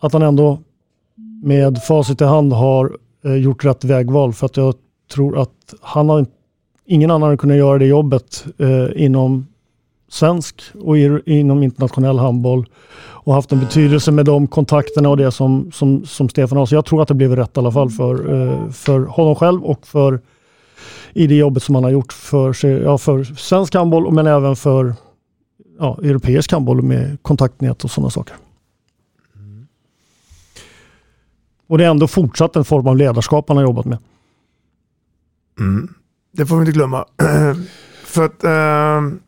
att 0.00 0.12
han 0.12 0.22
ändå 0.22 0.58
med 1.42 1.82
facit 1.82 2.20
i 2.20 2.24
hand 2.24 2.52
har 2.52 2.96
eh, 3.24 3.34
gjort 3.34 3.64
rätt 3.64 3.84
vägval 3.84 4.32
för 4.32 4.46
att 4.46 4.56
jag 4.56 4.74
tror 5.14 5.38
att 5.38 5.74
han 5.80 6.08
har 6.08 6.26
ingen 6.84 7.10
annan 7.10 7.22
hade 7.22 7.36
kunnat 7.36 7.56
göra 7.56 7.78
det 7.78 7.86
jobbet 7.86 8.44
eh, 8.58 9.04
inom 9.04 9.46
svensk 10.08 10.62
och 10.80 10.98
i, 10.98 11.20
inom 11.26 11.62
internationell 11.62 12.18
handboll 12.18 12.66
och 12.98 13.34
haft 13.34 13.52
en 13.52 13.60
betydelse 13.60 14.12
med 14.12 14.24
de 14.24 14.46
kontakterna 14.46 15.08
och 15.08 15.16
det 15.16 15.30
som, 15.32 15.72
som, 15.72 16.04
som 16.06 16.28
Stefan 16.28 16.58
har. 16.58 16.66
Så 16.66 16.74
jag 16.74 16.84
tror 16.84 17.02
att 17.02 17.08
det 17.08 17.14
blev 17.14 17.36
rätt 17.36 17.56
i 17.56 17.60
alla 17.60 17.72
fall 17.72 17.90
för, 17.90 18.34
eh, 18.34 18.70
för 18.70 19.00
honom 19.00 19.34
själv 19.34 19.64
och 19.64 19.86
för 19.86 20.20
i 21.12 21.26
det 21.26 21.34
jobbet 21.34 21.62
som 21.62 21.74
han 21.74 21.84
har 21.84 21.90
gjort 21.90 22.12
för, 22.12 22.66
ja, 22.66 22.98
för 22.98 23.24
svensk 23.24 23.74
handboll 23.74 24.12
men 24.12 24.26
även 24.26 24.56
för 24.56 24.94
ja, 25.78 25.98
europeisk 26.02 26.52
handboll 26.52 26.82
med 26.82 27.22
kontaktnät 27.22 27.84
och 27.84 27.90
sådana 27.90 28.10
saker. 28.10 28.36
Och 31.68 31.78
det 31.78 31.84
är 31.84 31.90
ändå 31.90 32.06
fortsatt 32.08 32.56
en 32.56 32.64
form 32.64 32.86
av 32.86 32.96
ledarskap 32.96 33.48
han 33.48 33.56
har 33.56 33.64
jobbat 33.64 33.84
med. 33.84 33.98
Mm. 35.58 35.94
Det 36.32 36.46
får 36.46 36.56
vi 36.56 36.60
inte 36.60 36.72
glömma. 36.72 37.04
för 38.04 38.24
att 38.24 38.44
äh, 38.44 39.18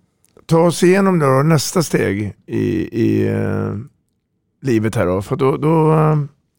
ta 0.49 0.59
oss 0.59 0.82
igenom 0.82 1.18
då, 1.18 1.42
nästa 1.42 1.82
steg 1.82 2.34
i, 2.46 2.62
i 3.03 3.30
uh, 3.30 3.76
livet 4.62 4.94
här 4.94 5.07
då. 5.07 5.22
För 5.22 5.36
då, 5.36 5.57
då, 5.57 5.96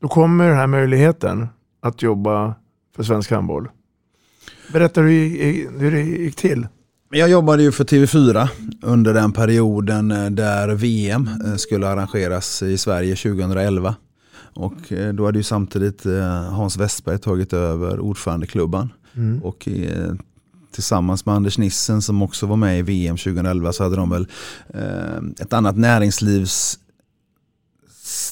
då 0.01 0.07
kommer 0.07 0.47
den 0.47 0.57
här 0.57 0.67
möjligheten 0.67 1.47
att 1.81 2.01
jobba 2.01 2.55
för 2.95 3.03
svensk 3.03 3.31
handboll. 3.31 3.67
Berätta 4.73 5.01
hur, 5.01 5.79
hur 5.79 5.91
det 5.91 6.01
gick 6.01 6.35
till. 6.35 6.67
Jag 7.11 7.29
jobbade 7.29 7.63
ju 7.63 7.71
för 7.71 7.83
TV4 7.83 8.47
under 8.81 9.13
den 9.13 9.31
perioden 9.31 10.11
eh, 10.11 10.29
där 10.29 10.69
VM 10.69 11.29
skulle 11.57 11.87
arrangeras 11.87 12.63
i 12.63 12.77
Sverige 12.77 13.15
2011. 13.15 13.95
Och 14.53 14.93
då 15.13 15.25
hade 15.25 15.39
ju 15.39 15.43
samtidigt 15.43 16.05
Hans 16.49 16.77
Westberg 16.77 17.17
tagit 17.17 17.53
över 17.53 17.99
ordförandeklubban. 17.99 18.93
Mm. 19.15 19.43
Och 19.43 19.67
tillsammans 20.71 21.25
med 21.25 21.35
Anders 21.35 21.57
Nissen 21.57 22.01
som 22.01 22.21
också 22.21 22.45
var 22.45 22.55
med 22.55 22.79
i 22.79 22.81
VM 22.81 23.17
2011 23.17 23.73
så 23.73 23.83
hade 23.83 23.95
de 23.95 24.09
väl 24.09 24.27
eh, 24.73 25.17
ett 25.41 25.53
annat 25.53 25.77
näringslivs 25.77 26.79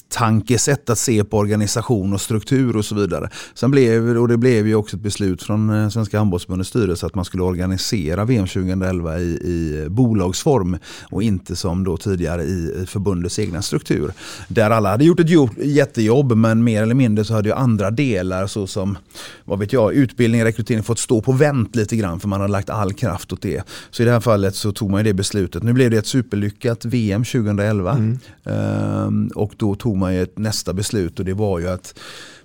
tankesätt 0.08 0.90
att 0.90 0.98
se 0.98 1.24
på 1.24 1.38
organisation 1.38 2.12
och 2.12 2.20
struktur 2.20 2.76
och 2.76 2.84
så 2.84 2.94
vidare. 2.94 3.30
Sen 3.54 3.70
blev, 3.70 4.18
och 4.18 4.28
det 4.28 4.36
blev 4.36 4.66
ju 4.66 4.74
också 4.74 4.96
ett 4.96 5.02
beslut 5.02 5.42
från 5.42 5.70
eh, 5.70 5.88
Svenska 5.88 6.18
handbollsförbundets 6.18 6.70
styrelse 6.70 7.06
att 7.06 7.14
man 7.14 7.24
skulle 7.24 7.42
organisera 7.42 8.24
VM 8.24 8.46
2011 8.46 9.18
i, 9.18 9.22
i 9.24 9.86
bolagsform 9.88 10.78
och 11.10 11.22
inte 11.22 11.56
som 11.56 11.84
då 11.84 11.96
tidigare 11.96 12.42
i, 12.42 12.82
i 12.82 12.86
förbundets 12.86 13.38
egna 13.38 13.62
struktur. 13.62 14.12
Där 14.48 14.70
alla 14.70 14.90
hade 14.90 15.04
gjort 15.04 15.20
ett 15.20 15.30
jättejobb 15.56 16.32
men 16.36 16.64
mer 16.64 16.82
eller 16.82 16.94
mindre 16.94 17.24
så 17.24 17.34
hade 17.34 17.48
ju 17.48 17.54
andra 17.54 17.90
delar 17.90 18.46
såsom 18.46 18.98
vad 19.44 19.58
vet 19.58 19.72
jag, 19.72 19.94
utbildning 19.94 20.40
och 20.40 20.46
rekrytering 20.46 20.82
fått 20.82 20.98
stå 20.98 21.22
på 21.22 21.32
vänt 21.32 21.76
lite 21.76 21.96
grann 21.96 22.20
för 22.20 22.28
man 22.28 22.40
har 22.40 22.48
lagt 22.48 22.70
all 22.70 22.92
kraft 22.92 23.32
åt 23.32 23.42
det. 23.42 23.62
Så 23.90 24.02
i 24.02 24.06
det 24.06 24.12
här 24.12 24.20
fallet 24.20 24.54
så 24.54 24.72
tog 24.72 24.90
man 24.90 25.04
det 25.04 25.14
beslutet. 25.14 25.62
Nu 25.62 25.72
blev 25.72 25.90
det 25.90 25.96
ett 25.96 26.06
superlyckat 26.06 26.84
VM 26.84 27.24
2011 27.24 27.92
mm. 27.92 28.18
ehm, 28.44 29.30
och 29.34 29.52
då 29.56 29.74
tog 29.74 29.96
man 29.98 30.14
ju 30.14 30.22
ett 30.22 30.38
nästa 30.38 30.72
beslut 30.72 31.18
och 31.18 31.24
det 31.24 31.34
var 31.34 31.58
ju 31.58 31.68
att 31.68 31.98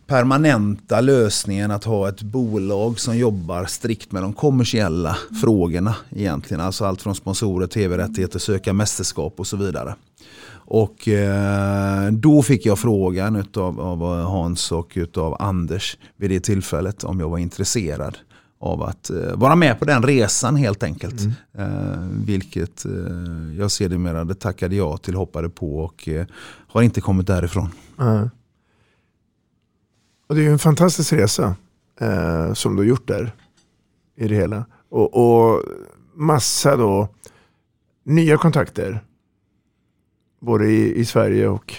permanenta 0.08 1.02
lösningen 1.02 1.72
att 1.72 1.84
ha 1.84 2.10
ett 2.10 2.22
bolag 2.22 3.00
som 3.00 3.18
jobbar 3.18 3.66
strikt 3.66 4.12
med 4.12 4.22
de 4.24 4.34
kommersiella 4.34 5.18
frågorna 5.42 5.96
egentligen. 6.12 6.62
Alltså 6.62 6.86
allt 6.86 7.02
från 7.02 7.16
sponsorer, 7.16 7.68
tv-rättigheter, 7.68 8.40
söka 8.40 8.74
mästerskap 8.74 9.34
och 9.40 9.48
så 9.48 9.58
vidare. 9.58 9.96
Och 10.66 11.08
eh, 11.08 12.12
då 12.12 12.42
fick 12.42 12.66
jag 12.66 12.80
frågan 12.80 13.36
utav, 13.36 13.82
av 13.82 14.24
Hans 14.24 14.72
och 14.72 14.92
utav 14.96 15.38
Anders 15.40 15.98
vid 16.18 16.30
det 16.30 16.40
tillfället 16.40 17.04
om 17.04 17.20
jag 17.20 17.30
var 17.30 17.38
intresserad 17.38 18.18
av 18.64 18.84
att 18.84 19.10
eh, 19.10 19.36
vara 19.36 19.56
med 19.56 19.80
på 19.80 19.86
den 19.86 20.04
resan 20.04 20.56
helt 20.56 20.84
enkelt. 20.84 21.22
Mm. 21.22 21.34
Eh, 21.58 22.26
vilket 22.26 22.86
eh, 22.86 22.92
jag 23.58 23.72
sedermera 23.72 24.34
tackade 24.36 24.76
ja 24.76 24.98
till, 24.98 25.16
hoppade 25.16 25.50
på 25.50 25.80
och 25.80 26.10
har 26.74 26.82
inte 26.82 27.02
kommit 27.02 27.28
därifrån. 27.28 27.70
Mm. 28.00 28.30
Och 30.28 30.36
det 30.36 30.42
är 30.42 30.46
ju 30.46 30.52
en 30.52 30.60
fantastisk 30.60 31.14
resa 31.14 31.56
eh, 32.00 32.54
som 32.54 32.76
du 32.76 32.82
har 32.82 32.88
gjort 32.88 33.08
där 33.08 33.36
i 34.16 34.28
det 34.28 34.36
hela. 34.36 34.66
Och, 34.90 35.14
och 35.14 35.64
massa 36.14 36.78
då 36.78 37.08
nya 38.04 38.38
kontakter. 38.38 39.04
Både 40.40 40.66
i, 40.66 41.00
i 41.00 41.06
Sverige 41.06 41.48
och 41.48 41.74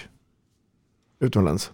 utomlands. 1.19 1.71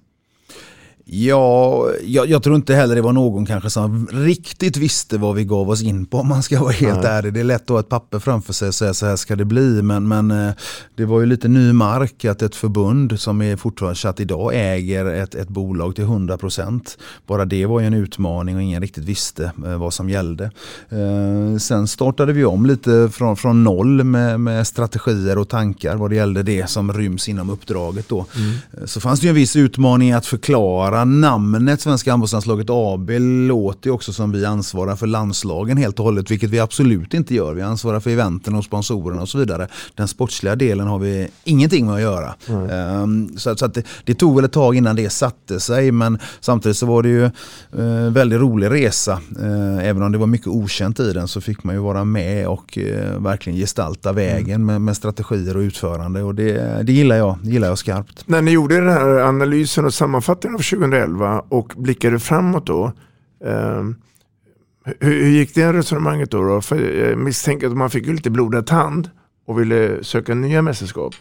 Ja, 1.13 1.89
jag, 2.03 2.29
jag, 2.29 2.43
tror 2.43 2.55
inte 2.55 2.75
heller 2.75 2.95
det 2.95 3.01
var 3.01 3.13
någon 3.13 3.45
kanske 3.45 3.69
som 3.69 4.07
riktigt 4.11 4.77
visste 4.77 5.17
vad 5.17 5.35
vi 5.35 5.43
gav 5.43 5.69
oss 5.69 5.81
in 5.83 6.05
på 6.05 6.17
om 6.17 6.27
man 6.27 6.43
ska 6.43 6.59
vara 6.59 6.71
helt 6.71 7.03
Nej. 7.03 7.11
ärlig. 7.11 7.33
Det 7.33 7.39
är 7.39 7.43
lätt 7.43 7.61
att 7.61 7.69
ha 7.69 7.79
ett 7.79 7.89
papper 7.89 8.19
framför 8.19 8.53
sig 8.53 8.67
och 8.67 8.75
säga 8.75 8.93
så 8.93 9.05
här 9.05 9.15
ska 9.15 9.35
det 9.35 9.45
bli. 9.45 9.81
Men, 9.81 10.07
men 10.07 10.31
eh, 10.31 10.53
det 10.95 11.05
var 11.05 11.19
ju 11.19 11.25
lite 11.25 11.47
ny 11.47 11.73
mark 11.73 12.25
att 12.25 12.41
ett 12.41 12.55
förbund 12.55 13.19
som 13.19 13.41
är 13.41 13.55
fortfarande 13.55 13.95
chatt 13.95 14.19
idag 14.19 14.51
äger 14.53 15.05
ett, 15.05 15.35
ett 15.35 15.47
bolag 15.47 15.95
till 15.95 16.03
100%. 16.03 16.81
Bara 17.27 17.45
det 17.45 17.65
var 17.65 17.79
ju 17.79 17.85
en 17.85 17.93
utmaning 17.93 18.55
och 18.55 18.61
ingen 18.61 18.81
riktigt 18.81 19.03
visste 19.03 19.51
eh, 19.65 19.77
vad 19.77 19.93
som 19.93 20.09
gällde. 20.09 20.51
Eh, 20.89 21.57
sen 21.59 21.87
startade 21.87 22.33
vi 22.33 22.45
om 22.45 22.65
lite 22.65 23.09
från, 23.13 23.37
från 23.37 23.63
noll 23.63 24.03
med, 24.03 24.39
med 24.39 24.67
strategier 24.67 25.37
och 25.37 25.49
tankar 25.49 25.95
vad 25.95 26.09
det 26.09 26.15
gällde 26.15 26.43
det 26.43 26.69
som 26.69 26.93
ryms 26.93 27.29
inom 27.29 27.49
uppdraget. 27.49 28.09
Då. 28.09 28.25
Mm. 28.35 28.87
Så 28.87 29.01
fanns 29.01 29.19
det 29.19 29.25
ju 29.25 29.29
en 29.29 29.35
viss 29.35 29.55
utmaning 29.55 30.11
att 30.11 30.25
förklara 30.25 31.00
namnet 31.05 31.81
Svenska 31.81 32.11
handbollslandslaget 32.11 32.67
AB 32.69 33.09
låter 33.47 33.89
ju 33.89 33.93
också 33.93 34.13
som 34.13 34.31
vi 34.31 34.45
ansvarar 34.45 34.95
för 34.95 35.07
landslagen 35.07 35.77
helt 35.77 35.99
och 35.99 36.05
hållet, 36.05 36.31
vilket 36.31 36.49
vi 36.49 36.59
absolut 36.59 37.13
inte 37.13 37.35
gör. 37.35 37.53
Vi 37.53 37.61
ansvarar 37.61 37.99
för 37.99 38.09
eventen 38.09 38.55
och 38.55 38.63
sponsorerna 38.63 39.21
och 39.21 39.29
så 39.29 39.37
vidare. 39.37 39.67
Den 39.95 40.07
sportsliga 40.07 40.55
delen 40.55 40.87
har 40.87 40.99
vi 40.99 41.27
ingenting 41.43 41.85
med 41.85 41.95
att 41.95 42.01
göra. 42.01 42.33
Mm. 42.47 43.01
Um, 43.01 43.37
så, 43.37 43.55
så 43.55 43.67
det, 43.67 43.83
det, 44.05 44.13
tog 44.13 44.35
väl 44.35 44.45
ett 44.45 44.51
tag 44.51 44.75
innan 44.75 44.95
det 44.95 45.09
satte 45.09 45.59
sig, 45.59 45.91
men 45.91 46.19
samtidigt 46.39 46.77
så 46.77 46.85
var 46.85 47.03
det 47.03 47.09
ju 47.09 47.23
uh, 47.79 48.11
väldigt 48.11 48.39
rolig 48.39 48.71
resa. 48.71 49.19
Uh, 49.39 49.85
även 49.87 50.03
om 50.03 50.11
det 50.11 50.17
var 50.17 50.27
mycket 50.27 50.47
okänt 50.47 50.99
i 50.99 51.13
den 51.13 51.27
så 51.27 51.41
fick 51.41 51.63
man 51.63 51.75
ju 51.75 51.81
vara 51.81 52.03
med 52.03 52.47
och 52.47 52.77
uh, 52.77 53.19
verkligen 53.19 53.59
gestalta 53.59 54.11
vägen 54.11 54.55
mm. 54.55 54.65
med, 54.65 54.81
med, 54.81 54.97
strategier 54.97 55.57
och 55.57 55.61
utförande 55.61 56.23
och 56.23 56.35
det, 56.35 56.83
det, 56.83 56.93
gillar 56.93 57.15
jag, 57.15 57.37
det 57.43 57.49
gillar 57.51 57.67
jag 57.67 57.77
skarpt. 57.77 58.23
När 58.25 58.41
ni 58.41 58.51
gjorde 58.51 58.75
den 58.75 58.89
här 58.89 59.19
analysen 59.19 59.85
och 59.85 59.93
sammanfattningen 59.93 60.55
av 60.55 60.61
2011 60.81 61.43
och 61.49 61.73
blickade 61.77 62.19
framåt 62.19 62.65
då. 62.65 62.91
Eh, 63.45 63.83
hur, 64.85 65.23
hur, 65.23 65.29
gick 65.29 65.55
det 65.55 65.73
resonemanget 65.73 66.31
då? 66.31 66.43
då? 66.43 66.61
För 66.61 66.79
jag 66.79 67.17
misstänker 67.17 67.67
att 67.67 67.77
man 67.77 67.89
fick 67.89 68.05
lite 68.07 68.29
blodad 68.29 68.67
tand 68.67 69.09
och 69.45 69.59
ville 69.59 70.03
söka 70.03 70.33
nya 70.33 70.61
mästerskap. 70.61 71.15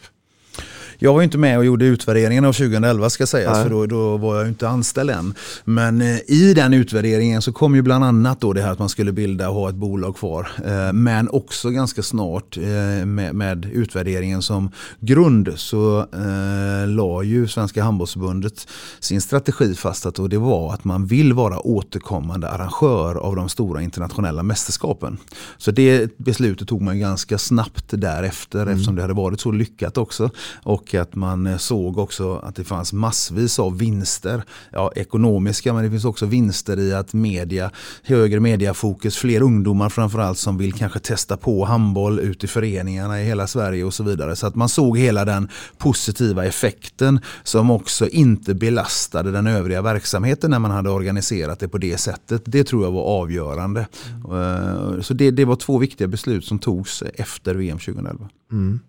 Jag 1.02 1.14
var 1.14 1.22
inte 1.22 1.38
med 1.38 1.58
och 1.58 1.64
gjorde 1.64 1.84
utvärderingen 1.84 2.44
av 2.44 2.52
2011 2.52 3.10
ska 3.10 3.26
sägas, 3.26 3.54
Nej. 3.54 3.62
för 3.62 3.70
då, 3.70 3.86
då, 3.86 4.16
var 4.16 4.36
jag 4.36 4.48
inte 4.48 4.68
anställd 4.68 5.10
än. 5.10 5.34
Men 5.64 6.00
eh, 6.00 6.18
i 6.26 6.54
den 6.54 6.74
utvärderingen 6.74 7.42
så 7.42 7.52
kom 7.52 7.74
ju 7.74 7.82
bland 7.82 8.04
annat 8.04 8.40
då 8.40 8.52
det 8.52 8.62
här 8.62 8.72
att 8.72 8.78
man 8.78 8.88
skulle 8.88 9.12
bilda 9.12 9.48
och 9.48 9.54
ha 9.54 9.68
ett 9.68 9.74
bolag 9.74 10.16
kvar. 10.16 10.48
Eh, 10.64 10.92
men 10.92 11.28
också 11.28 11.70
ganska 11.70 12.02
snart 12.02 12.56
eh, 12.56 13.06
med, 13.06 13.34
med, 13.34 13.70
utvärderingen 13.72 14.42
som 14.42 14.70
grund 15.00 15.52
så 15.56 15.98
eh, 16.00 16.88
la 16.88 17.22
ju 17.22 17.48
Svenska 17.48 17.82
handbollsförbundet 17.82 18.68
sin 19.00 19.20
strategi 19.20 19.74
fast 19.74 20.06
att 20.06 20.30
det 20.30 20.38
var 20.38 20.74
att 20.74 20.84
man 20.84 21.06
vill 21.06 21.32
vara 21.32 21.58
återkommande 21.58 22.48
arrangör 22.48 23.14
av 23.14 23.36
de 23.36 23.48
stora 23.48 23.82
internationella 23.82 24.42
mästerskapen. 24.42 25.18
Så 25.58 25.70
det 25.70 26.18
beslutet 26.18 26.68
tog 26.68 26.82
man 26.82 27.00
ganska 27.00 27.38
snabbt 27.38 27.84
därefter 27.88 28.62
mm. 28.62 28.74
eftersom 28.74 28.96
det 28.96 29.02
hade 29.02 29.14
varit 29.14 29.40
så 29.40 29.52
lyckat 29.52 29.98
också. 29.98 30.30
Och 30.62 30.89
och 30.94 31.00
att 31.00 31.14
man 31.14 31.46
eh, 31.46 31.56
såg 31.56 31.98
också 31.98 32.36
att 32.36 32.56
det 32.56 32.64
fanns 32.64 32.92
massvis 32.92 33.58
av 33.58 33.78
vinster. 33.78 34.42
Ja, 34.72 34.92
ekonomiska 34.96 35.72
men 35.72 35.84
det 35.84 35.90
finns 35.90 36.04
också 36.04 36.26
vinster 36.26 36.78
i 36.78 36.94
att 36.94 37.12
media, 37.12 37.70
högre 38.02 38.40
mediafokus, 38.40 39.16
fler 39.16 39.42
ungdomar 39.42 39.88
framförallt 39.88 40.38
som 40.38 40.58
vill 40.58 40.72
kanske 40.72 40.98
testa 40.98 41.36
på 41.36 41.64
handboll 41.64 42.18
ute 42.18 42.46
i 42.46 42.48
föreningarna 42.48 43.20
i 43.22 43.24
hela 43.24 43.46
Sverige 43.46 43.84
och 43.84 43.94
så 43.94 44.04
vidare. 44.04 44.36
Så 44.36 44.46
att 44.46 44.54
man 44.54 44.68
såg 44.68 44.98
hela 44.98 45.24
den 45.24 45.48
positiva 45.78 46.44
effekten 46.44 47.20
som 47.42 47.70
också 47.70 48.08
inte 48.08 48.54
belastade 48.54 49.32
den 49.32 49.46
övriga 49.46 49.82
verksamheten 49.82 50.50
när 50.50 50.58
man 50.58 50.70
hade 50.70 50.90
organiserat 50.90 51.60
det 51.60 51.68
på 51.68 51.78
det 51.78 51.98
sättet. 51.98 52.42
Det 52.44 52.64
tror 52.64 52.84
jag 52.84 52.92
var 52.92 53.02
avgörande. 53.02 53.86
Mm. 54.30 55.02
Så 55.02 55.14
det, 55.14 55.30
det 55.30 55.44
var 55.44 55.56
två 55.56 55.78
viktiga 55.78 56.08
beslut 56.08 56.44
som 56.44 56.58
togs 56.58 57.02
efter 57.02 57.54
VM 57.54 57.78
2011. 57.78 58.28
Mm. 58.52 58.80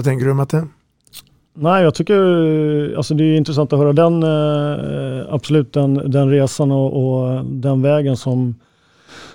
Vad 0.00 0.04
tänker 0.04 0.26
du 0.26 0.34
Matte? 0.34 0.66
Nej, 1.54 1.82
jag 1.82 1.94
tycker 1.94 2.16
alltså 2.96 3.14
det 3.14 3.24
är 3.24 3.36
intressant 3.36 3.72
att 3.72 3.78
höra 3.78 3.92
den, 3.92 4.22
eh, 4.22 5.34
absolut 5.34 5.72
den, 5.72 6.10
den 6.10 6.30
resan 6.30 6.72
och, 6.72 6.92
och, 6.92 7.44
den 7.44 7.82
vägen 7.82 8.16
som, 8.16 8.54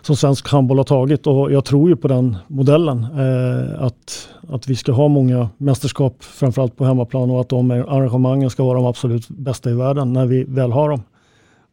som 0.01 0.15
svensk 0.15 0.47
handboll 0.49 0.77
har 0.77 0.83
tagit 0.83 1.27
och 1.27 1.51
jag 1.51 1.65
tror 1.65 1.89
ju 1.89 1.95
på 1.95 2.07
den 2.07 2.37
modellen. 2.47 3.03
Eh, 3.03 3.83
att, 3.83 4.29
att 4.49 4.67
vi 4.67 4.75
ska 4.75 4.91
ha 4.91 5.07
många 5.07 5.49
mästerskap, 5.57 6.23
framförallt 6.23 6.77
på 6.77 6.85
hemmaplan 6.85 7.31
och 7.31 7.41
att 7.41 7.49
de 7.49 7.71
arrangemangen 7.71 8.49
ska 8.49 8.63
vara 8.63 8.77
de 8.77 8.85
absolut 8.85 9.29
bästa 9.29 9.69
i 9.69 9.73
världen 9.73 10.13
när 10.13 10.25
vi 10.25 10.43
väl 10.43 10.71
har 10.71 10.89
dem. 10.89 11.03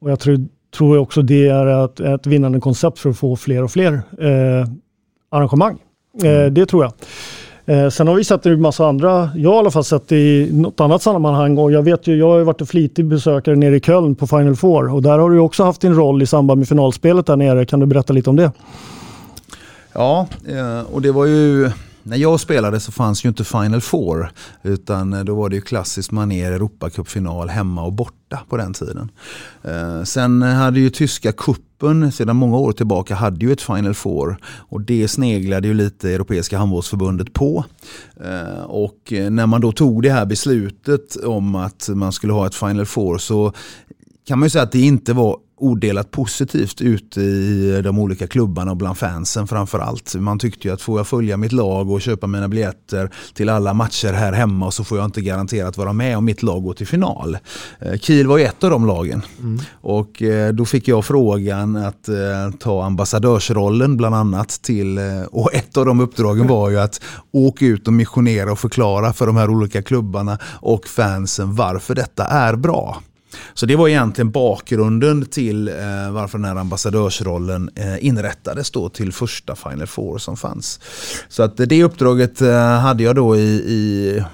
Och 0.01 0.11
jag 0.11 0.21
tror, 0.21 0.47
tror 0.77 0.99
också 0.99 1.23
det 1.23 1.49
är 1.49 1.85
ett, 1.85 2.01
ett 2.01 2.27
vinnande 2.27 2.61
koncept 2.61 2.99
för 2.99 3.11
att 3.11 3.19
få 3.19 3.37
fler 3.37 3.63
och 3.63 3.71
fler 3.71 3.93
eh, 4.21 4.67
arrangemang. 5.31 5.79
Eh, 6.23 6.31
mm. 6.31 6.55
det 6.55 6.67
tror 6.67 6.85
jag. 6.85 6.93
Eh, 7.67 7.89
sen 7.89 8.09
har 8.09 8.15
vi 8.15 8.25
sett 8.25 8.43
det 8.43 8.51
i 8.51 8.57
massa 8.57 8.87
andra, 8.87 9.31
jag 9.35 9.51
har 9.51 9.57
i 9.57 9.59
alla 9.59 9.71
fall 9.71 9.85
sett 9.85 10.09
det 10.09 10.17
i 10.17 10.53
något 10.53 10.81
annat 10.81 11.03
sammanhang 11.03 11.59
och 11.59 11.73
jag 11.73 11.83
vet 11.83 12.07
ju, 12.07 12.17
jag 12.17 12.29
har 12.29 12.39
ju 12.39 12.45
varit 12.45 12.61
en 12.61 12.67
flitig 12.67 13.07
besökare 13.07 13.57
nere 13.57 13.77
i 13.77 13.81
Köln 13.81 14.15
på 14.15 14.27
Final 14.27 14.57
Four 14.57 14.95
och 14.95 15.03
där 15.03 15.19
har 15.19 15.31
du 15.31 15.39
också 15.39 15.65
haft 15.65 15.81
din 15.81 15.95
roll 15.95 16.23
i 16.23 16.27
samband 16.27 16.59
med 16.59 16.69
finalspelet 16.69 17.27
där 17.27 17.37
nere. 17.37 17.67
Kan 17.67 17.81
du 17.81 17.87
berätta 17.87 18.13
lite 18.13 18.31
om 18.31 18.37
det? 18.37 18.53
Ja, 19.93 20.27
eh, 20.49 20.93
och 20.93 21.03
det 21.03 21.13
var 21.13 21.27
ju 21.27 21.71
när 22.03 22.17
jag 22.17 22.41
spelade 22.41 22.81
så 22.81 22.93
fanns 22.93 23.25
ju 23.25 23.29
inte 23.29 23.45
Final 23.45 23.81
Four. 23.81 24.33
Utan 24.63 25.13
eh, 25.13 25.25
då 25.25 25.35
var 25.35 25.49
det 25.49 25.57
ju 25.57 25.63
klassiskt 25.63 26.11
manér 26.11 26.53
Europacupfinal 26.53 27.49
hemma 27.49 27.83
och 27.83 27.93
borta 27.93 28.41
på 28.49 28.57
den 28.57 28.73
tiden. 28.73 29.11
Eh, 29.63 30.03
sen 30.03 30.43
hade 30.43 30.81
ju 30.81 30.91
tyska 30.91 31.33
kuppen 31.33 32.13
sedan 32.13 32.37
många 32.37 32.57
år 32.57 32.73
tillbaka 32.73 33.15
hade 33.15 33.47
ju 33.47 33.53
ett 33.53 33.63
Final 33.63 33.95
Four. 33.95 34.37
Och 34.45 34.81
det 34.81 35.09
sneglade 35.09 35.69
ju 35.69 35.75
lite 35.75 36.11
Europeiska 36.11 36.59
handbollsförbundet 36.59 37.33
på. 37.33 37.65
Eh, 38.25 38.63
och 38.63 39.13
när 39.31 39.47
man 39.47 39.61
då 39.61 39.73
tog 39.73 40.03
det 40.03 40.11
här 40.11 40.27
beslutet 40.27 41.17
om 41.17 41.55
att 41.55 41.89
man 41.95 42.13
skulle 42.13 42.33
ha 42.33 42.47
ett 42.47 42.55
Final 42.55 42.87
Four 42.87 43.19
så 43.19 43.53
kan 44.27 44.39
man 44.39 44.47
ju 44.47 44.51
säga 44.51 44.65
att 44.65 44.73
det 44.73 44.81
inte 44.81 45.13
var 45.13 45.37
odelat 45.63 46.11
positivt 46.11 46.81
ute 46.81 47.21
i 47.21 47.81
de 47.85 47.99
olika 47.99 48.27
klubbarna 48.27 48.71
och 48.71 48.77
bland 48.77 48.99
fansen 48.99 49.47
framförallt. 49.47 50.15
Man 50.15 50.39
tyckte 50.39 50.69
ju 50.69 50.75
att 50.75 50.83
får 50.83 50.99
jag 50.99 51.07
följa 51.07 51.37
mitt 51.37 51.53
lag 51.53 51.91
och 51.91 52.03
köpa 52.03 52.27
mina 52.27 52.49
biljetter 52.49 53.11
till 53.35 53.49
alla 53.49 53.75
matcher 53.75 54.13
här 54.13 54.33
hemma 54.33 54.71
så 54.71 54.85
får 54.85 54.99
jag 54.99 55.05
inte 55.05 55.21
garanterat 55.21 55.77
vara 55.77 55.93
med 55.93 56.17
om 56.17 56.25
mitt 56.25 56.43
lag 56.43 56.63
går 56.63 56.75
till 56.75 56.87
final. 56.87 57.39
Eh, 57.81 57.99
Kiel 57.99 58.27
var 58.27 58.39
ju 58.39 58.45
ett 58.45 58.65
av 58.65 58.71
de 58.71 58.87
lagen 58.87 59.23
mm. 59.41 59.61
och 59.81 60.23
eh, 60.23 60.53
då 60.53 60.65
fick 60.65 60.89
jag 60.89 61.05
frågan 61.05 61.77
att 61.77 62.09
eh, 62.09 62.15
ta 62.59 62.85
ambassadörsrollen 62.85 63.97
bland 63.97 64.15
annat 64.15 64.49
till 64.49 64.99
och 65.31 65.55
ett 65.55 65.77
av 65.77 65.87
de 65.87 66.01
uppdragen 66.01 66.47
var 66.47 66.71
ju 66.71 66.81
att 66.81 67.01
åka 67.33 67.67
ut 67.67 67.87
och 67.87 67.93
missionera 67.93 68.53
och 68.53 68.59
förklara 68.59 69.13
för 69.13 69.27
de 69.27 69.37
här 69.37 69.51
olika 69.51 69.83
klubbarna 69.83 70.39
och 70.45 70.87
fansen 70.87 71.55
varför 71.55 71.95
detta 71.95 72.25
är 72.25 72.57
bra. 72.57 73.03
Så 73.55 73.67
det 73.67 73.77
var 73.77 73.89
egentligen 73.89 74.31
bakgrunden 74.31 75.27
till 75.27 75.69
eh, 75.69 75.75
varför 76.11 76.39
den 76.39 76.45
här 76.45 76.57
ambassadörsrollen 76.57 77.71
eh, 77.75 78.05
inrättades 78.07 78.71
då 78.71 78.89
till 78.89 79.13
första 79.13 79.57
Final 79.57 79.87
Four 79.87 80.19
som 80.19 80.37
fanns. 80.37 80.81
Så 81.29 81.43
att 81.43 81.57
det 81.57 81.85
uppdraget 81.85 82.41
eh, 82.41 82.79
hade 82.79 83.03
jag 83.03 83.17
då 83.17 83.37
i, 83.37 83.49
i 83.51 84.25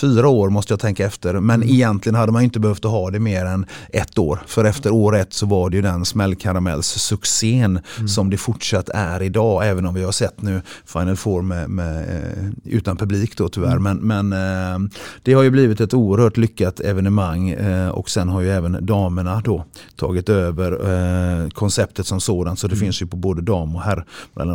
fyra 0.00 0.28
år 0.28 0.50
måste 0.50 0.72
jag 0.72 0.80
tänka 0.80 1.06
efter. 1.06 1.34
Men 1.34 1.62
mm. 1.62 1.74
egentligen 1.74 2.14
hade 2.14 2.32
man 2.32 2.42
inte 2.42 2.60
behövt 2.60 2.84
ha 2.84 3.10
det 3.10 3.20
mer 3.20 3.44
än 3.44 3.66
ett 3.92 4.18
år. 4.18 4.42
För 4.46 4.64
efter 4.64 4.92
år 4.92 5.16
ett 5.16 5.32
så 5.32 5.46
var 5.46 5.70
det 5.70 5.76
ju 5.76 5.82
den 5.82 6.04
smällkaramells-succén 6.04 7.80
mm. 7.96 8.08
som 8.08 8.30
det 8.30 8.36
fortsatt 8.36 8.88
är 8.88 9.22
idag. 9.22 9.68
Även 9.68 9.86
om 9.86 9.94
vi 9.94 10.02
har 10.04 10.12
sett 10.12 10.42
nu 10.42 10.62
Final 10.84 11.16
Four 11.16 11.42
med, 11.42 11.70
med 11.70 11.98
eh, 11.98 12.44
utan 12.64 12.96
publik 12.96 13.36
då 13.36 13.48
tyvärr. 13.48 13.76
Mm. 13.76 13.82
Men, 13.82 14.28
men 14.28 14.84
eh, 14.84 14.90
det 15.22 15.32
har 15.32 15.42
ju 15.42 15.50
blivit 15.50 15.80
ett 15.80 15.94
oerhört 15.94 16.36
lyckat 16.36 16.80
evenemang. 16.80 17.50
Eh, 17.50 17.88
och 17.88 18.10
sen 18.10 18.28
har 18.28 18.40
ju 18.40 18.50
även 18.50 18.86
damerna 18.86 19.42
då 19.44 19.64
tagit 19.96 20.28
över 20.28 21.50
konceptet 21.50 22.06
som 22.06 22.20
sådant. 22.20 22.58
Så 22.58 22.66
det 22.66 22.74
mm. 22.74 22.80
finns 22.80 23.02
ju 23.02 23.06
på 23.06 23.16
både 23.16 23.42
dam 23.42 23.76
och 23.76 23.82
herr 23.82 24.04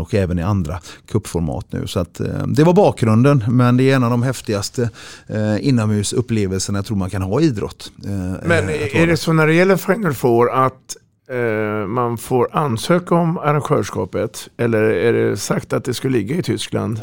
och 0.01 0.13
även 0.13 0.39
i 0.39 0.43
andra 0.43 0.79
kuppformat 1.07 1.65
nu. 1.69 1.87
Så 1.87 1.99
att, 1.99 2.21
det 2.47 2.63
var 2.63 2.73
bakgrunden. 2.73 3.43
Men 3.47 3.77
det 3.77 3.91
är 3.91 3.95
en 3.95 4.03
av 4.03 4.09
de 4.09 4.23
häftigaste 4.23 4.89
eh, 5.35 5.67
inomhusupplevelsen 5.67 6.75
jag 6.75 6.85
tror 6.85 6.97
man 6.97 7.09
kan 7.09 7.21
ha 7.21 7.41
i 7.41 7.43
idrott. 7.43 7.91
Eh, 8.05 8.47
Men 8.47 8.69
eh, 8.69 9.01
är 9.01 9.07
det 9.07 9.17
så 9.17 9.33
när 9.33 9.47
det 9.47 9.53
gäller 9.53 9.77
Final 9.77 10.13
Four 10.13 10.51
att 10.51 10.95
eh, 11.29 11.87
man 11.87 12.17
får 12.17 12.47
ansöka 12.51 13.15
om 13.15 13.37
arrangörskapet? 13.37 14.49
Eller 14.57 14.81
är 14.81 15.13
det 15.13 15.37
sagt 15.37 15.73
att 15.73 15.83
det 15.85 15.93
ska 15.93 16.07
ligga 16.09 16.35
i 16.35 16.43
Tyskland? 16.43 16.99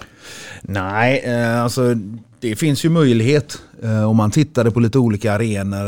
Nej, 0.62 1.22
eh, 1.24 1.62
alltså 1.62 1.94
det 2.40 2.56
finns 2.56 2.84
ju 2.84 2.88
möjlighet 2.88 3.58
om 4.08 4.16
man 4.16 4.30
tittade 4.30 4.70
på 4.70 4.80
lite 4.80 4.98
olika 4.98 5.32
arenor 5.32 5.86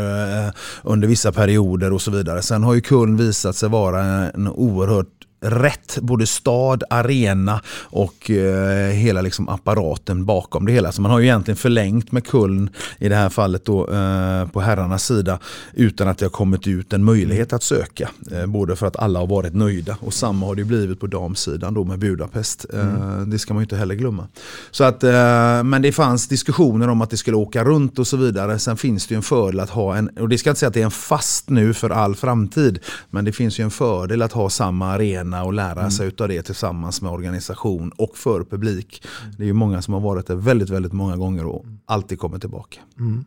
under 0.82 1.08
vissa 1.08 1.32
perioder 1.32 1.92
och 1.92 2.02
så 2.02 2.10
vidare. 2.10 2.42
Sen 2.42 2.62
har 2.62 2.74
ju 2.74 2.80
Köln 2.80 3.16
visat 3.16 3.56
sig 3.56 3.68
vara 3.68 4.00
en 4.04 4.48
oerhört 4.48 5.06
rätt, 5.44 5.98
både 6.00 6.26
stad, 6.26 6.82
arena 6.90 7.60
och 7.82 8.30
eh, 8.30 8.90
hela 8.90 9.20
liksom 9.20 9.48
apparaten 9.48 10.24
bakom 10.24 10.66
det 10.66 10.72
hela. 10.72 10.92
Så 10.92 11.02
man 11.02 11.10
har 11.10 11.18
ju 11.18 11.24
egentligen 11.24 11.56
förlängt 11.56 12.12
med 12.12 12.26
Kuln 12.26 12.70
i 12.98 13.08
det 13.08 13.16
här 13.16 13.28
fallet 13.28 13.64
då, 13.64 13.80
eh, 13.80 14.48
på 14.48 14.60
herrarnas 14.60 15.04
sida 15.04 15.38
utan 15.72 16.08
att 16.08 16.18
det 16.18 16.24
har 16.24 16.30
kommit 16.30 16.66
ut 16.66 16.92
en 16.92 17.04
möjlighet 17.04 17.52
att 17.52 17.62
söka. 17.62 18.10
Eh, 18.32 18.46
både 18.46 18.76
för 18.76 18.86
att 18.86 18.96
alla 18.96 19.20
har 19.20 19.26
varit 19.26 19.54
nöjda 19.54 19.96
och 20.00 20.14
samma 20.14 20.46
har 20.46 20.54
det 20.54 20.64
blivit 20.64 21.00
på 21.00 21.06
damsidan 21.06 21.74
då 21.74 21.84
med 21.84 21.98
Budapest. 21.98 22.66
Eh, 22.74 22.80
mm. 22.80 23.30
Det 23.30 23.38
ska 23.38 23.54
man 23.54 23.60
ju 23.60 23.64
inte 23.64 23.76
heller 23.76 23.94
glömma. 23.94 24.28
Så 24.70 24.84
att, 24.84 25.04
eh, 25.04 25.62
men 25.62 25.82
det 25.82 25.92
fanns 25.92 26.28
diskussioner 26.28 26.88
om 26.88 27.02
att 27.02 27.10
det 27.10 27.16
skulle 27.16 27.36
åka 27.36 27.64
runt 27.64 27.98
och 27.98 28.06
så 28.06 28.16
vidare. 28.16 28.58
Sen 28.58 28.76
finns 28.76 29.06
det 29.06 29.14
ju 29.14 29.16
en 29.16 29.22
fördel 29.22 29.60
att 29.60 29.70
ha 29.70 29.96
en, 29.96 30.08
och 30.08 30.28
det 30.28 30.38
ska 30.38 30.50
inte 30.50 30.60
säga 30.60 30.68
att 30.68 30.74
det 30.74 30.80
är 30.80 30.84
en 30.84 30.90
fast 30.90 31.50
nu 31.50 31.74
för 31.74 31.90
all 31.90 32.14
framtid, 32.14 32.78
men 33.10 33.24
det 33.24 33.32
finns 33.32 33.60
ju 33.60 33.64
en 33.64 33.70
fördel 33.70 34.22
att 34.22 34.32
ha 34.32 34.50
samma 34.50 34.92
arena 34.92 35.33
träna 35.34 35.44
och 35.44 35.52
lära 35.52 35.80
mm. 35.80 35.90
sig 35.90 36.10
av 36.18 36.28
det 36.28 36.42
tillsammans 36.42 37.02
med 37.02 37.12
organisation 37.12 37.92
och 37.98 38.16
för 38.16 38.44
publik. 38.44 39.02
Mm. 39.22 39.34
Det 39.36 39.44
är 39.44 39.46
ju 39.46 39.52
många 39.52 39.82
som 39.82 39.94
har 39.94 40.00
varit 40.00 40.26
där 40.26 40.36
väldigt, 40.36 40.70
väldigt 40.70 40.92
många 40.92 41.16
gånger 41.16 41.46
och 41.46 41.64
alltid 41.86 42.18
kommer 42.18 42.38
tillbaka. 42.38 42.80
Mm. 42.98 43.24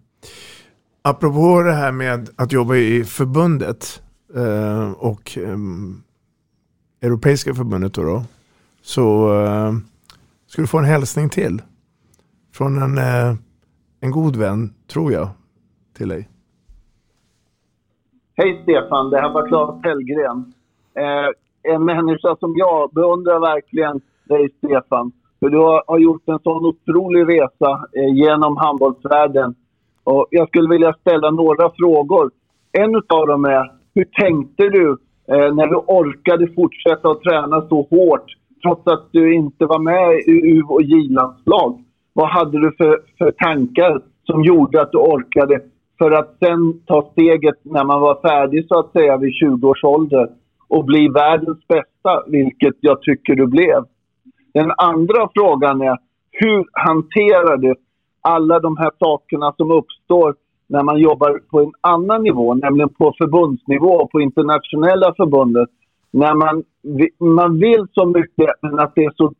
Apropå 1.01 1.61
det 1.61 1.73
här 1.73 1.91
med 1.91 2.29
att 2.35 2.51
jobba 2.51 2.75
i 2.75 3.03
förbundet 3.03 4.01
eh, 4.35 4.91
och 4.91 5.37
eh, 5.37 5.57
Europeiska 7.01 7.53
förbundet 7.53 7.93
då, 7.93 8.03
då 8.03 8.23
så 8.81 9.33
eh, 9.43 9.73
ska 10.47 10.61
du 10.61 10.67
få 10.67 10.77
en 10.77 10.85
hälsning 10.85 11.29
till 11.29 11.61
från 12.53 12.81
en, 12.81 12.97
eh, 12.97 13.35
en 13.99 14.11
god 14.11 14.35
vän, 14.35 14.73
tror 14.87 15.11
jag, 15.11 15.29
till 15.97 16.09
dig. 16.09 16.29
Hej 18.35 18.59
Stefan, 18.63 19.09
det 19.09 19.21
här 19.21 19.29
var 19.29 19.47
Claes 19.47 19.83
Hellgren. 19.83 20.53
En 21.73 21.85
människa 21.85 22.35
som 22.39 22.53
jag 22.55 22.89
beundrar 22.93 23.39
verkligen 23.39 24.01
dig, 24.25 24.49
Stefan. 24.57 25.11
För 25.39 25.49
du 25.49 25.57
har, 25.57 25.99
gjort 25.99 26.23
en 26.25 26.39
sån 26.39 26.65
otrolig 26.65 27.29
resa 27.29 27.71
eh, 27.97 28.13
genom 28.13 28.57
handbollsvärlden. 28.57 29.55
Och 30.03 30.27
jag 30.29 30.47
skulle 30.47 30.69
vilja 30.69 30.93
ställa 30.93 31.31
några 31.31 31.71
frågor. 31.77 32.31
En 32.71 32.95
av 32.95 33.27
dem 33.27 33.45
är, 33.45 33.71
hur 33.95 34.05
tänkte 34.05 34.63
du 34.69 34.97
eh, 35.27 35.53
när 35.55 35.67
du 35.67 35.75
orkade 35.75 36.47
fortsätta 36.55 37.09
att 37.09 37.21
träna 37.21 37.61
så 37.61 37.87
hårt 37.89 38.25
trots 38.63 38.87
att 38.87 39.07
du 39.11 39.33
inte 39.33 39.65
var 39.65 39.79
med 39.79 40.19
i 40.19 40.57
U 40.57 40.63
och 40.69 40.81
J-landslag? 40.81 41.83
Vad 42.13 42.29
hade 42.29 42.61
du 42.61 42.71
för, 42.77 42.99
för 43.17 43.31
tankar 43.31 44.01
som 44.23 44.43
gjorde 44.43 44.81
att 44.81 44.91
du 44.91 44.97
orkade 44.97 45.61
för 45.97 46.11
att 46.11 46.35
sen 46.39 46.81
ta 46.85 47.09
steget 47.11 47.55
när 47.63 47.83
man 47.83 48.01
var 48.01 48.21
färdig 48.21 48.67
så 48.67 48.79
att 48.79 48.91
säga 48.91 49.17
vid 49.17 49.33
20 49.33 49.69
års 49.69 49.83
ålder 49.83 50.29
och 50.67 50.85
bli 50.85 51.07
världens 51.07 51.67
bästa, 51.67 52.23
vilket 52.27 52.75
jag 52.79 53.01
tycker 53.01 53.35
du 53.35 53.47
blev. 53.47 53.83
Den 54.53 54.71
andra 54.77 55.29
frågan 55.35 55.81
är, 55.81 55.97
hur 56.31 56.65
hanterar 56.71 57.57
du 57.57 57.75
alla 58.21 58.59
de 58.59 58.77
här 58.77 58.91
sakerna 58.99 59.53
som 59.57 59.71
uppstår 59.71 60.35
när 60.67 60.83
man 60.83 60.99
jobbar 60.99 61.39
på 61.49 61.59
en 61.59 61.71
annan 61.81 62.23
nivå, 62.23 62.53
nämligen 62.53 62.89
på 62.89 63.13
förbundsnivå, 63.17 64.07
på 64.07 64.21
internationella 64.21 65.13
förbundet. 65.17 65.69
När 66.11 66.33
man, 66.33 66.63
man 67.35 67.59
vill 67.59 67.87
så 67.91 68.05
mycket, 68.05 68.49
men 68.61 68.79
att 68.79 68.91
det 68.95 69.03
är 69.05 69.13
så 69.15 69.33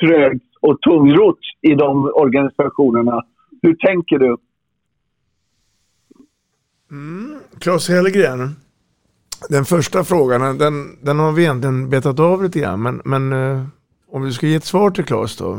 trögt 0.00 0.52
och 0.60 0.80
tungrot 0.80 1.38
i 1.60 1.74
de 1.74 2.04
organisationerna. 2.14 3.22
hur 3.62 3.74
tänker 3.74 4.18
du? 4.18 4.36
Mm, 6.90 7.40
Claes 7.60 7.88
Hellgren. 7.88 8.40
Den 9.48 9.64
första 9.64 10.04
frågan, 10.04 10.58
den, 10.58 10.98
den 11.02 11.18
har 11.18 11.32
vi 11.32 11.42
egentligen 11.42 11.90
betat 11.90 12.20
av 12.20 12.42
lite 12.42 12.60
grann. 12.60 12.82
Men, 12.82 13.02
men 13.04 13.32
eh, 13.32 13.64
om 14.12 14.22
du 14.22 14.32
ska 14.32 14.46
ge 14.46 14.54
ett 14.54 14.64
svar 14.64 14.90
till 14.90 15.04
Claes 15.04 15.36
då. 15.36 15.58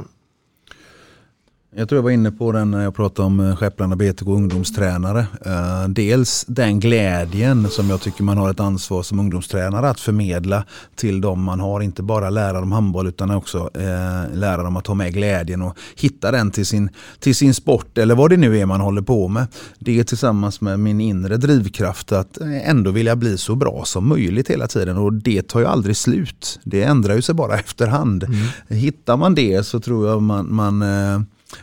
Jag 1.75 1.89
tror 1.89 1.97
jag 1.97 2.03
var 2.03 2.11
inne 2.11 2.31
på 2.31 2.51
den 2.51 2.71
när 2.71 2.83
jag 2.83 2.95
pratade 2.95 3.25
om 3.25 3.39
eh, 3.39 3.55
Skepplarna 3.55 3.95
BTK 3.95 4.27
ungdomstränare. 4.27 5.19
Uh, 5.45 5.89
dels 5.89 6.45
den 6.47 6.79
glädjen 6.79 7.69
som 7.69 7.89
jag 7.89 8.01
tycker 8.01 8.23
man 8.23 8.37
har 8.37 8.51
ett 8.51 8.59
ansvar 8.59 9.03
som 9.03 9.19
ungdomstränare 9.19 9.89
att 9.89 9.99
förmedla 9.99 10.65
till 10.95 11.21
dem 11.21 11.43
man 11.43 11.59
har. 11.59 11.81
Inte 11.81 12.03
bara 12.03 12.29
lära 12.29 12.59
dem 12.59 12.71
handboll 12.71 13.07
utan 13.07 13.31
också 13.31 13.57
uh, 13.57 14.37
lära 14.37 14.63
dem 14.63 14.77
att 14.77 14.87
ha 14.87 14.95
med 14.95 15.13
glädjen 15.13 15.61
och 15.61 15.77
hitta 15.95 16.31
den 16.31 16.51
till 16.51 16.65
sin, 16.65 16.89
till 17.19 17.35
sin 17.35 17.53
sport 17.53 17.97
eller 17.97 18.15
vad 18.15 18.29
det 18.29 18.37
nu 18.37 18.59
är 18.59 18.65
man 18.65 18.81
håller 18.81 19.01
på 19.01 19.27
med. 19.27 19.47
Det 19.79 20.03
tillsammans 20.03 20.61
med 20.61 20.79
min 20.79 21.01
inre 21.01 21.37
drivkraft 21.37 22.11
att 22.11 22.37
ändå 22.63 22.91
vilja 22.91 23.15
bli 23.15 23.37
så 23.37 23.55
bra 23.55 23.85
som 23.85 24.07
möjligt 24.07 24.49
hela 24.49 24.67
tiden 24.67 24.97
och 24.97 25.13
det 25.13 25.47
tar 25.47 25.59
ju 25.59 25.65
aldrig 25.65 25.97
slut. 25.97 26.59
Det 26.63 26.83
ändrar 26.83 27.15
ju 27.15 27.21
sig 27.21 27.35
bara 27.35 27.59
efterhand. 27.59 28.23
Mm. 28.23 28.37
Hittar 28.67 29.17
man 29.17 29.35
det 29.35 29.63
så 29.63 29.79
tror 29.79 30.07
jag 30.07 30.21
man, 30.21 30.53
man 30.55 30.83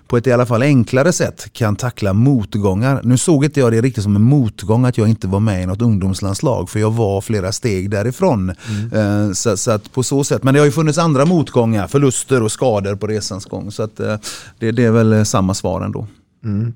på 0.07 0.17
ett 0.17 0.27
i 0.27 0.33
alla 0.33 0.47
fall 0.47 0.63
enklare 0.63 1.13
sätt 1.13 1.53
kan 1.53 1.77
tackla 1.77 2.13
motgångar. 2.13 3.01
Nu 3.05 3.19
såg 3.19 3.45
inte 3.45 3.61
jag 3.61 3.73
det 3.73 3.81
riktigt 3.81 4.05
som 4.05 4.17
en 4.17 4.23
motgång 4.23 4.85
att 4.85 4.99
jag 4.99 5.09
inte 5.09 5.29
var 5.29 5.41
med 5.41 5.63
i 5.63 5.67
något 5.67 5.83
ungdomslandslag 5.83 6.71
för 6.71 6.81
jag 6.81 6.91
var 6.91 7.21
flera 7.21 7.53
steg 7.53 7.91
därifrån. 7.91 8.53
Mm. 8.93 9.35
Så, 9.35 9.57
så, 9.57 9.71
att 9.71 9.93
på 9.93 10.03
så 10.03 10.25
sätt, 10.25 10.43
men 10.43 10.55
det 10.55 10.61
har 10.61 10.67
ju 10.67 10.73
funnits 10.73 10.99
andra 10.99 11.25
motgångar, 11.25 11.87
förluster 11.87 12.43
och 12.43 12.53
skador 12.53 12.97
på 12.97 13.07
resans 13.07 13.45
gång. 13.45 13.71
Så 13.71 13.83
att 13.83 14.01
eh, 14.01 14.17
det, 14.59 14.71
det 14.71 14.85
är 14.85 14.91
väl 14.91 15.13
eh, 15.13 15.23
samma 15.23 15.55
svar 15.55 15.81
ändå. 15.81 16.07
Mm. 16.45 16.75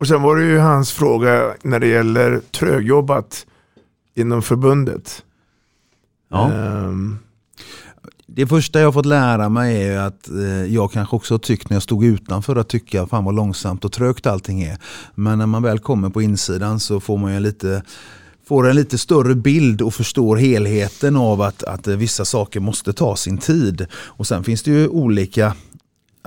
Och 0.00 0.06
sen 0.06 0.22
var 0.22 0.36
det 0.36 0.44
ju 0.44 0.58
hans 0.58 0.92
fråga 0.92 1.54
när 1.62 1.78
det 1.80 1.86
gäller 1.86 2.40
trögjobbat 2.50 3.46
inom 4.14 4.42
förbundet. 4.42 5.22
Ja. 6.30 6.50
Um, 6.52 7.18
det 8.34 8.46
första 8.46 8.80
jag 8.80 8.94
fått 8.94 9.06
lära 9.06 9.48
mig 9.48 9.82
är 9.82 9.98
att 9.98 10.28
eh, 10.28 10.64
jag 10.74 10.92
kanske 10.92 11.16
också 11.16 11.38
tyckt 11.38 11.70
när 11.70 11.74
jag 11.74 11.82
stod 11.82 12.04
utanför 12.04 12.56
att 12.56 12.68
tycka 12.68 13.06
fan 13.06 13.24
vad 13.24 13.34
långsamt 13.34 13.84
och 13.84 13.92
trögt 13.92 14.26
allting 14.26 14.62
är. 14.62 14.78
Men 15.14 15.38
när 15.38 15.46
man 15.46 15.62
väl 15.62 15.78
kommer 15.78 16.10
på 16.10 16.22
insidan 16.22 16.80
så 16.80 17.00
får 17.00 17.18
man 17.18 17.34
ju 17.34 17.40
lite 17.40 17.82
får 18.46 18.68
en 18.68 18.76
lite 18.76 18.98
större 18.98 19.34
bild 19.34 19.82
och 19.82 19.94
förstår 19.94 20.36
helheten 20.36 21.16
av 21.16 21.42
att, 21.42 21.62
att 21.62 21.86
vissa 21.86 22.24
saker 22.24 22.60
måste 22.60 22.92
ta 22.92 23.16
sin 23.16 23.38
tid. 23.38 23.86
Och 23.92 24.26
sen 24.26 24.44
finns 24.44 24.62
det 24.62 24.70
ju 24.70 24.88
olika 24.88 25.54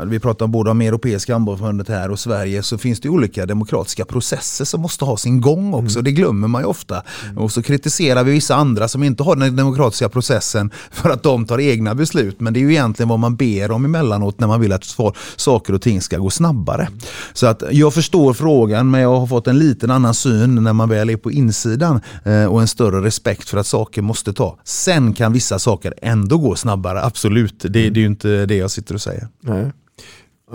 vi 0.02 0.20
pratar 0.20 0.48
både 0.48 0.72
om 0.72 0.82
Europeiska 0.82 1.34
handbollsförbundet 1.34 1.89
här 1.89 2.12
och 2.12 2.20
Sverige 2.20 2.64
så 2.64 2.78
finns 2.78 3.00
det 3.00 3.10
olika 3.10 3.46
demokratiska 3.46 4.06
processer 4.06 4.66
som 4.66 4.82
måste 4.82 5.06
ha 5.06 5.18
sin 5.18 5.41
gång 5.41 5.74
också. 5.74 6.00
Mm. 6.00 6.04
Det 6.04 6.12
glömmer 6.12 6.48
man 6.48 6.62
ju 6.62 6.66
ofta. 6.66 7.04
Mm. 7.24 7.38
Och 7.38 7.52
så 7.52 7.62
kritiserar 7.62 8.24
vi 8.24 8.32
vissa 8.32 8.56
andra 8.56 8.88
som 8.88 9.04
inte 9.04 9.24
har 9.24 9.36
den 9.36 9.56
demokratiska 9.56 10.10
processen 10.10 10.72
för 10.91 11.10
att 11.10 11.24
de 11.24 11.46
tar 11.46 11.60
egna 11.60 11.96
beslut. 11.96 12.39
Men 12.39 12.54
det 12.54 12.60
är 12.60 12.62
ju 12.62 12.72
egentligen 12.72 13.10
vad 13.10 13.20
man 13.20 13.36
ber 13.36 13.72
om 13.72 13.86
emellanåt 13.86 14.39
när 14.39 14.48
man 14.48 14.62
vill 14.62 14.74
att 14.74 14.96
saker 15.36 15.74
och 15.74 15.82
ting 15.82 16.02
ska 16.02 16.18
gå 16.18 16.30
snabbare. 16.30 16.82
Mm. 16.82 17.00
Så 17.34 17.48
att 17.48 17.64
jag 17.72 17.94
förstår 17.94 18.34
frågan 18.34 18.91
men 18.91 19.02
jag 19.02 19.20
har 19.20 19.28
fått 19.28 19.48
en 19.48 19.60
liten 19.60 19.91
annan 19.91 20.14
syn 20.14 20.64
när 20.64 20.74
man 20.74 20.89
väl 20.89 21.10
är 21.10 21.18
på 21.18 21.32
insidan 21.32 22.02
eh, 22.24 22.46
och 22.46 22.62
en 22.62 22.68
större 22.68 23.02
respekt 23.02 23.50
för 23.50 23.58
att 23.58 23.68
saker 23.68 24.02
måste 24.02 24.34
ta. 24.34 24.58
Sen 24.64 25.14
kan 25.14 25.34
vissa 25.34 25.60
saker 25.60 25.94
ändå 26.02 26.38
gå 26.38 26.56
snabbare, 26.56 27.04
absolut. 27.04 27.60
Det, 27.60 27.70
det 27.70 27.80
är 27.80 28.02
ju 28.02 28.06
inte 28.06 28.46
det 28.46 28.56
jag 28.56 28.72
sitter 28.72 28.96
och 28.96 29.02
säger. 29.02 29.28
Nej. 29.41 29.72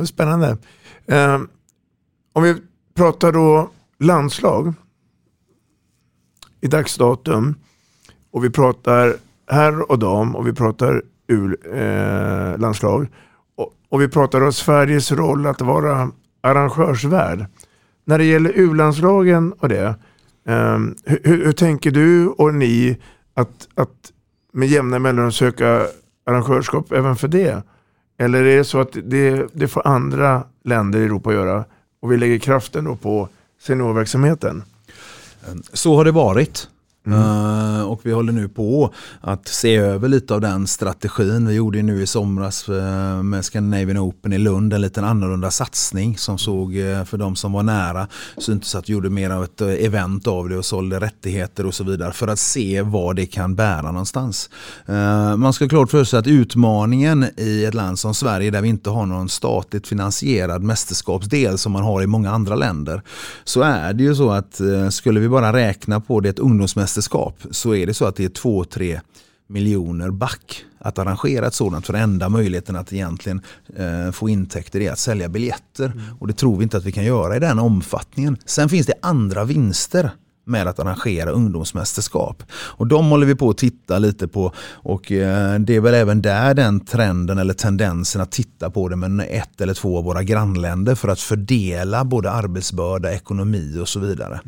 Spännande. 0.07 0.57
Eh, 1.07 1.41
om 2.33 2.43
vi 2.43 2.57
pratar 2.95 3.33
då 3.33 3.71
landslag 3.99 4.75
i 6.61 6.67
dagsdatum 6.67 7.55
och 8.31 8.45
vi 8.45 8.51
pratar 8.51 9.17
herr 9.51 9.91
och 9.91 9.99
dam 9.99 10.37
och 10.37 10.47
vi 10.47 10.53
pratar 10.53 11.03
U-landslag 11.29 13.03
eh, 13.03 13.09
och, 13.57 13.73
och, 13.89 14.01
vi 14.01 14.09
pratar 14.09 14.41
om 14.41 14.53
Sveriges 14.53 15.13
roll 15.13 15.47
att 15.47 15.61
vara 15.61 16.11
arrangörsvärd. 16.41 17.47
När 18.05 18.19
det 18.19 18.25
gäller 18.25 18.53
U-landslagen 18.55 19.53
och 19.53 19.69
det, 19.69 19.95
eh, 20.49 20.79
hur, 21.05 21.21
hur, 21.25 21.53
tänker 21.53 21.91
du 21.91 22.29
och 22.29 22.55
ni 22.55 22.99
att, 23.35 23.69
att 23.75 24.13
med 24.53 24.69
jämna 24.69 24.99
mellanrum 24.99 25.33
söka 25.33 25.87
arrangörskap 26.27 26.93
även 26.93 27.17
för 27.17 27.29
det? 27.29 27.63
Eller 28.19 28.45
är 28.45 28.57
det 28.57 28.65
så 28.65 28.81
att 28.81 28.97
det, 29.05 29.47
det 29.53 29.69
får 29.69 29.87
andra 29.87 30.43
länder 30.65 31.01
i 31.01 31.05
Europa 31.05 31.33
göra 31.33 31.65
och 32.01 32.13
vi 32.13 32.17
lägger 32.17 32.39
kraften 32.39 32.85
då 32.85 32.97
på 32.97 33.29
seniorverksamheten? 33.61 34.63
Så 35.73 35.97
har 35.97 36.05
det 36.05 36.13
varit. 36.13 36.69
Mm. 37.09 37.21
Uh, 37.21 37.83
och 37.83 38.01
vi 38.03 38.13
håller 38.13 38.33
nu 38.33 38.49
på 38.49 38.95
att 39.21 39.49
se 39.49 39.77
över 39.77 40.09
lite 40.09 40.35
av 40.35 40.41
den 40.41 40.67
strategin. 40.67 41.47
Vi 41.47 41.55
gjorde 41.55 41.83
nu 41.83 42.03
i 42.03 42.07
somras 42.07 42.69
uh, 42.69 43.23
med 43.23 43.45
Scandinavian 43.45 43.99
Open 43.99 44.33
i 44.33 44.39
Lund 44.39 44.73
en 44.73 44.81
liten 44.81 45.05
annorlunda 45.05 45.51
satsning 45.51 46.19
som 46.19 46.39
såg 46.39 46.77
uh, 46.77 47.05
för 47.05 47.19
de 47.19 47.37
som 47.37 47.53
var 47.53 47.63
nära 47.63 48.09
syntes 48.39 48.75
att 48.75 48.89
vi 48.89 48.93
gjorde 48.93 49.11
mer 49.11 49.31
av 49.31 49.45
ett 49.45 49.61
event 49.61 50.27
av 50.27 50.49
det 50.49 50.57
och 50.59 50.65
sålde 50.65 51.01
rättigheter 51.01 51.67
och 51.67 51.75
så 51.75 51.85
vidare 51.85 52.13
för 52.13 52.29
att 52.29 52.39
se 52.39 52.83
vad 52.83 53.17
det 53.17 53.27
kan 53.27 53.55
bära 53.55 53.93
någonstans. 53.93 54.51
man 55.37 55.53
ska 55.53 55.69
klart 55.69 55.91
för 55.91 56.05
sig 56.05 56.19
att 56.19 56.27
utmaningen 56.27 57.27
i 57.37 57.65
ett 57.65 57.75
land 57.75 57.99
som 57.99 58.15
Sverige 58.15 58.51
där 58.51 58.63
vi 58.63 58.69
inte 58.69 58.91
har 58.91 59.07
någon 59.07 59.29
statligt 59.29 59.87
finansierad 59.87 60.63
mästerskapsdel 60.63 61.59
som 61.59 61.73
man 61.73 61.83
har 61.83 62.03
i 62.03 62.07
många 62.07 62.31
andra 62.31 62.55
länder 62.55 63.03
så 63.45 63.63
är 63.63 63.93
det 63.93 64.03
ju 64.03 64.15
så 64.15 64.31
att 64.31 64.61
skulle 64.91 65.21
vi 65.21 65.29
bara 65.29 65.53
räkna 65.53 66.01
på 66.01 66.21
det 66.21 66.29
ett 66.29 66.39
ungdomsmästerskap 66.39 66.98
mästerskap 66.99 67.47
så 67.51 67.75
är 67.75 67.87
det 67.87 67.95
så 67.95 68.05
att 68.05 68.17
det 68.17 68.25
är 68.25 68.29
två, 68.29 68.65
tre 68.65 69.01
miljoner 69.49 70.11
back 70.11 70.65
att 70.81 70.99
arrangera 70.99 71.47
ett 71.47 71.55
sådant 71.55 71.87
för 71.87 71.95
enda 71.95 72.29
möjligheten 72.29 72.77
att 72.77 72.93
egentligen 72.93 73.43
eh, 73.77 74.11
få 74.13 74.29
intäkter 74.29 74.81
är 74.81 74.93
att 74.93 74.99
sälja 74.99 75.29
biljetter. 75.29 75.87
Mm. 75.87 76.19
Och 76.21 76.27
det 76.27 76.33
tror 76.35 76.57
vi 76.57 76.63
inte 76.63 76.77
att 76.77 76.85
vi 76.85 76.93
kan 76.93 77.05
göra 77.05 77.37
i 77.37 77.41
den 77.41 77.59
omfattningen. 77.59 78.37
Sen 78.45 78.69
finns 78.69 78.87
det 78.87 78.95
andra 79.03 79.45
vinster 79.45 80.11
med 80.49 80.67
att 80.67 80.79
arrangera 80.79 81.31
ungdomsmästerskap. 81.31 82.43
Och 82.51 82.87
de 82.87 83.11
håller 83.11 83.27
vi 83.27 83.35
på 83.35 83.51
att 83.51 83.59
titta 83.59 83.99
lite 83.99 84.29
på 84.29 84.53
och 84.71 85.13
eh, 85.13 85.59
det 85.59 85.77
är 85.77 85.81
väl 85.81 85.95
även 85.95 86.23
där 86.23 86.55
den 86.55 86.81
trenden 86.81 87.39
eller 87.39 87.55
tendensen 87.55 88.21
att 88.21 88.33
titta 88.33 88.71
på 88.71 88.89
det 88.89 88.97
med 88.97 89.27
ett 89.31 89.61
eller 89.61 89.75
två 89.75 89.99
av 89.99 90.05
våra 90.05 90.23
grannländer 90.23 90.95
för 90.95 91.09
att 91.09 91.21
fördela 91.21 92.05
både 92.05 92.31
arbetsbörda, 92.31 93.13
ekonomi 93.13 93.79
och 93.83 93.89
så 93.89 94.01
vidare. 94.01 94.41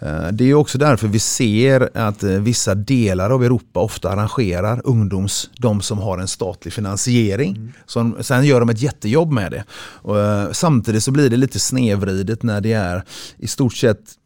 Mm. 0.00 0.36
Det 0.36 0.44
är 0.44 0.54
också 0.54 0.78
därför 0.78 1.08
vi 1.08 1.18
ser 1.18 1.90
att 1.94 2.22
eh, 2.22 2.30
vissa 2.30 2.74
delar 2.74 3.30
av 3.30 3.44
Europa 3.44 3.80
ofta 3.80 4.10
arrangerar 4.10 4.80
ungdoms, 4.84 5.50
de 5.58 5.80
som 5.80 5.98
har 5.98 6.18
en 6.18 6.28
statlig 6.28 6.72
finansiering. 6.72 7.56
Mm. 7.56 7.72
Som, 7.86 8.16
sen 8.20 8.44
gör 8.44 8.60
de 8.60 8.68
ett 8.68 8.82
jättejobb 8.82 9.32
med 9.32 9.50
det. 9.52 9.64
Och, 9.80 10.56
samtidigt 10.56 11.04
så 11.04 11.10
blir 11.10 11.30
det 11.30 11.36
lite 11.36 11.58
snedvridet 11.58 12.42
när 12.42 12.60
det 12.60 12.72
är 12.72 13.04
i 13.38 13.46
stort 13.46 13.74
sett 13.74 14.17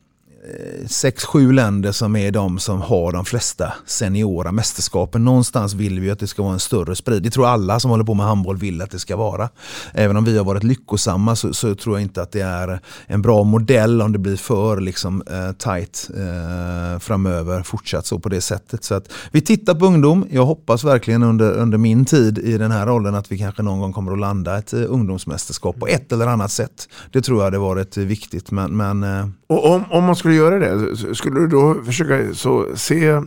sex, 0.86 1.24
sju 1.24 1.52
länder 1.52 1.92
som 1.92 2.16
är 2.16 2.30
de 2.30 2.58
som 2.58 2.80
har 2.80 3.12
de 3.12 3.24
flesta 3.24 3.72
seniora 3.86 4.52
mästerskapen. 4.52 5.24
Någonstans 5.24 5.74
vill 5.74 6.00
vi 6.00 6.10
att 6.10 6.18
det 6.18 6.26
ska 6.26 6.42
vara 6.42 6.52
en 6.52 6.60
större 6.60 6.96
spridning. 6.96 7.22
Det 7.22 7.30
tror 7.30 7.46
alla 7.46 7.80
som 7.80 7.90
håller 7.90 8.04
på 8.04 8.14
med 8.14 8.26
handboll 8.26 8.56
vill 8.56 8.82
att 8.82 8.90
det 8.90 8.98
ska 8.98 9.16
vara. 9.16 9.48
Även 9.92 10.16
om 10.16 10.24
vi 10.24 10.38
har 10.38 10.44
varit 10.44 10.62
lyckosamma 10.62 11.36
så, 11.36 11.54
så 11.54 11.74
tror 11.74 11.96
jag 11.96 12.02
inte 12.02 12.22
att 12.22 12.32
det 12.32 12.40
är 12.40 12.80
en 13.06 13.22
bra 13.22 13.44
modell 13.44 14.02
om 14.02 14.12
det 14.12 14.18
blir 14.18 14.36
för 14.36 14.80
liksom, 14.80 15.22
eh, 15.30 15.52
tight 15.52 16.10
eh, 16.16 16.98
framöver 16.98 17.62
fortsatt 17.62 18.06
så 18.06 18.18
på 18.18 18.28
det 18.28 18.40
sättet. 18.40 18.84
Så 18.84 18.94
att 18.94 19.12
vi 19.30 19.40
tittar 19.40 19.74
på 19.74 19.86
ungdom. 19.86 20.26
Jag 20.30 20.46
hoppas 20.46 20.84
verkligen 20.84 21.22
under, 21.22 21.52
under 21.52 21.78
min 21.78 22.04
tid 22.04 22.38
i 22.38 22.58
den 22.58 22.70
här 22.70 22.86
rollen 22.86 23.14
att 23.14 23.32
vi 23.32 23.38
kanske 23.38 23.62
någon 23.62 23.80
gång 23.80 23.92
kommer 23.92 24.12
att 24.12 24.18
landa 24.18 24.58
ett 24.58 24.72
eh, 24.72 24.80
ungdomsmästerskap 24.88 25.80
på 25.80 25.86
ett 25.86 26.12
eller 26.12 26.26
annat 26.26 26.50
sätt. 26.50 26.88
Det 27.12 27.22
tror 27.22 27.38
jag 27.38 27.44
hade 27.44 27.58
varit 27.58 27.96
eh, 27.96 28.04
viktigt. 28.04 28.50
Men, 28.50 28.76
men, 28.76 29.02
eh, 29.02 29.26
och 29.48 29.70
om, 29.70 29.84
om 29.90 30.04
man 30.04 30.16
skulle 30.16 30.31
skulle 30.32 30.44
göra 30.44 30.58
det, 30.58 31.14
skulle 31.14 31.40
du 31.40 31.46
då 31.46 31.74
försöka 31.84 32.34
så 32.34 32.76
se 32.76 33.20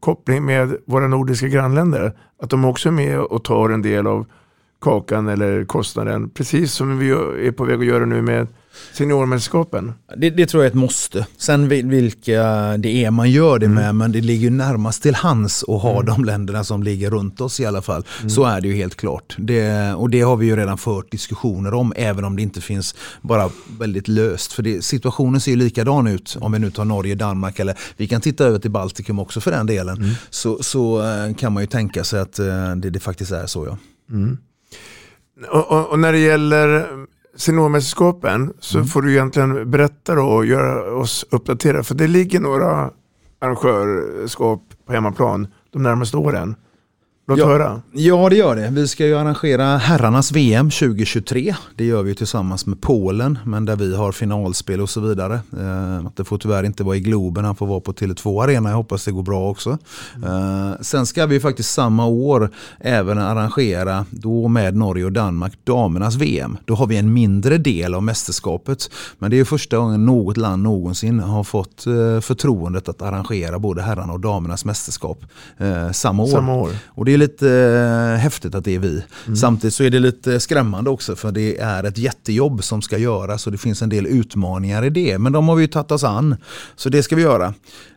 koppling 0.00 0.44
med 0.44 0.76
våra 0.86 1.08
nordiska 1.08 1.48
grannländer? 1.48 2.12
Att 2.42 2.50
de 2.50 2.64
också 2.64 2.88
är 2.88 2.92
med 2.92 3.20
och 3.20 3.44
tar 3.44 3.70
en 3.70 3.82
del 3.82 4.06
av 4.06 4.26
kakan 4.80 5.28
eller 5.28 5.64
kostnaden. 5.64 6.30
Precis 6.30 6.72
som 6.72 6.98
vi 6.98 7.10
är 7.10 7.52
på 7.52 7.64
väg 7.64 7.80
att 7.80 7.86
göra 7.86 8.04
nu 8.04 8.22
med 8.22 8.46
Seniormästerskapen? 8.92 9.92
Det, 10.16 10.30
det, 10.30 10.46
tror 10.46 10.62
jag 10.62 10.66
är 10.66 10.70
ett 10.70 10.78
måste. 10.78 11.26
Sen 11.36 11.68
vilka 11.68 12.42
det 12.76 13.04
är 13.04 13.10
man 13.10 13.30
gör 13.30 13.58
det 13.58 13.68
med, 13.68 13.84
mm. 13.84 13.98
men 13.98 14.12
det 14.12 14.20
ligger 14.20 14.50
närmast 14.50 15.02
till 15.02 15.14
hands 15.14 15.64
att 15.68 15.82
ha 15.82 15.92
mm. 15.92 16.06
de 16.06 16.24
länderna 16.24 16.64
som 16.64 16.82
ligger 16.82 17.10
runt 17.10 17.40
oss 17.40 17.60
i 17.60 17.66
alla 17.66 17.82
fall. 17.82 18.04
Mm. 18.18 18.30
Så 18.30 18.44
är 18.44 18.60
det 18.60 18.68
ju 18.68 18.74
helt 18.74 18.94
klart. 18.94 19.36
Det, 19.38 19.92
och 19.92 20.10
det 20.10 20.20
har 20.20 20.36
vi 20.36 20.46
ju 20.46 20.56
redan 20.56 20.78
fört 20.78 21.10
diskussioner 21.10 21.74
om, 21.74 21.92
även 21.96 22.24
om 22.24 22.36
det 22.36 22.42
inte 22.42 22.60
finns 22.60 22.94
bara 23.22 23.50
väldigt 23.78 24.08
löst. 24.08 24.52
För 24.52 24.62
det, 24.62 24.84
situationen 24.84 25.40
ser 25.40 25.50
ju 25.50 25.56
likadan 25.56 26.06
ut 26.06 26.36
om 26.40 26.52
vi 26.52 26.58
nu 26.58 26.70
tar 26.70 26.84
Norge, 26.84 27.14
Danmark 27.14 27.58
eller 27.58 27.78
vi 27.96 28.08
kan 28.08 28.20
titta 28.20 28.44
över 28.44 28.58
till 28.58 28.70
Baltikum 28.70 29.18
också 29.18 29.40
för 29.40 29.50
den 29.50 29.66
delen. 29.66 29.96
Mm. 29.96 30.10
Så, 30.30 30.62
så 30.62 31.02
eh, 31.02 31.34
kan 31.34 31.52
man 31.52 31.62
ju 31.62 31.66
tänka 31.66 32.04
sig 32.04 32.20
att 32.20 32.38
eh, 32.38 32.76
det, 32.76 32.90
det 32.90 33.00
faktiskt 33.00 33.32
är 33.32 33.46
så 33.46 33.66
ja. 33.66 33.78
Mm. 34.10 34.38
Och, 35.48 35.70
och, 35.72 35.88
och, 35.90 35.98
när 35.98 36.12
det 36.12 36.18
gäller 36.18 36.88
seniormästerskapen 37.36 38.52
så 38.60 38.78
Mm. 38.78 38.88
får 38.88 39.02
du 39.02 39.12
egentligen 39.12 39.70
berätta 39.70 40.22
och 40.22 40.46
göra 40.46 40.94
oss 40.94 41.24
uppdaterade. 41.30 41.84
För 41.84 41.94
det 41.94 42.06
ligger 42.06 42.40
några 42.40 42.90
arrangörskap 43.40 44.62
på 44.86 44.92
hemmaplan 44.92 45.48
de 45.72 45.82
närmaste 45.82 46.16
åren. 46.16 46.54
Låt 47.30 47.38
Ja. 47.38 47.46
höra. 47.46 47.80
Ja, 47.92 48.28
det 48.28 48.36
gör 48.36 48.56
det. 48.56 48.68
Vi 48.72 48.88
ska 48.88 49.06
ju 49.06 49.18
arrangera 49.18 49.76
herrarnas 49.76 50.32
VM 50.32 50.70
2023. 50.70 51.54
Det 51.76 51.84
gör 51.84 52.02
vi 52.02 52.14
tillsammans 52.14 52.66
med 52.66 52.80
Polen, 52.80 53.38
men 53.44 53.64
där 53.64 53.76
vi 53.76 53.96
har 53.96 54.12
finalspel 54.12 54.80
och 54.80 54.90
så 54.90 55.00
vidare. 55.00 55.34
Eh, 55.34 56.10
det 56.16 56.24
får 56.24 56.38
tyvärr 56.38 56.64
inte 56.64 56.84
vara 56.84 56.96
i 56.96 57.00
Globen, 57.00 57.44
han 57.44 57.56
får 57.56 57.66
vara 57.66 57.80
på 57.80 57.92
Tele2 57.92 58.42
Arena. 58.44 58.68
Jag 58.70 58.76
hoppas 58.76 59.04
det 59.04 59.12
går 59.12 59.22
bra 59.22 59.50
också. 59.50 59.78
Eh, 60.24 60.80
sen 60.80 61.06
ska 61.06 61.26
vi 61.26 61.40
faktiskt 61.40 61.70
samma 61.74 62.06
år 62.06 62.50
även 62.80 63.18
arrangera, 63.18 64.06
då 64.10 64.48
med 64.48 64.76
Norge 64.76 65.04
och 65.04 65.12
Danmark, 65.12 65.52
damernas 65.64 66.14
VM. 66.16 66.56
Då 66.64 66.74
har 66.74 66.86
vi 66.86 66.96
en 66.96 67.12
mindre 67.12 67.58
del 67.58 67.94
av 67.94 68.02
mästerskapet. 68.02 68.90
Men 69.18 69.30
det 69.30 69.38
är 69.40 69.44
första 69.44 69.76
gången 69.76 70.06
något 70.06 70.36
land 70.36 70.62
någonsin 70.62 71.20
har 71.20 71.44
fått 71.44 71.86
eh, 71.86 72.20
förtroendet 72.20 72.88
att 72.88 73.02
arrangera 73.02 73.58
både 73.58 73.82
herrarna 73.82 74.12
och 74.12 74.20
damernas 74.20 74.64
mästerskap 74.64 75.18
samma 75.92 76.22
år. 76.22 76.28
Samma 76.28 76.54
år. 76.54 76.70
Och 76.86 77.04
det 77.04 77.14
är 77.14 77.19
lite 77.20 77.50
eh, 77.50 78.20
häftigt 78.20 78.54
att 78.54 78.64
det 78.64 78.74
är 78.74 78.78
vi. 78.78 79.02
Samtidigt 79.36 79.74
så 79.74 79.84
är 79.84 79.90
det 79.90 79.98
lite 79.98 80.40
skrämmande 80.40 80.90
också 80.90 81.16
för 81.16 81.32
det 81.32 81.58
är 81.58 81.84
ett 81.84 81.98
jättejobb 81.98 82.64
som 82.64 82.82
ska 82.82 82.98
göras 82.98 83.46
och 83.46 83.52
det 83.52 83.58
finns 83.58 83.82
en 83.82 83.88
del 83.88 84.06
utmaningar 84.06 84.84
i 84.84 84.90
det. 84.90 85.18
Men 85.18 85.32
de 85.32 85.48
har 85.48 85.56
vi 85.56 85.62
ju 85.62 85.68
tagit 85.68 85.90
oss 85.90 86.04
an. 86.04 86.36
Så 86.76 86.88
det 86.88 87.02
ska 87.02 87.16
vi 87.16 87.22
göra. 87.22 87.54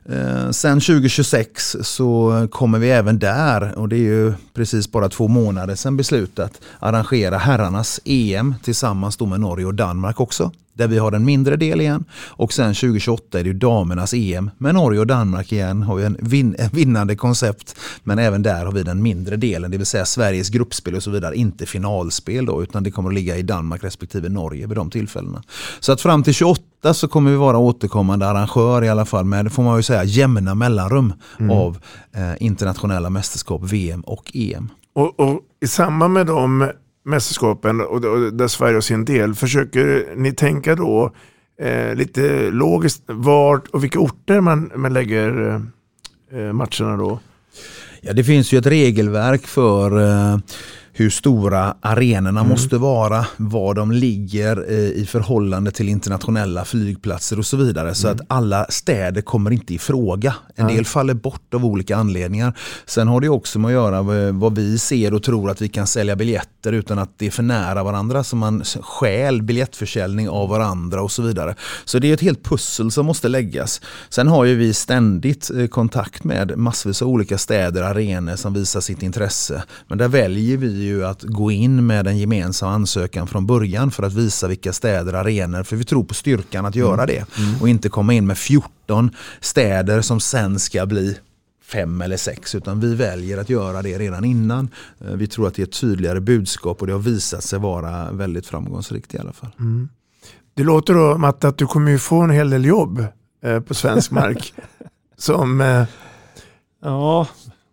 Eh, 0.10 0.50
sen 0.52 0.80
2026 0.80 1.76
så 1.82 2.48
kommer 2.52 2.80
vi 2.80 2.90
även 2.90 3.20
där, 3.20 3.78
och 3.78 3.90
det 3.90 3.96
är 3.96 4.00
ju 4.00 4.34
precis 4.54 4.92
bara 4.92 5.10
två 5.10 5.28
månader 5.28 5.76
sedan 5.76 5.98
beslutat, 5.98 6.62
arrangera 6.80 7.38
herrarnas 7.38 8.00
EM 8.06 8.56
tillsammans 8.64 9.20
med 9.20 9.40
Norge 9.40 9.66
och 9.66 9.74
Danmark 9.74 10.20
också. 10.20 10.52
Där 10.74 10.88
vi 10.88 10.98
har 10.98 11.12
en 11.12 11.26
mindre 11.26 11.56
del 11.56 11.82
igen. 11.82 12.06
Och 12.30 12.54
sen 12.54 12.74
2028 12.74 13.40
är 13.40 13.44
det 13.44 13.48
ju 13.48 13.54
damernas 13.54 14.14
EM 14.14 14.52
med 14.58 14.76
Norge 14.76 15.00
och 15.00 15.08
Danmark 15.08 15.52
igen. 15.52 15.84
Har 15.84 15.96
vi 15.96 16.04
en, 16.04 16.18
vin 16.20 16.56
en 16.60 16.70
vinnande 16.70 17.16
koncept. 17.16 17.76
Men 18.04 18.20
även 18.20 18.44
där 18.44 18.66
har 18.66 18.72
vi 18.72 18.84
den 18.84 19.02
mindre 19.02 19.36
delen, 19.36 19.72
det 19.72 19.78
vill 19.78 19.86
säga 19.86 20.06
Sveriges 20.06 20.50
gruppspel 20.50 20.96
och 20.96 21.04
så 21.04 21.12
vidare. 21.12 21.36
Inte 21.36 21.66
finalspel 21.66 22.46
då, 22.46 22.64
utan 22.64 22.84
det 22.84 22.92
kommer 22.92 23.10
att 23.10 23.16
ligga 23.16 23.38
i 23.38 23.42
Danmark 23.42 23.84
respektive 23.84 24.30
Norge 24.30 24.68
vid 24.68 24.78
de 24.78 24.90
tillfällena. 24.90 25.44
Så 25.80 25.92
att 25.92 26.02
fram 26.02 26.24
till 26.24 26.34
28 26.34 26.94
så 26.94 27.08
kommer 27.08 27.32
vi 27.32 27.38
vara 27.38 27.58
återkommande 27.58 28.28
arrangör 28.28 28.84
i 28.84 28.90
alla 28.90 29.06
fall 29.06 29.26
med, 29.26 29.52
får 29.52 29.64
man 29.64 29.78
ju 29.78 29.84
säga, 29.84 30.04
jämna 30.04 30.56
mellanrum 30.56 31.14
av 31.52 31.78
eh, 32.16 32.34
internationella 32.40 33.10
mästerskap, 33.10 33.62
VM 33.64 34.02
och 34.02 34.32
EM. 34.34 34.70
Och, 34.96 35.20
och 35.20 35.40
i 35.62 35.68
samband 35.68 36.14
med 36.14 36.28
de 36.28 36.72
mästerskapen 37.04 37.82
och, 37.82 38.06
och 38.06 38.34
där 38.34 38.48
Sverige 38.48 38.74
har 38.74 38.82
sin 38.82 39.06
del, 39.06 39.36
försöker 39.36 40.14
ni 40.16 40.32
tänka 40.32 40.76
då 40.76 41.12
eh, 41.60 41.96
lite 41.96 42.52
logiskt 42.52 43.04
vart 43.06 43.68
och 43.68 43.84
vilka 43.84 44.00
orter 44.00 44.42
man, 44.42 44.72
man 44.76 44.94
lägger 44.94 45.62
eh, 46.32 46.54
matcherna 46.54 46.98
då? 46.98 47.20
Ja, 48.02 48.14
det 48.14 48.24
finns 48.24 48.54
ju 48.54 48.58
ett 48.58 48.66
regelverk 48.66 49.48
för 49.48 50.02
eh, 50.02 50.38
hur 50.96 51.10
stora 51.10 51.76
arenorna 51.82 52.44
måste 52.44 52.78
vara, 52.78 53.26
var 53.38 53.74
de 53.74 53.92
ligger 53.92 54.66
eh, 54.72 54.78
i 54.78 55.06
förhållande 55.10 55.72
till 55.72 55.90
internationella 55.90 56.66
flygplatser 56.66 57.40
och 57.40 57.46
så 57.46 57.58
vidare. 57.58 57.96
Så 57.96 58.08
att 58.08 58.22
alla 58.28 58.66
städer 58.70 59.22
kommer 59.22 59.52
inte 59.52 59.74
i 59.74 59.80
fråga. 59.80 60.36
En 60.56 60.68
del 60.68 60.86
faller 60.86 61.14
bort 61.14 61.54
av 61.54 61.66
olika 61.66 61.96
anledningar. 61.96 62.58
Sen 62.86 63.08
har 63.08 63.22
det 63.22 63.30
också 63.30 63.60
med 63.60 63.68
att 63.68 63.74
göra 63.74 64.04
med 64.04 64.34
vad 64.34 64.56
vi 64.56 64.78
ser 64.80 65.14
och 65.14 65.24
tror 65.24 65.50
att 65.50 65.62
vi 65.62 65.70
kan 65.70 65.88
sälja 65.88 66.16
biljetter 66.16 66.72
utan 66.72 67.00
att 67.00 67.10
det 67.18 67.28
är 67.28 67.32
för 67.32 67.44
nära 67.44 67.84
varandra. 67.84 68.24
Så 68.24 68.36
man 68.36 68.64
stjäl 68.82 69.42
biljettförsäljning 69.42 70.30
av 70.30 70.50
varandra 70.50 71.02
och 71.02 71.12
så 71.12 71.22
vidare. 71.22 71.56
Så 71.86 72.00
det 72.00 72.10
är 72.10 72.14
ett 72.14 72.22
helt 72.22 72.44
pussel 72.44 72.92
som 72.92 73.06
måste 73.06 73.28
läggas. 73.28 73.82
Sen 74.10 74.28
har 74.28 74.46
ju 74.46 74.56
vi 74.56 74.74
ständigt 74.74 75.52
eh, 75.58 75.68
kontakt 75.68 76.24
med 76.24 76.58
massvis 76.58 77.02
av 77.02 77.08
olika 77.08 77.38
städer, 77.38 77.82
arenor 77.82 78.36
som 78.36 78.54
visar 78.54 78.82
sitt 78.82 79.04
intresse. 79.04 79.64
Men 79.88 79.98
där 79.98 80.08
väljer 80.08 80.58
vi 80.58 80.83
ju 80.84 81.06
att 81.06 81.24
gå 81.24 81.52
in 81.52 81.86
med 81.88 82.08
en 82.08 82.18
gemensam 82.18 82.70
ansökan 82.70 83.28
från 83.28 83.46
början 83.46 83.92
för 83.92 84.04
att 84.04 84.14
visa 84.14 84.48
vilka 84.48 84.74
städer, 84.74 85.14
arenor, 85.14 85.64
för 85.64 85.76
vi 85.76 85.84
tror 85.84 86.04
på 86.04 86.14
styrkan 86.14 86.66
att 86.66 86.76
göra 86.76 87.06
det. 87.06 87.26
Och 87.62 87.70
inte 87.70 87.90
komma 87.90 88.14
in 88.14 88.28
med 88.28 88.38
14 88.38 89.12
städer 89.42 90.02
som 90.02 90.20
sen 90.20 90.60
ska 90.60 90.86
bli 90.86 91.18
fem 91.64 92.02
eller 92.02 92.18
sex 92.18 92.56
utan 92.56 92.80
vi 92.80 92.96
väljer 92.96 93.38
att 93.38 93.50
göra 93.50 93.82
det 93.82 93.98
redan 94.00 94.26
innan. 94.26 94.70
Eh, 95.06 95.14
Vi 95.14 95.28
tror 95.28 95.48
att 95.48 95.56
det 95.56 95.62
är 95.62 95.68
ett 95.68 95.80
tydligare 95.82 96.20
budskap 96.22 96.82
och 96.82 96.88
det 96.88 96.94
har 96.94 97.00
visat 97.00 97.44
sig 97.44 97.60
vara 97.60 98.12
väldigt 98.12 98.48
framgångsrikt 98.48 99.14
i 99.14 99.18
alla 99.18 99.34
fall. 99.34 99.50
Mm. 99.60 99.90
Det 100.56 100.64
låter 100.64 100.94
då 100.94 101.18
Matte 101.18 101.48
att 101.48 101.58
du 101.58 101.68
kommer 101.68 101.92
ju 101.92 101.98
få 102.00 102.22
en 102.22 102.30
hel 102.30 102.50
del 102.50 102.66
jobb 102.66 103.06
eh, 103.44 103.60
på 103.60 103.74
svensk 103.74 104.12
mark. 104.12 104.54
som... 105.18 105.62
Eh, 105.62 105.84
Ja, 106.86 107.28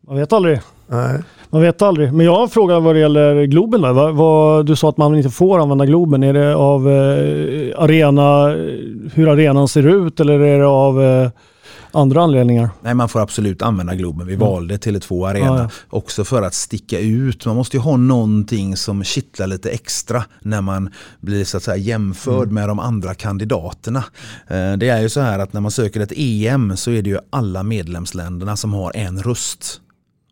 man 0.07 0.17
vet 0.17 0.33
aldrig. 0.33 0.61
Nej. 0.91 1.23
Man 1.53 1.63
vet 1.63 1.83
aldrig. 1.83 2.13
Men 2.13 2.27
jag 2.27 2.35
har 2.35 2.43
en 2.43 2.49
fråga 2.49 2.81
vad 2.81 2.95
det 2.95 2.99
gäller 2.99 3.45
Globen. 3.45 3.81
Där. 3.83 3.93
Vad, 3.93 4.15
vad, 4.15 4.67
du 4.67 4.77
sa 4.77 4.89
att 4.89 4.97
man 4.97 5.17
inte 5.17 5.31
får 5.31 5.59
använda 5.63 5.87
Globen. 5.87 6.23
Är 6.23 6.33
det 6.33 6.55
av 6.55 6.89
eh, 6.91 7.83
arena, 7.83 8.47
hur 9.15 9.29
arenan 9.29 9.69
ser 9.69 10.07
ut 10.07 10.21
eller 10.21 10.41
är 10.41 10.59
det 10.59 10.67
av 10.67 11.03
eh, 11.03 11.31
andra 11.93 12.23
anledningar? 12.23 12.71
Nej, 12.83 12.95
man 12.95 13.09
får 13.09 13.21
absolut 13.21 13.63
använda 13.63 13.95
Globen. 13.95 14.27
Vi 14.27 14.37
valde 14.37 14.77
Tele2 14.77 15.29
Arena 15.29 15.47
Ja, 15.47 15.59
ja. 15.63 15.69
också 15.91 16.25
för 16.25 16.43
att 16.43 16.55
sticka 16.55 16.99
ut. 16.99 17.47
Man 17.47 17.57
måste 17.57 17.77
ju 17.77 17.81
ha 17.81 17.97
någonting 17.97 18.77
som 18.77 19.05
kittlar 19.05 19.47
lite 19.47 19.71
extra 19.71 20.25
när 20.41 20.61
man 20.61 20.91
blir 21.21 21.45
så 21.45 21.57
att 21.57 21.63
säga 21.63 21.77
jämförd 21.77 22.51
med 22.51 22.69
de 22.69 22.79
andra 22.79 23.15
kandidaterna. 23.15 24.05
Eh, 24.49 24.73
Det 24.77 24.89
är 24.89 25.01
ju 25.01 25.09
så 25.09 25.21
här 25.21 25.39
att 25.39 25.53
när 25.53 25.61
man 25.61 25.71
söker 25.71 26.01
ett 26.01 26.13
EM 26.17 26.77
så 26.77 26.91
är 26.91 27.03
det 27.03 27.11
ju 27.11 27.19
alla 27.31 27.63
medlemsländerna 27.63 28.57
som 28.57 28.73
har 28.75 28.97
en 28.97 29.23
röst 29.23 29.81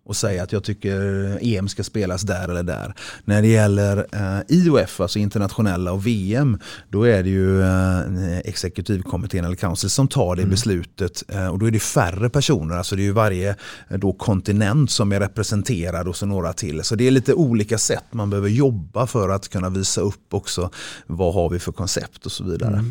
och 0.09 0.17
säga 0.17 0.43
att 0.43 0.53
jag 0.53 0.65
tycker 0.65 0.99
EM 1.43 1.69
ska 1.69 1.85
spelas 1.85 2.23
där 2.23 2.49
eller 2.49 2.63
där. 2.63 2.95
När 3.25 3.43
det 3.43 3.49
gäller 3.49 4.07
eh, 4.13 4.57
IOF, 4.57 5.01
alltså 5.01 5.19
internationella 5.19 5.93
och 5.93 6.07
VM, 6.07 6.59
då 6.89 7.03
är 7.05 7.23
det 7.23 7.29
ju 7.29 7.63
eh, 7.63 8.39
exekutivkommittén 8.39 9.45
eller 9.45 9.57
council 9.57 9.91
som 9.91 10.09
tar 10.09 10.37
det 10.37 10.47
beslutet. 10.47 11.23
Eh, 11.29 11.47
och 11.47 11.59
då 11.59 11.67
är 11.67 11.71
det 11.71 11.81
färre 11.81 12.31
personer, 12.31 12.77
alltså 12.77 12.97
det 12.97 13.03
är 13.03 13.05
ju 13.05 13.13
varje 13.13 13.51
eh, 13.89 13.99
då, 13.99 14.13
kontinent 14.13 14.91
som 14.91 15.13
är 15.13 15.21
representerad 15.21 16.09
och 16.09 16.17
så 16.17 16.27
några 16.27 16.53
till. 16.53 16.85
Så 16.85 16.95
det 16.95 17.07
är 17.07 17.11
lite 17.11 17.35
olika 17.35 17.79
sätt 17.79 18.05
man 18.11 18.31
behöver 18.31 18.49
jobba 18.49 19.07
för 19.07 19.29
att 19.29 19.49
kunna 19.49 19.69
visa 19.69 20.01
upp 20.01 20.35
också 20.35 20.71
vad 21.07 21.35
har 21.35 21.51
vi 21.51 21.59
för 21.59 21.73
koncept 21.73 22.27
och 22.27 22.33
så 22.33 22.45
vidare. 22.45 22.85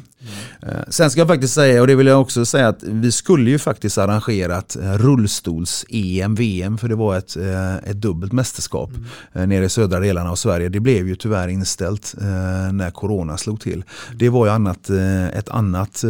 Eh, 0.61 0.69
Sen 0.89 1.11
ska 1.11 1.21
jag 1.21 1.27
faktiskt 1.27 1.53
säga, 1.53 1.81
och 1.81 1.87
det 1.87 1.95
vill 1.95 2.07
jag 2.07 2.21
också 2.21 2.45
säga, 2.45 2.67
att 2.67 2.83
vi 2.83 3.11
skulle 3.11 3.49
ju 3.49 3.59
faktiskt 3.59 3.97
arrangerat 3.97 4.75
eh, 4.75 4.93
rullstols-EM, 4.97 6.35
VM, 6.35 6.77
för 6.77 6.87
det 6.87 6.95
var 6.95 7.06
ett, 7.15 7.37
eh, 7.37 7.75
ett 7.75 8.01
dubbelt 8.01 8.31
mästerskap 8.31 8.91
eh, 9.33 9.47
nere 9.47 9.65
i 9.65 9.69
södra 9.69 9.99
delarna 9.99 10.31
av 10.31 10.35
Sverige. 10.35 10.69
Det 10.69 10.79
blev 10.79 11.07
ju 11.07 11.15
tyvärr 11.15 11.47
inställt 11.47 12.15
eh, 12.21 12.27
när 12.73 12.91
corona 12.91 13.37
slog 13.37 13.61
till. 13.61 13.83
Det 14.15 14.29
var 14.29 14.45
ju 14.45 14.51
annat, 14.51 14.89
ett 15.33 15.49
annat 15.49 16.03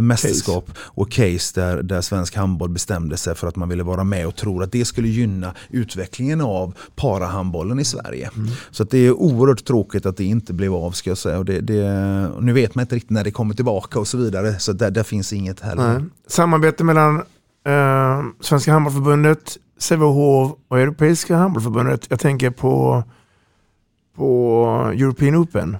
mästerskap 0.00 0.70
och 0.78 1.10
case 1.10 1.60
där, 1.60 1.82
där 1.82 2.00
svensk 2.00 2.36
handboll 2.36 2.68
bestämde 2.68 3.16
sig 3.16 3.34
för 3.34 3.46
att 3.46 3.56
man 3.56 3.68
ville 3.68 3.82
vara 3.82 4.04
med 4.04 4.26
och 4.26 4.36
tror 4.36 4.62
att 4.62 4.72
det 4.72 4.84
skulle 4.84 5.08
gynna 5.08 5.54
utvecklingen 5.70 6.40
av 6.40 6.74
parahandbollen 6.94 7.80
i 7.80 7.84
Sverige. 7.84 8.30
Så 8.70 8.82
att 8.82 8.90
det 8.90 8.98
är 8.98 9.12
oerhört 9.12 9.64
tråkigt 9.64 10.06
att 10.06 10.16
det 10.16 10.24
inte 10.24 10.52
blev 10.52 10.74
av 10.74 10.90
ska 10.90 11.10
jag 11.10 11.18
säga. 11.18 11.38
Och 11.38 11.44
det, 11.44 11.60
det, 11.60 11.82
nu 12.40 12.52
vet 12.52 12.74
man 12.74 12.82
inte 12.82 12.94
riktigt 12.94 13.10
när 13.10 13.24
det 13.24 13.30
kommer 13.30 13.54
tillbaka 13.54 13.98
och 13.98 14.08
så 14.08 14.18
vidare. 14.18 14.58
Så 14.58 14.72
där, 14.72 14.90
där 14.90 15.02
finns 15.02 15.32
inget 15.32 15.60
heller. 15.60 15.98
Nej. 15.98 16.08
Samarbete 16.26 16.84
mellan 16.84 17.22
eh, 17.64 18.22
Svenska 18.40 18.72
handbollförbundet, 18.72 19.56
Sävehof 19.78 20.52
och 20.68 20.80
Europeiska 20.80 21.36
handbollförbundet. 21.36 22.06
Jag 22.08 22.20
tänker 22.20 22.50
på, 22.50 23.04
på 24.16 24.64
European 24.94 25.36
Open. 25.36 25.76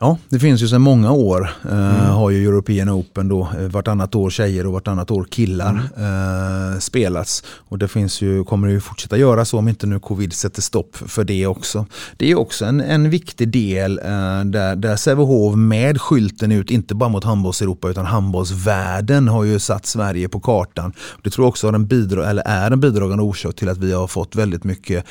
Ja, 0.00 0.18
det 0.28 0.38
finns 0.38 0.62
ju 0.62 0.68
sedan 0.68 0.80
många 0.80 1.12
år. 1.12 1.50
Eh, 1.70 2.16
Har 2.16 2.30
ju 2.30 2.48
European 2.48 2.90
Open 2.90 3.28
då 3.28 3.48
eh, 3.58 3.68
vartannat 3.68 4.14
år 4.14 4.30
tjejer 4.30 4.66
och 4.66 4.72
vartannat 4.72 5.10
år 5.10 5.24
killar 5.30 5.80
eh, 5.96 6.78
spelats. 6.78 7.44
Och 7.68 7.78
det 7.78 7.88
finns 7.88 8.22
ju, 8.22 8.44
kommer 8.44 8.68
ju 8.68 8.80
fortsätta 8.80 9.16
göra 9.16 9.44
så 9.44 9.58
om 9.58 9.68
inte 9.68 9.86
nu 9.86 10.00
covid 10.00 10.32
sätter 10.32 10.62
stopp 10.62 10.96
för 10.96 11.24
det 11.24 11.46
också. 11.46 11.86
Det 12.16 12.30
är 12.30 12.38
också 12.38 12.64
en, 12.64 12.80
en 12.80 13.10
viktig 13.10 13.48
del 13.48 13.98
eh, 13.98 14.04
där, 14.44 14.76
där 14.76 14.96
Sävehof 14.96 15.56
med 15.56 16.00
skylten 16.00 16.52
ut, 16.52 16.70
inte 16.70 16.94
bara 16.94 17.08
mot 17.08 17.24
handbolls-Europa 17.24 17.88
utan 17.88 18.06
handbollsvärlden 18.06 19.28
har 19.28 19.44
ju 19.44 19.58
satt 19.58 19.86
Sverige 19.86 20.28
på 20.28 20.40
kartan. 20.40 20.92
Det 21.22 21.30
tror 21.30 21.44
jag 21.44 21.48
också 21.48 21.66
har 21.66 21.74
en 21.74 21.86
bidra, 21.86 22.30
eller 22.30 22.42
är 22.46 22.70
en 22.70 22.80
bidragande 22.80 23.22
orsak 23.24 23.54
till 23.54 23.68
att 23.68 23.78
vi 23.78 23.92
har 23.92 24.06
fått 24.06 24.36
väldigt 24.36 24.64
mycket 24.64 25.04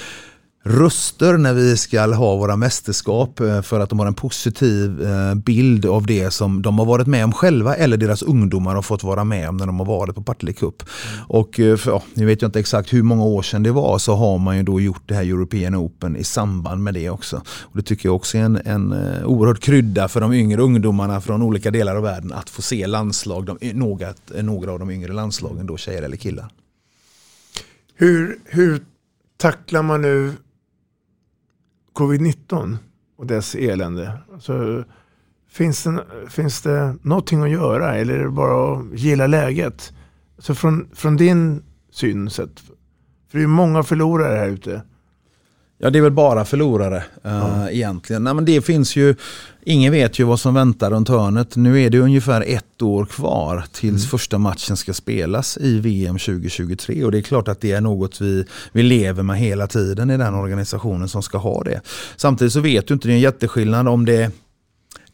röster 0.68 1.38
när 1.38 1.54
vi 1.54 1.78
ska 1.78 2.16
ha 2.16 2.36
våra 2.36 2.56
mästerskap 2.56 3.40
eh, 3.40 3.62
för 3.62 3.80
att 3.80 3.90
de 3.90 4.00
har 4.00 4.06
en 4.06 4.14
positiv 4.14 5.04
eh, 5.04 5.36
bild 5.36 5.86
av 5.86 6.06
det 6.06 6.32
som 6.32 6.62
de 6.62 6.80
har 6.80 6.86
varit 6.86 7.08
med 7.08 7.24
om 7.24 7.34
själva 7.34 7.76
eller 7.76 7.98
deras 7.98 8.22
ungdomar 8.22 8.76
har 8.76 8.82
fått 8.82 9.04
vara 9.04 9.24
med 9.24 9.50
om 9.50 9.58
när 9.58 9.66
de 9.66 9.80
har 9.80 9.86
varit 9.86 10.16
på 10.16 10.24
Partille 10.24 10.54
Cup. 10.54 10.84
Mm. 10.84 11.26
Och 11.28 11.60
eh, 11.60 11.78
för, 11.78 11.92
ja, 11.92 12.04
nu 12.14 12.26
vet 12.26 12.42
jag 12.42 12.50
inte 12.50 12.60
exakt 12.60 12.94
hur 12.94 13.04
många 13.04 13.24
år 13.24 13.42
sedan 13.42 13.64
det 13.64 13.72
var 13.72 13.98
så 13.98 14.16
har 14.16 14.38
man 14.38 14.58
ju 14.58 14.64
då 14.64 14.82
gjort 14.82 15.02
det 15.06 15.16
här 15.16 15.24
European 15.24 15.76
Open 15.76 16.16
i 16.16 16.24
samband 16.24 16.84
med 16.84 16.94
det 16.94 17.10
också. 17.10 17.42
Och 17.62 17.78
Det 17.78 17.84
tycker 17.84 18.10
jag 18.10 18.16
också 18.16 18.38
är 18.38 18.42
en, 18.42 18.56
en 18.66 18.94
oerhört 19.26 19.60
krydda 19.60 20.08
för 20.08 20.22
de 20.22 20.34
yngre 20.34 20.62
ungdomarna 20.62 21.22
från 21.22 21.42
olika 21.42 21.72
delar 21.72 21.96
av 21.96 22.04
världen 22.04 22.34
att 22.34 22.50
få 22.50 22.62
se 22.62 22.88
landslag, 22.88 23.46
de, 23.46 23.58
några, 23.74 24.14
några 24.42 24.72
av 24.72 24.80
de 24.80 24.92
yngre 24.92 25.14
landslagen, 25.14 25.68
då 25.68 25.78
tjejer 25.78 26.02
eller 26.02 26.18
killar. 26.18 26.50
Hur, 27.96 28.40
hur 28.46 28.82
tacklar 29.38 29.82
man 29.82 30.02
nu 30.02 30.34
covid-19 31.98 32.78
och 33.18 33.26
dess 33.26 33.56
elände? 33.56 34.20
Alltså, 34.34 34.84
finns, 35.50 35.84
det, 35.84 36.04
finns 36.30 36.62
det 36.62 36.96
någonting 37.02 37.44
att 37.44 37.50
göra 37.50 37.96
eller 37.96 38.14
är 38.14 38.24
det 38.24 38.30
bara 38.30 38.78
att 38.78 39.00
gilla 39.00 39.28
läget? 39.28 39.94
Så 40.38 40.56
från, 40.56 40.90
från 40.94 41.18
din 41.18 41.64
synsätt, 41.92 42.60
för 43.32 43.38
det 43.38 43.44
är 43.44 43.48
många 43.48 43.84
förlorare 43.84 44.38
här 44.38 44.48
ute. 44.48 44.82
Ja 45.80 45.90
det 45.90 46.00
är 46.00 46.04
väl 46.04 46.12
bara 46.12 46.46
förlorare 46.46 47.04
uh, 47.26 47.68
egentligen. 47.72 48.24
Nej, 48.24 48.34
men 48.34 48.46
det 48.46 48.62
finns 48.62 48.96
ju, 48.96 49.16
ingen 49.64 49.92
vet 49.92 50.20
ju 50.20 50.24
vad 50.24 50.40
som 50.40 50.54
väntar 50.54 50.92
runt 50.92 51.10
hörnet. 51.10 51.56
Nu 51.56 51.82
är 51.82 51.90
det 51.90 52.00
ungefär 52.00 52.44
ett 52.48 52.82
år 52.82 53.06
kvar 53.06 53.66
tills 53.72 54.04
mm. 54.04 54.10
första 54.10 54.38
matchen 54.38 54.78
ska 54.78 54.94
spelas 54.94 55.58
i 55.58 55.80
VM 55.80 56.18
2023. 56.18 57.04
Och 57.04 57.12
det 57.12 57.18
är 57.18 57.22
klart 57.22 57.48
att 57.48 57.62
det 57.62 57.72
är 57.72 57.82
något 57.82 58.22
vi, 58.22 58.46
vi 58.72 58.84
lever 58.84 59.24
med 59.24 59.38
hela 59.38 59.68
tiden 59.68 60.10
i 60.10 60.18
den 60.18 60.34
organisationen 60.34 61.10
som 61.10 61.24
ska 61.24 61.38
ha 61.38 61.64
det. 61.64 61.82
Samtidigt 62.16 62.54
så 62.54 62.60
vet 62.60 62.88
du 62.88 62.94
inte, 62.94 63.08
det 63.08 63.12
är 63.12 63.16
en 63.16 63.22
jätteskillnad 63.22 63.88
om 63.88 64.06
det 64.06 64.32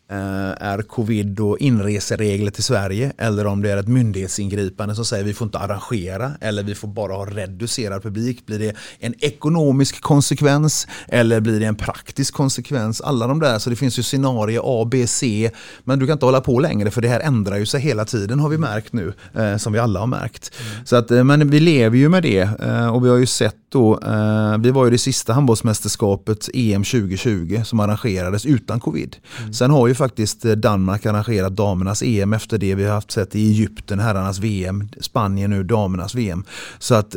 är 0.10 0.82
covid 0.82 1.40
och 1.40 1.60
inreseregler 1.60 2.52
till 2.52 2.64
Sverige 2.64 3.14
eller 3.18 3.46
om 3.46 3.62
det 3.62 3.72
är 3.72 3.78
ett 3.78 3.88
myndighetsingripande 3.88 4.96
som 4.96 5.06
säger 5.06 5.24
vi 5.24 5.34
får 5.34 5.46
inte 5.46 5.58
arrangera 5.58 6.32
eller 6.42 6.64
vi 6.64 6.76
får 6.76 6.88
bara 6.88 7.14
ha 7.14 7.26
reducerad 7.26 8.04
publik. 8.04 8.46
Blir 8.46 8.60
det 8.60 8.76
en 9.00 9.14
ekonomisk 9.20 10.02
konsekvens 10.02 10.88
eller 11.08 11.40
blir 11.40 11.60
det 11.60 11.66
en 11.66 11.76
praktisk 11.76 12.34
konsekvens? 12.34 13.02
Alla 13.02 13.28
de 13.28 13.40
där, 13.40 13.60
så 13.60 13.70
det 13.70 13.76
finns 13.76 14.00
ju 14.00 14.04
scenarier 14.04 14.62
A, 14.64 14.88
B, 14.92 15.08
C 15.08 15.52
men 15.84 16.00
du 16.00 16.06
kan 16.06 16.14
inte 16.14 16.26
hålla 16.26 16.42
på 16.42 16.60
längre 16.60 16.92
för 16.92 17.02
det 17.02 17.08
här 17.08 17.20
ändrar 17.20 17.58
ju 17.58 17.66
sig 17.66 17.82
hela 17.82 18.06
tiden 18.06 18.40
har 18.40 18.50
vi 18.50 18.58
märkt 18.58 18.94
nu 18.94 19.14
eh, 19.34 19.58
som 19.58 19.74
vi 19.74 19.80
alla 19.80 20.00
har 20.00 20.08
märkt. 20.08 20.52
Mm. 20.60 20.86
Så 20.86 20.96
att, 20.96 21.12
eh, 21.12 21.24
men 21.24 21.50
vi 21.50 21.60
lever 21.60 21.98
ju 21.98 22.10
med 22.10 22.24
det 22.24 22.50
eh, 22.60 22.88
och 22.88 23.06
vi 23.06 23.10
har 23.10 23.18
ju 23.18 23.26
sett 23.26 23.56
då, 23.70 24.00
eh, 24.00 24.58
vi 24.58 24.72
var 24.72 24.86
ju 24.86 24.92
det 24.92 24.98
sista 24.98 25.34
handbollsmästerskapet 25.34 26.50
EM 26.54 26.84
2020 26.84 27.62
som 27.66 27.80
arrangerades 27.80 28.46
utan 28.46 28.80
covid. 28.80 29.16
Mm. 29.40 29.54
Sen 29.54 29.72
har 29.72 29.88
ju 29.88 29.93
faktiskt 29.96 30.46
eh, 30.46 30.52
Danmark 30.52 31.06
arrangerat 31.06 31.56
damernas 31.56 32.04
EM 32.04 32.34
efter 32.34 32.58
det 32.58 32.76
vi 32.76 32.84
har 32.84 32.94
haft 32.94 33.12
sett 33.12 33.36
i 33.36 33.50
Egypten, 33.50 34.00
herrarnas 34.00 34.40
VM, 34.40 34.90
Spanien 35.02 35.50
nu 35.50 35.64
damernas 35.64 36.16
VM. 36.16 36.44
Så 36.80 36.96
att 36.96 37.16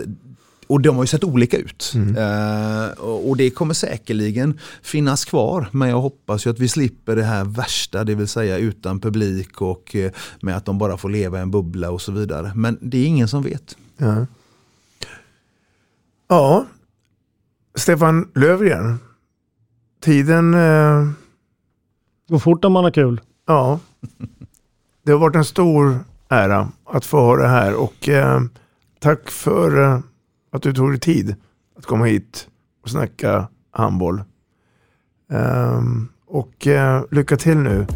och 0.67 0.81
de 0.81 0.97
har 0.97 1.03
ju 1.03 1.07
sett 1.07 1.25
olika 1.25 1.57
ut. 1.57 1.93
Mm. 1.95 2.17
Uh, 2.17 2.91
och 3.01 3.37
det 3.37 3.51
kommer 3.51 3.75
säkerligen 3.75 4.59
finnas 4.83 5.25
kvar. 5.25 5.69
Men 5.73 5.89
jag 5.89 6.01
hoppas 6.01 6.47
ju 6.47 6.51
att 6.51 6.59
vi 6.59 6.69
slipper 6.69 7.17
det 7.17 7.23
här 7.23 7.45
värsta, 7.45 8.05
det 8.05 8.15
vill 8.15 8.29
säga 8.29 8.59
utan 8.59 9.01
publik 9.01 9.63
och 9.63 9.95
uh, 9.95 10.11
med 10.41 10.57
att 10.57 10.65
de 10.65 10.79
bara 10.79 10.97
får 10.97 11.11
leva 11.11 11.39
i 11.39 11.43
en 11.43 11.51
bubbla 11.51 11.91
och 11.91 12.03
så 12.03 12.13
vidare. 12.13 12.53
Men 12.55 12.79
det 12.81 12.99
är 12.99 13.07
ingen 13.07 13.29
som 13.29 13.43
vet. 13.43 13.77
Ja, 13.97 14.27
ja. 16.29 16.67
Stefan 17.75 18.29
Löfgren. 18.35 18.99
Tiden 20.01 20.55
uh 20.55 21.11
Går 22.29 22.39
fort 22.39 22.63
när 22.63 22.71
man 22.71 22.85
har 22.85 22.91
kul. 22.91 23.21
Ja. 23.47 23.79
Det 25.03 25.13
har 25.13 25.19
varit 25.19 25.37
en 25.37 25.45
stor 25.45 25.99
ära 26.29 26.69
att 26.85 27.05
få 27.05 27.21
ha 27.21 27.37
det 27.37 27.49
här 27.49 27.75
och 27.75 28.09
eh, 28.09 28.41
tack 28.99 29.31
för 29.31 29.83
eh, 29.83 29.99
att 30.53 30.63
du 30.63 30.73
tog 30.73 30.91
dig 30.91 31.01
tid 31.01 31.35
att 31.79 31.87
komma 31.87 32.05
hit 32.05 32.49
och 32.83 32.91
snacka 32.91 33.49
handboll. 33.71 34.23
Um, 35.29 36.09
och 36.27 36.67
eh, 36.67 37.03
lycka 37.11 37.37
till 37.37 37.57
nu 37.57 37.87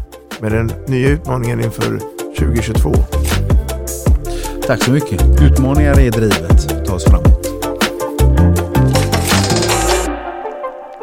med 0.41 0.51
den 0.51 0.71
nya 0.87 1.09
utmaningen 1.09 1.59
inför 1.59 1.99
2022. 2.39 2.93
Tack 4.67 4.83
så 4.83 4.91
mycket. 4.91 5.41
Utmaningar 5.41 5.99
är 5.99 6.11
drivet. 6.11 6.85
Ta 6.85 6.93
oss 6.93 7.05
framåt. 7.05 7.47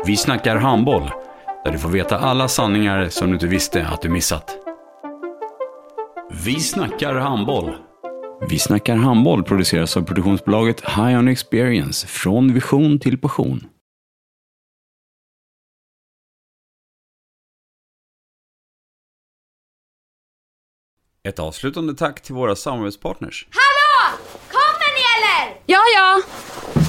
Vi 0.07 0.17
snackar 0.17 0.57
handboll 0.57 1.11
där 1.69 1.73
du 1.73 1.79
får 1.79 1.89
veta 1.89 2.19
alla 2.19 2.49
sanningar 2.49 3.09
som 3.09 3.29
du 3.29 3.35
inte 3.35 3.47
visste 3.47 3.87
att 3.87 4.03
du 4.03 4.09
missat. 4.09 4.57
Vi 6.45 6.61
snackar 6.61 7.15
handboll. 7.15 7.77
Vi 8.49 8.59
snackar 8.59 8.97
handboll 8.97 9.45
produceras 9.45 9.97
av 9.97 10.03
produktionsbolaget 10.03 10.81
High 10.81 11.19
On 11.19 11.29
Experience 11.29 12.07
från 12.07 12.55
vision 12.55 12.99
till 12.99 13.19
passion. 13.19 13.67
Ett 21.29 21.39
avslutande 21.39 21.95
tack 21.95 22.23
till 22.23 22.35
våra 22.35 22.57
samarbetspartners. 22.57 23.47
Hallå! 23.51 24.19
Kommer 24.49 24.89
ni 24.95 25.03
eller? 25.17 25.63
Ja, 25.67 25.81
ja. 25.95 26.23